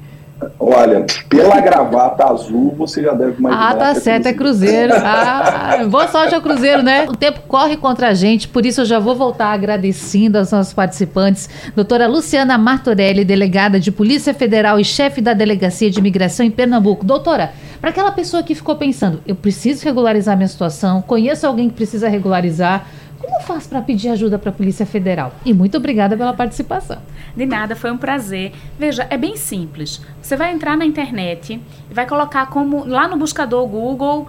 Olha, 0.60 1.06
pela 1.30 1.62
gravata 1.62 2.26
azul, 2.26 2.74
você 2.78 3.02
já 3.02 3.14
deve 3.14 3.40
imaginar. 3.40 3.72
Ah, 3.72 3.76
tá 3.76 3.90
é 3.90 3.96
certo, 3.96 4.28
é 4.28 4.34
Cruzeiro. 4.34 4.94
Ah, 4.96 5.86
boa 5.90 6.08
sorte 6.08 6.36
ao 6.36 6.42
Cruzeiro, 6.42 6.84
né? 6.84 7.06
O 7.10 7.16
tempo 7.16 7.42
corre 7.48 7.78
contra 7.78 8.10
a 8.10 8.14
gente, 8.14 8.48
por 8.48 8.66
isso 8.66 8.82
eu 8.82 8.86
já 8.86 9.00
vou 9.00 9.16
voltar 9.16 9.54
agradecendo 9.54 10.38
aos 10.38 10.52
nossos 10.52 10.74
participantes. 10.74 11.50
Doutora 11.74 12.08
Luciana 12.08 12.58
Martorelli, 12.58 13.24
delegada 13.24 13.80
de 13.80 13.92
Polícia 13.92 14.34
Federal 14.34 14.80
e 14.80 14.84
chefe 14.84 15.22
da 15.22 15.34
Delegacia 15.34 15.90
de 15.90 16.00
Imigração 16.00 16.46
em 16.46 16.52
Pernambuco. 16.52 17.06
Doutora, 17.06 17.54
para 17.80 17.90
aquela 17.92 18.12
pessoa 18.12 18.44
que 18.44 18.56
ficou 18.56 18.76
pensando, 18.76 19.22
eu 19.26 19.36
preciso 19.36 19.86
regularizar 19.86 20.36
minha 20.36 20.50
situação, 20.50 21.02
conheço 21.02 21.48
alguém 21.48 21.70
que 21.70 21.76
precisa 21.76 22.10
regularizar 22.10 22.88
como 23.26 23.42
faz 23.42 23.68
para 23.68 23.82
pedir 23.82 24.10
ajuda 24.10 24.38
para 24.38 24.50
a 24.50 24.54
Polícia 24.54 24.86
Federal? 24.86 25.34
E 25.44 25.54
muito 25.54 25.78
obrigada 25.78 26.16
pela 26.16 26.34
participação. 26.34 27.00
De 27.36 27.46
nada, 27.46 27.76
foi 27.76 27.92
um 27.92 27.98
prazer. 27.98 28.54
Veja, 28.78 29.08
é 29.10 29.18
bem 29.18 29.36
simples. 29.36 30.02
Você 30.22 30.36
vai 30.36 30.54
entrar 30.54 30.78
na 30.78 30.86
internet 30.86 31.60
e 31.90 31.94
vai 31.94 32.06
colocar 32.06 32.48
como 32.48 32.86
lá 32.86 33.08
no 33.08 33.18
buscador 33.18 33.68
Google 33.68 34.28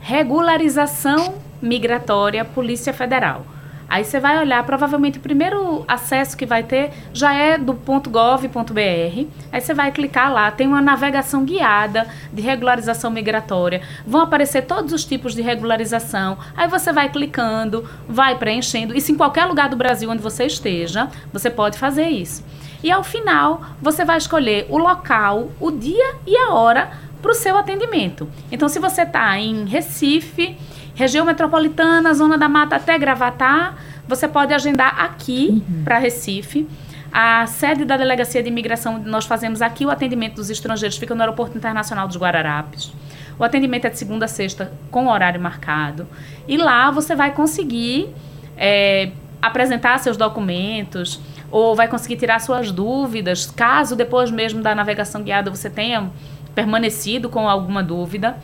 regularização 0.00 1.34
migratória 1.62 2.44
Polícia 2.44 2.92
Federal. 2.92 3.53
Aí 3.94 4.02
você 4.02 4.18
vai 4.18 4.40
olhar, 4.40 4.60
provavelmente 4.66 5.18
o 5.18 5.20
primeiro 5.20 5.84
acesso 5.86 6.36
que 6.36 6.44
vai 6.44 6.64
ter 6.64 6.90
já 7.12 7.32
é 7.32 7.56
do 7.56 7.72
.gov.br. 7.72 9.26
Aí 9.52 9.60
você 9.60 9.72
vai 9.72 9.92
clicar 9.92 10.32
lá, 10.32 10.50
tem 10.50 10.66
uma 10.66 10.82
navegação 10.82 11.44
guiada 11.44 12.04
de 12.32 12.42
regularização 12.42 13.08
migratória. 13.08 13.82
Vão 14.04 14.22
aparecer 14.22 14.62
todos 14.62 14.92
os 14.92 15.04
tipos 15.04 15.32
de 15.32 15.42
regularização. 15.42 16.36
Aí 16.56 16.66
você 16.66 16.92
vai 16.92 17.08
clicando, 17.08 17.88
vai 18.08 18.36
preenchendo. 18.36 18.96
Isso 18.96 19.12
em 19.12 19.16
qualquer 19.16 19.44
lugar 19.44 19.68
do 19.68 19.76
Brasil 19.76 20.10
onde 20.10 20.20
você 20.20 20.44
esteja, 20.44 21.08
você 21.32 21.48
pode 21.48 21.78
fazer 21.78 22.08
isso. 22.08 22.44
E 22.82 22.90
ao 22.90 23.04
final, 23.04 23.62
você 23.80 24.04
vai 24.04 24.18
escolher 24.18 24.66
o 24.70 24.76
local, 24.76 25.52
o 25.60 25.70
dia 25.70 26.16
e 26.26 26.36
a 26.36 26.52
hora 26.52 26.90
para 27.22 27.30
o 27.30 27.34
seu 27.34 27.56
atendimento. 27.56 28.28
Então, 28.50 28.68
se 28.68 28.80
você 28.80 29.02
está 29.02 29.38
em 29.38 29.66
Recife, 29.66 30.58
região 30.94 31.24
metropolitana, 31.24 32.14
zona 32.14 32.38
da 32.38 32.48
mata 32.48 32.76
até 32.76 32.98
Gravatar, 32.98 33.76
você 34.06 34.28
pode 34.28 34.52
agendar 34.52 35.00
aqui 35.00 35.48
uhum. 35.50 35.84
para 35.84 35.98
Recife. 35.98 36.68
A 37.12 37.46
sede 37.46 37.84
da 37.84 37.96
Delegacia 37.96 38.42
de 38.42 38.48
Imigração, 38.48 38.98
nós 38.98 39.24
fazemos 39.24 39.62
aqui 39.62 39.86
o 39.86 39.90
atendimento 39.90 40.34
dos 40.34 40.50
estrangeiros, 40.50 40.96
fica 40.96 41.14
no 41.14 41.20
Aeroporto 41.20 41.56
Internacional 41.56 42.08
dos 42.08 42.16
Guararapes. 42.16 42.92
O 43.38 43.44
atendimento 43.44 43.86
é 43.86 43.90
de 43.90 43.98
segunda 43.98 44.24
a 44.24 44.28
sexta, 44.28 44.72
com 44.90 45.06
horário 45.06 45.40
marcado. 45.40 46.08
E 46.46 46.56
lá 46.56 46.90
você 46.90 47.14
vai 47.14 47.32
conseguir 47.32 48.12
é, 48.56 49.12
apresentar 49.40 49.98
seus 49.98 50.16
documentos, 50.16 51.20
ou 51.50 51.76
vai 51.76 51.86
conseguir 51.86 52.16
tirar 52.16 52.40
suas 52.40 52.72
dúvidas, 52.72 53.46
caso 53.46 53.94
depois 53.94 54.30
mesmo 54.30 54.60
da 54.60 54.74
navegação 54.74 55.22
guiada 55.22 55.50
você 55.50 55.70
tenha 55.70 56.10
permanecido 56.52 57.28
com 57.28 57.48
alguma 57.48 57.82
dúvida. 57.82 58.36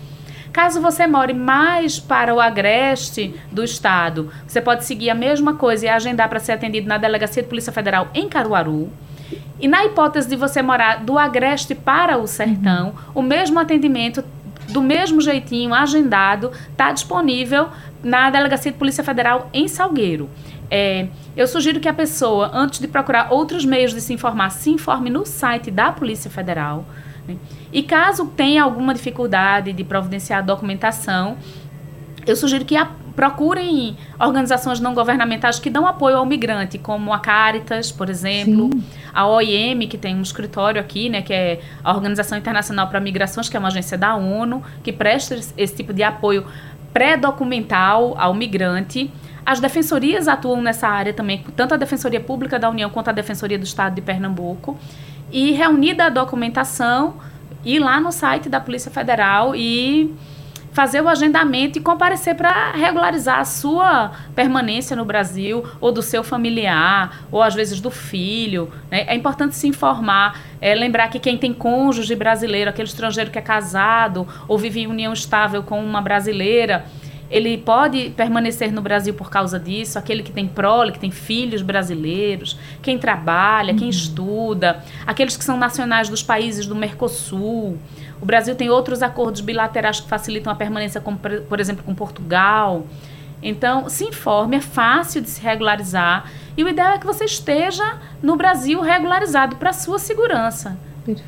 Caso 0.53 0.81
você 0.81 1.07
more 1.07 1.33
mais 1.33 2.01
para 2.01 2.35
o 2.35 2.41
agreste 2.41 3.35
do 3.53 3.63
estado, 3.63 4.31
você 4.47 4.61
pode 4.61 4.85
seguir 4.85 5.11
a 5.11 5.15
mesma 5.15 5.55
coisa 5.55 5.87
e 5.87 5.89
agendar 5.89 6.29
para 6.29 6.41
ser 6.41 6.53
atendido 6.53 6.89
na 6.89 6.99
Delegacia 6.99 7.43
de 7.43 7.49
Polícia 7.49 7.73
Federal 7.73 8.09
em 8.13 8.29
Caruaru. 8.29 8.91
E 9.61 9.69
na 9.69 9.85
hipótese 9.85 10.29
de 10.29 10.37
você 10.37 10.61
morar 10.63 11.05
do 11.05 11.19
agreste 11.19 11.75
para 11.75 12.19
o 12.19 12.27
sertão, 12.27 12.89
uhum. 12.89 13.21
o 13.21 13.23
mesmo 13.23 13.61
atendimento, 13.61 14.25
do 14.71 14.83
mesmo 14.83 15.21
jeitinho, 15.21 15.75
agendado, 15.75 16.51
está 16.71 16.91
disponível 16.93 17.69
na 18.03 18.31
Delegacia 18.31 18.73
de 18.73 18.79
Polícia 18.79 19.05
Federal 19.05 19.49
em 19.53 19.69
Salgueiro. 19.69 20.31
É, 20.71 21.09
eu 21.37 21.47
sugiro 21.47 21.81
que 21.81 21.89
a 21.89 21.93
pessoa, 21.95 22.51
antes 22.55 22.81
de 22.81 22.89
procurar 22.89 23.33
outros 23.33 23.65
meios 23.65 23.93
de 23.93 24.01
se 24.01 24.13
informar, 24.13 24.51
se 24.51 24.71
informe 24.71 25.11
no 25.11 25.27
site 25.27 25.71
da 25.71 25.93
Polícia 25.93 26.31
Federal. 26.31 26.87
Né? 27.27 27.37
E 27.73 27.83
caso 27.83 28.27
tenha 28.27 28.63
alguma 28.63 28.93
dificuldade 28.93 29.73
de 29.73 29.85
providenciar 29.85 30.45
documentação, 30.45 31.37
eu 32.27 32.37
sugiro 32.37 32.65
que 32.65 32.77
a, 32.77 32.89
procurem 33.15 33.97
organizações 34.19 34.81
não 34.81 34.95
governamentais 34.95 35.59
que 35.59 35.71
dão 35.71 35.87
apoio 35.87 36.17
ao 36.17 36.27
migrante, 36.27 36.79
como 36.79 37.13
a 37.13 37.19
Caritas, 37.19 37.91
por 37.91 38.09
exemplo, 38.09 38.71
Sim. 38.73 38.85
a 39.13 39.27
OIM, 39.27 39.87
que 39.89 39.99
tem 39.99 40.15
um 40.15 40.23
escritório 40.23 40.81
aqui, 40.81 41.09
né, 41.09 41.23
que 41.23 41.33
é 41.33 41.61
a 41.83 41.93
Organização 41.93 42.39
Internacional 42.39 42.89
para 42.89 43.01
Migrações, 43.01 43.49
que 43.49 43.57
é 43.57 43.61
uma 43.61 43.69
agência 43.69 43.97
da 43.97 44.15
ONU, 44.15 44.63
que 44.83 44.93
presta 44.93 45.39
esse 45.57 45.77
tipo 45.77 45.93
de 45.93 46.03
apoio 46.03 46.45
pré-documental 46.93 48.15
ao 48.19 48.35
migrante. 48.35 49.11
As 49.45 49.61
defensorias 49.61 50.29
atuam 50.29 50.61
nessa 50.61 50.89
área 50.89 51.13
também, 51.13 51.45
tanto 51.57 51.75
a 51.75 51.77
Defensoria 51.77 52.21
Pública 52.21 52.59
da 52.59 52.69
União 52.69 52.91
quanto 52.91 53.09
a 53.09 53.13
Defensoria 53.13 53.59
do 53.59 53.65
Estado 53.65 53.95
de 53.95 54.03
Pernambuco. 54.03 54.79
E 55.33 55.53
reunida 55.53 56.07
a 56.07 56.09
documentação, 56.09 57.15
ir 57.65 57.79
lá 57.79 58.01
no 58.01 58.13
site 58.13 58.49
da 58.49 58.61
Polícia 58.61 58.91
Federal 58.91 59.55
e 59.55 60.15
fazer 60.73 61.01
o 61.03 61.09
agendamento 61.09 61.79
e 61.79 61.83
comparecer 61.83 62.35
para 62.35 62.73
regularizar 62.73 63.41
a 63.41 63.45
sua 63.45 64.13
permanência 64.35 64.95
no 64.95 65.05
Brasil 65.05 65.65
ou 65.81 65.91
do 65.91 66.03
seu 66.03 66.23
familiar 66.23 67.25
ou 67.31 67.43
às 67.43 67.55
vezes 67.55 67.81
do 67.81 67.91
filho. 67.91 68.73
Né? 68.91 69.05
É 69.07 69.15
importante 69.15 69.57
se 69.57 69.67
informar, 69.67 70.41
é, 70.61 70.75
lembrar 70.75 71.09
que 71.09 71.19
quem 71.19 71.37
tem 71.37 71.53
cônjuge 71.53 72.15
brasileiro, 72.15 72.71
aquele 72.71 72.89
estrangeiro 72.89 73.31
que 73.31 73.39
é 73.39 73.43
casado 73.43 74.27
ou 74.47 74.57
vive 74.57 74.81
em 74.81 74.87
união 74.87 75.13
estável 75.13 75.63
com 75.63 75.83
uma 75.83 76.01
brasileira, 76.01 76.85
ele 77.31 77.57
pode 77.57 78.11
permanecer 78.11 78.73
no 78.73 78.83
Brasil 78.83 79.15
por 79.15 79.31
causa 79.31 79.59
disso, 79.59 79.99
aquele 79.99 80.23
que 80.23 80.33
tem 80.33 80.49
prole, 80.49 80.91
que 80.91 80.99
tem 80.99 81.11
filhos 81.11 81.63
brasileiros, 81.63 82.59
quem 82.83 82.99
trabalha, 82.99 83.73
uhum. 83.73 83.79
quem 83.79 83.89
estuda, 83.89 84.83
aqueles 85.07 85.37
que 85.37 85.45
são 85.45 85.57
nacionais 85.57 86.09
dos 86.09 86.23
países 86.23 86.67
do 86.67 86.75
Mercosul. 86.75 87.79
O 88.21 88.27
Brasil 88.27 88.57
tem 88.57 88.69
outros 88.69 89.03
acordos 89.03 89.41
bilaterais 89.41 90.01
que 90.01 90.09
facilitam 90.09 90.53
a 90.53 90.57
permanência, 90.57 91.01
como, 91.01 91.19
por 91.19 91.61
exemplo, 91.61 91.85
com 91.85 91.95
Portugal. 91.95 92.85
Então, 93.43 93.89
se 93.89 94.05
informe, 94.05 94.57
é 94.57 94.61
fácil 94.61 95.23
de 95.23 95.31
se 95.31 95.41
regularizar. 95.41 96.31
E 96.57 96.65
o 96.65 96.69
ideal 96.69 96.95
é 96.95 96.99
que 96.99 97.07
você 97.07 97.25
esteja 97.25 97.99
no 98.21 98.37
Brasil 98.37 98.81
regularizado 98.81 99.57
para 99.57 99.73
sua 99.73 99.99
segurança. 99.99 100.77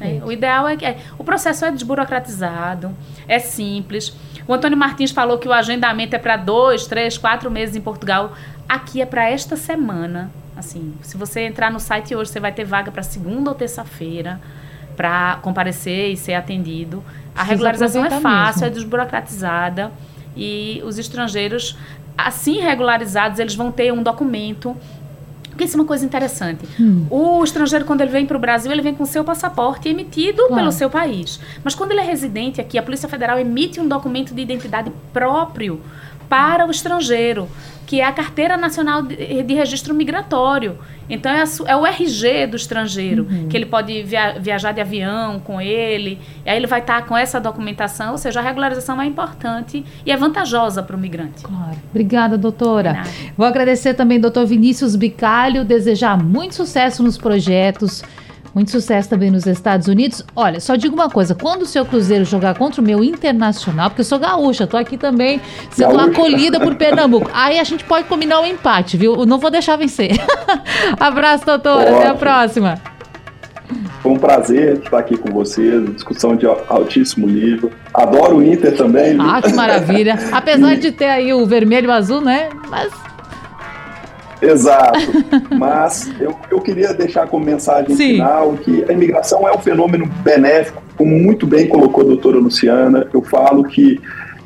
É, 0.00 0.20
o 0.24 0.30
ideal 0.30 0.68
é 0.68 0.76
que 0.76 0.84
é, 0.84 0.98
o 1.18 1.24
processo 1.24 1.64
é 1.64 1.70
desburocratizado, 1.70 2.94
é 3.26 3.38
simples. 3.38 4.14
O 4.46 4.54
Antônio 4.54 4.76
Martins 4.76 5.10
falou 5.10 5.38
que 5.38 5.48
o 5.48 5.52
agendamento 5.52 6.16
é 6.16 6.18
para 6.18 6.36
dois, 6.36 6.86
três, 6.86 7.16
quatro 7.16 7.50
meses 7.50 7.76
em 7.76 7.80
Portugal. 7.80 8.32
Aqui 8.68 9.00
é 9.00 9.06
para 9.06 9.28
esta 9.28 9.56
semana. 9.56 10.30
Assim, 10.56 10.94
se 11.02 11.16
você 11.16 11.42
entrar 11.42 11.70
no 11.70 11.80
site 11.80 12.14
hoje, 12.14 12.30
você 12.30 12.40
vai 12.40 12.52
ter 12.52 12.64
vaga 12.64 12.90
para 12.90 13.02
segunda 13.02 13.50
ou 13.50 13.56
terça-feira 13.56 14.40
para 14.96 15.38
comparecer 15.42 16.12
e 16.12 16.16
ser 16.16 16.34
atendido. 16.34 17.02
A 17.34 17.42
regularização 17.42 18.04
é 18.04 18.10
fácil, 18.10 18.62
mesmo. 18.62 18.66
é 18.66 18.70
desburocratizada 18.70 19.92
e 20.36 20.82
os 20.84 20.98
estrangeiros, 20.98 21.76
assim 22.16 22.60
regularizados, 22.60 23.38
eles 23.38 23.54
vão 23.54 23.70
ter 23.70 23.92
um 23.92 24.02
documento 24.02 24.76
porque 25.52 25.64
isso 25.64 25.76
é 25.76 25.80
uma 25.80 25.86
coisa 25.86 26.04
interessante. 26.04 26.66
Hum. 26.80 27.06
O 27.10 27.44
estrangeiro, 27.44 27.84
quando 27.84 28.00
ele 28.00 28.10
vem 28.10 28.26
para 28.26 28.36
o 28.36 28.40
Brasil, 28.40 28.72
ele 28.72 28.80
vem 28.80 28.94
com 28.94 29.04
seu 29.04 29.22
passaporte 29.22 29.88
emitido 29.88 30.38
claro. 30.38 30.54
pelo 30.54 30.72
seu 30.72 30.88
país. 30.88 31.38
Mas 31.62 31.74
quando 31.74 31.92
ele 31.92 32.00
é 32.00 32.04
residente 32.04 32.60
aqui, 32.60 32.78
a 32.78 32.82
Polícia 32.82 33.08
Federal 33.08 33.38
emite 33.38 33.78
um 33.78 33.86
documento 33.86 34.34
de 34.34 34.40
identidade 34.40 34.90
próprio 35.12 35.80
para 36.28 36.66
o 36.66 36.70
estrangeiro 36.70 37.46
que 37.92 38.00
é 38.00 38.06
a 38.06 38.12
Carteira 38.12 38.56
Nacional 38.56 39.02
de, 39.02 39.42
de 39.42 39.52
Registro 39.52 39.92
Migratório. 39.92 40.78
Então 41.10 41.30
é, 41.30 41.42
a, 41.42 41.44
é, 41.66 41.76
o 41.76 41.84
RG 41.84 42.46
do 42.46 42.56
estrangeiro, 42.56 43.26
uhum. 43.30 43.48
que 43.50 43.54
ele 43.54 43.66
pode 43.66 44.02
via, 44.02 44.38
viajar 44.40 44.72
de 44.72 44.80
avião 44.80 45.38
com 45.38 45.60
ele, 45.60 46.18
e 46.42 46.48
aí 46.48 46.56
ele 46.56 46.66
vai 46.66 46.80
estar 46.80 47.02
tá 47.02 47.06
com 47.06 47.14
essa 47.14 47.38
documentação, 47.38 48.12
ou 48.12 48.16
seja, 48.16 48.40
a 48.40 48.42
regularização 48.42 48.98
é 48.98 49.04
importante 49.04 49.84
e 50.06 50.10
é 50.10 50.16
vantajosa 50.16 50.82
para 50.82 50.96
o 50.96 50.98
migrante. 50.98 51.42
Claro. 51.42 51.76
Obrigada, 51.90 52.38
doutora. 52.38 53.02
Vou 53.36 53.46
agradecer 53.46 53.92
também 53.92 54.18
doutor 54.18 54.46
Vinícius 54.46 54.96
Bicalho, 54.96 55.62
desejar 55.62 56.16
muito 56.16 56.54
sucesso 56.54 57.02
nos 57.02 57.18
projetos 57.18 58.02
muito 58.54 58.70
sucesso 58.70 59.08
também 59.08 59.30
nos 59.30 59.46
Estados 59.46 59.88
Unidos. 59.88 60.24
Olha, 60.36 60.60
só 60.60 60.76
digo 60.76 60.94
uma 60.94 61.08
coisa: 61.08 61.34
quando 61.34 61.62
o 61.62 61.66
seu 61.66 61.84
Cruzeiro 61.84 62.24
jogar 62.24 62.56
contra 62.56 62.80
o 62.80 62.84
meu 62.84 63.02
Internacional, 63.02 63.90
porque 63.90 64.02
eu 64.02 64.04
sou 64.04 64.18
gaúcha, 64.18 64.66
tô 64.66 64.76
aqui 64.76 64.96
também 64.96 65.40
sendo 65.70 65.96
gaúcha. 65.96 66.10
acolhida 66.10 66.60
por 66.60 66.74
Pernambuco. 66.74 67.30
Aí 67.32 67.58
a 67.58 67.64
gente 67.64 67.84
pode 67.84 68.06
combinar 68.06 68.40
o 68.40 68.42
um 68.42 68.46
empate, 68.46 68.96
viu? 68.96 69.14
Eu 69.14 69.26
não 69.26 69.38
vou 69.38 69.50
deixar 69.50 69.76
vencer. 69.76 70.12
Abraço, 71.00 71.46
doutora. 71.46 71.82
Ótimo. 71.82 71.98
Até 71.98 72.08
a 72.08 72.14
próxima. 72.14 72.80
Foi 74.02 74.12
um 74.12 74.18
prazer 74.18 74.78
estar 74.78 74.98
aqui 74.98 75.16
com 75.16 75.32
vocês, 75.32 75.94
discussão 75.94 76.34
de 76.34 76.44
altíssimo 76.44 77.26
nível. 77.26 77.70
Adoro 77.94 78.38
o 78.38 78.42
Inter 78.42 78.76
também. 78.76 79.16
Ah, 79.20 79.40
que 79.40 79.52
maravilha. 79.52 80.18
Apesar 80.32 80.76
de 80.76 80.90
ter 80.90 81.06
aí 81.06 81.32
o 81.32 81.46
vermelho 81.46 81.86
e 81.86 81.88
o 81.88 81.92
azul, 81.92 82.20
né? 82.20 82.48
Mas 82.68 82.92
Exato. 84.42 84.98
Mas 85.56 86.10
eu, 86.20 86.34
eu 86.50 86.60
queria 86.60 86.92
deixar 86.92 87.28
como 87.28 87.44
mensagem 87.44 87.94
Sim. 87.94 88.14
final 88.14 88.54
que 88.54 88.84
a 88.88 88.92
imigração 88.92 89.46
é 89.48 89.52
um 89.52 89.58
fenômeno 89.58 90.06
benéfico, 90.24 90.82
como 90.96 91.16
muito 91.16 91.46
bem 91.46 91.68
colocou 91.68 92.02
a 92.02 92.06
doutora 92.08 92.38
Luciana. 92.38 93.06
Eu 93.12 93.22
falo 93.22 93.62
que 93.62 94.00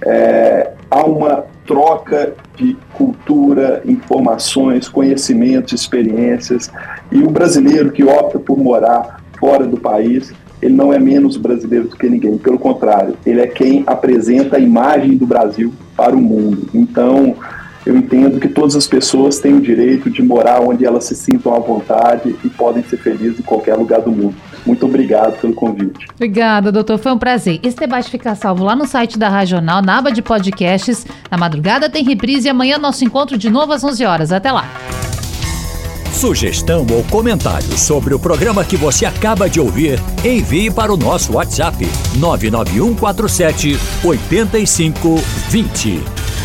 é, 0.04 0.72
há 0.90 1.04
uma 1.04 1.44
troca 1.66 2.34
de 2.56 2.76
cultura, 2.94 3.82
informações, 3.84 4.88
conhecimentos, 4.88 5.72
experiências. 5.72 6.70
E 7.10 7.18
o 7.22 7.30
brasileiro 7.30 7.90
que 7.90 8.04
opta 8.04 8.38
por 8.38 8.56
morar 8.58 9.20
fora 9.38 9.66
do 9.66 9.76
país, 9.76 10.32
ele 10.62 10.74
não 10.74 10.92
é 10.92 10.98
menos 10.98 11.36
brasileiro 11.36 11.88
do 11.88 11.96
que 11.96 12.08
ninguém. 12.08 12.38
Pelo 12.38 12.58
contrário, 12.58 13.16
ele 13.26 13.40
é 13.40 13.46
quem 13.46 13.82
apresenta 13.86 14.56
a 14.56 14.60
imagem 14.60 15.16
do 15.16 15.26
Brasil 15.26 15.72
para 15.96 16.14
o 16.14 16.20
mundo. 16.20 16.68
Então, 16.72 17.34
eu 17.86 17.96
entendo 17.96 18.40
que 18.40 18.48
todas 18.48 18.74
as 18.74 18.88
pessoas 18.88 19.38
têm 19.38 19.54
o 19.54 19.60
direito 19.60 20.10
de 20.10 20.20
morar 20.20 20.60
onde 20.60 20.84
elas 20.84 21.04
se 21.04 21.14
sintam 21.14 21.54
à 21.54 21.60
vontade 21.60 22.34
e 22.44 22.50
podem 22.50 22.82
ser 22.82 22.96
felizes 22.96 23.38
em 23.38 23.42
qualquer 23.42 23.76
lugar 23.76 24.00
do 24.00 24.10
mundo. 24.10 24.34
Muito 24.66 24.84
obrigado 24.84 25.40
pelo 25.40 25.54
convite. 25.54 26.08
Obrigada, 26.16 26.72
doutor. 26.72 26.98
Foi 26.98 27.12
um 27.12 27.18
prazer. 27.18 27.60
Esse 27.62 27.76
debate 27.76 28.10
fica 28.10 28.34
salvo 28.34 28.64
lá 28.64 28.74
no 28.74 28.86
site 28.86 29.16
da 29.16 29.28
Regional, 29.28 29.80
na 29.80 29.98
aba 29.98 30.10
de 30.10 30.20
podcasts. 30.20 31.06
Na 31.30 31.38
madrugada 31.38 31.88
tem 31.88 32.02
reprise 32.02 32.48
e 32.48 32.50
amanhã 32.50 32.76
nosso 32.76 33.04
encontro 33.04 33.38
de 33.38 33.48
novo 33.48 33.72
às 33.72 33.84
11 33.84 34.04
horas. 34.04 34.32
Até 34.32 34.50
lá. 34.50 34.68
Sugestão 36.12 36.84
ou 36.90 37.04
comentário 37.04 37.78
sobre 37.78 38.14
o 38.14 38.18
programa 38.18 38.64
que 38.64 38.76
você 38.76 39.04
acaba 39.04 39.48
de 39.48 39.60
ouvir, 39.60 40.00
envie 40.24 40.70
para 40.70 40.92
o 40.92 40.96
nosso 40.96 41.34
WhatsApp 41.34 41.86
99147 42.16 43.78
8520. 44.02 46.35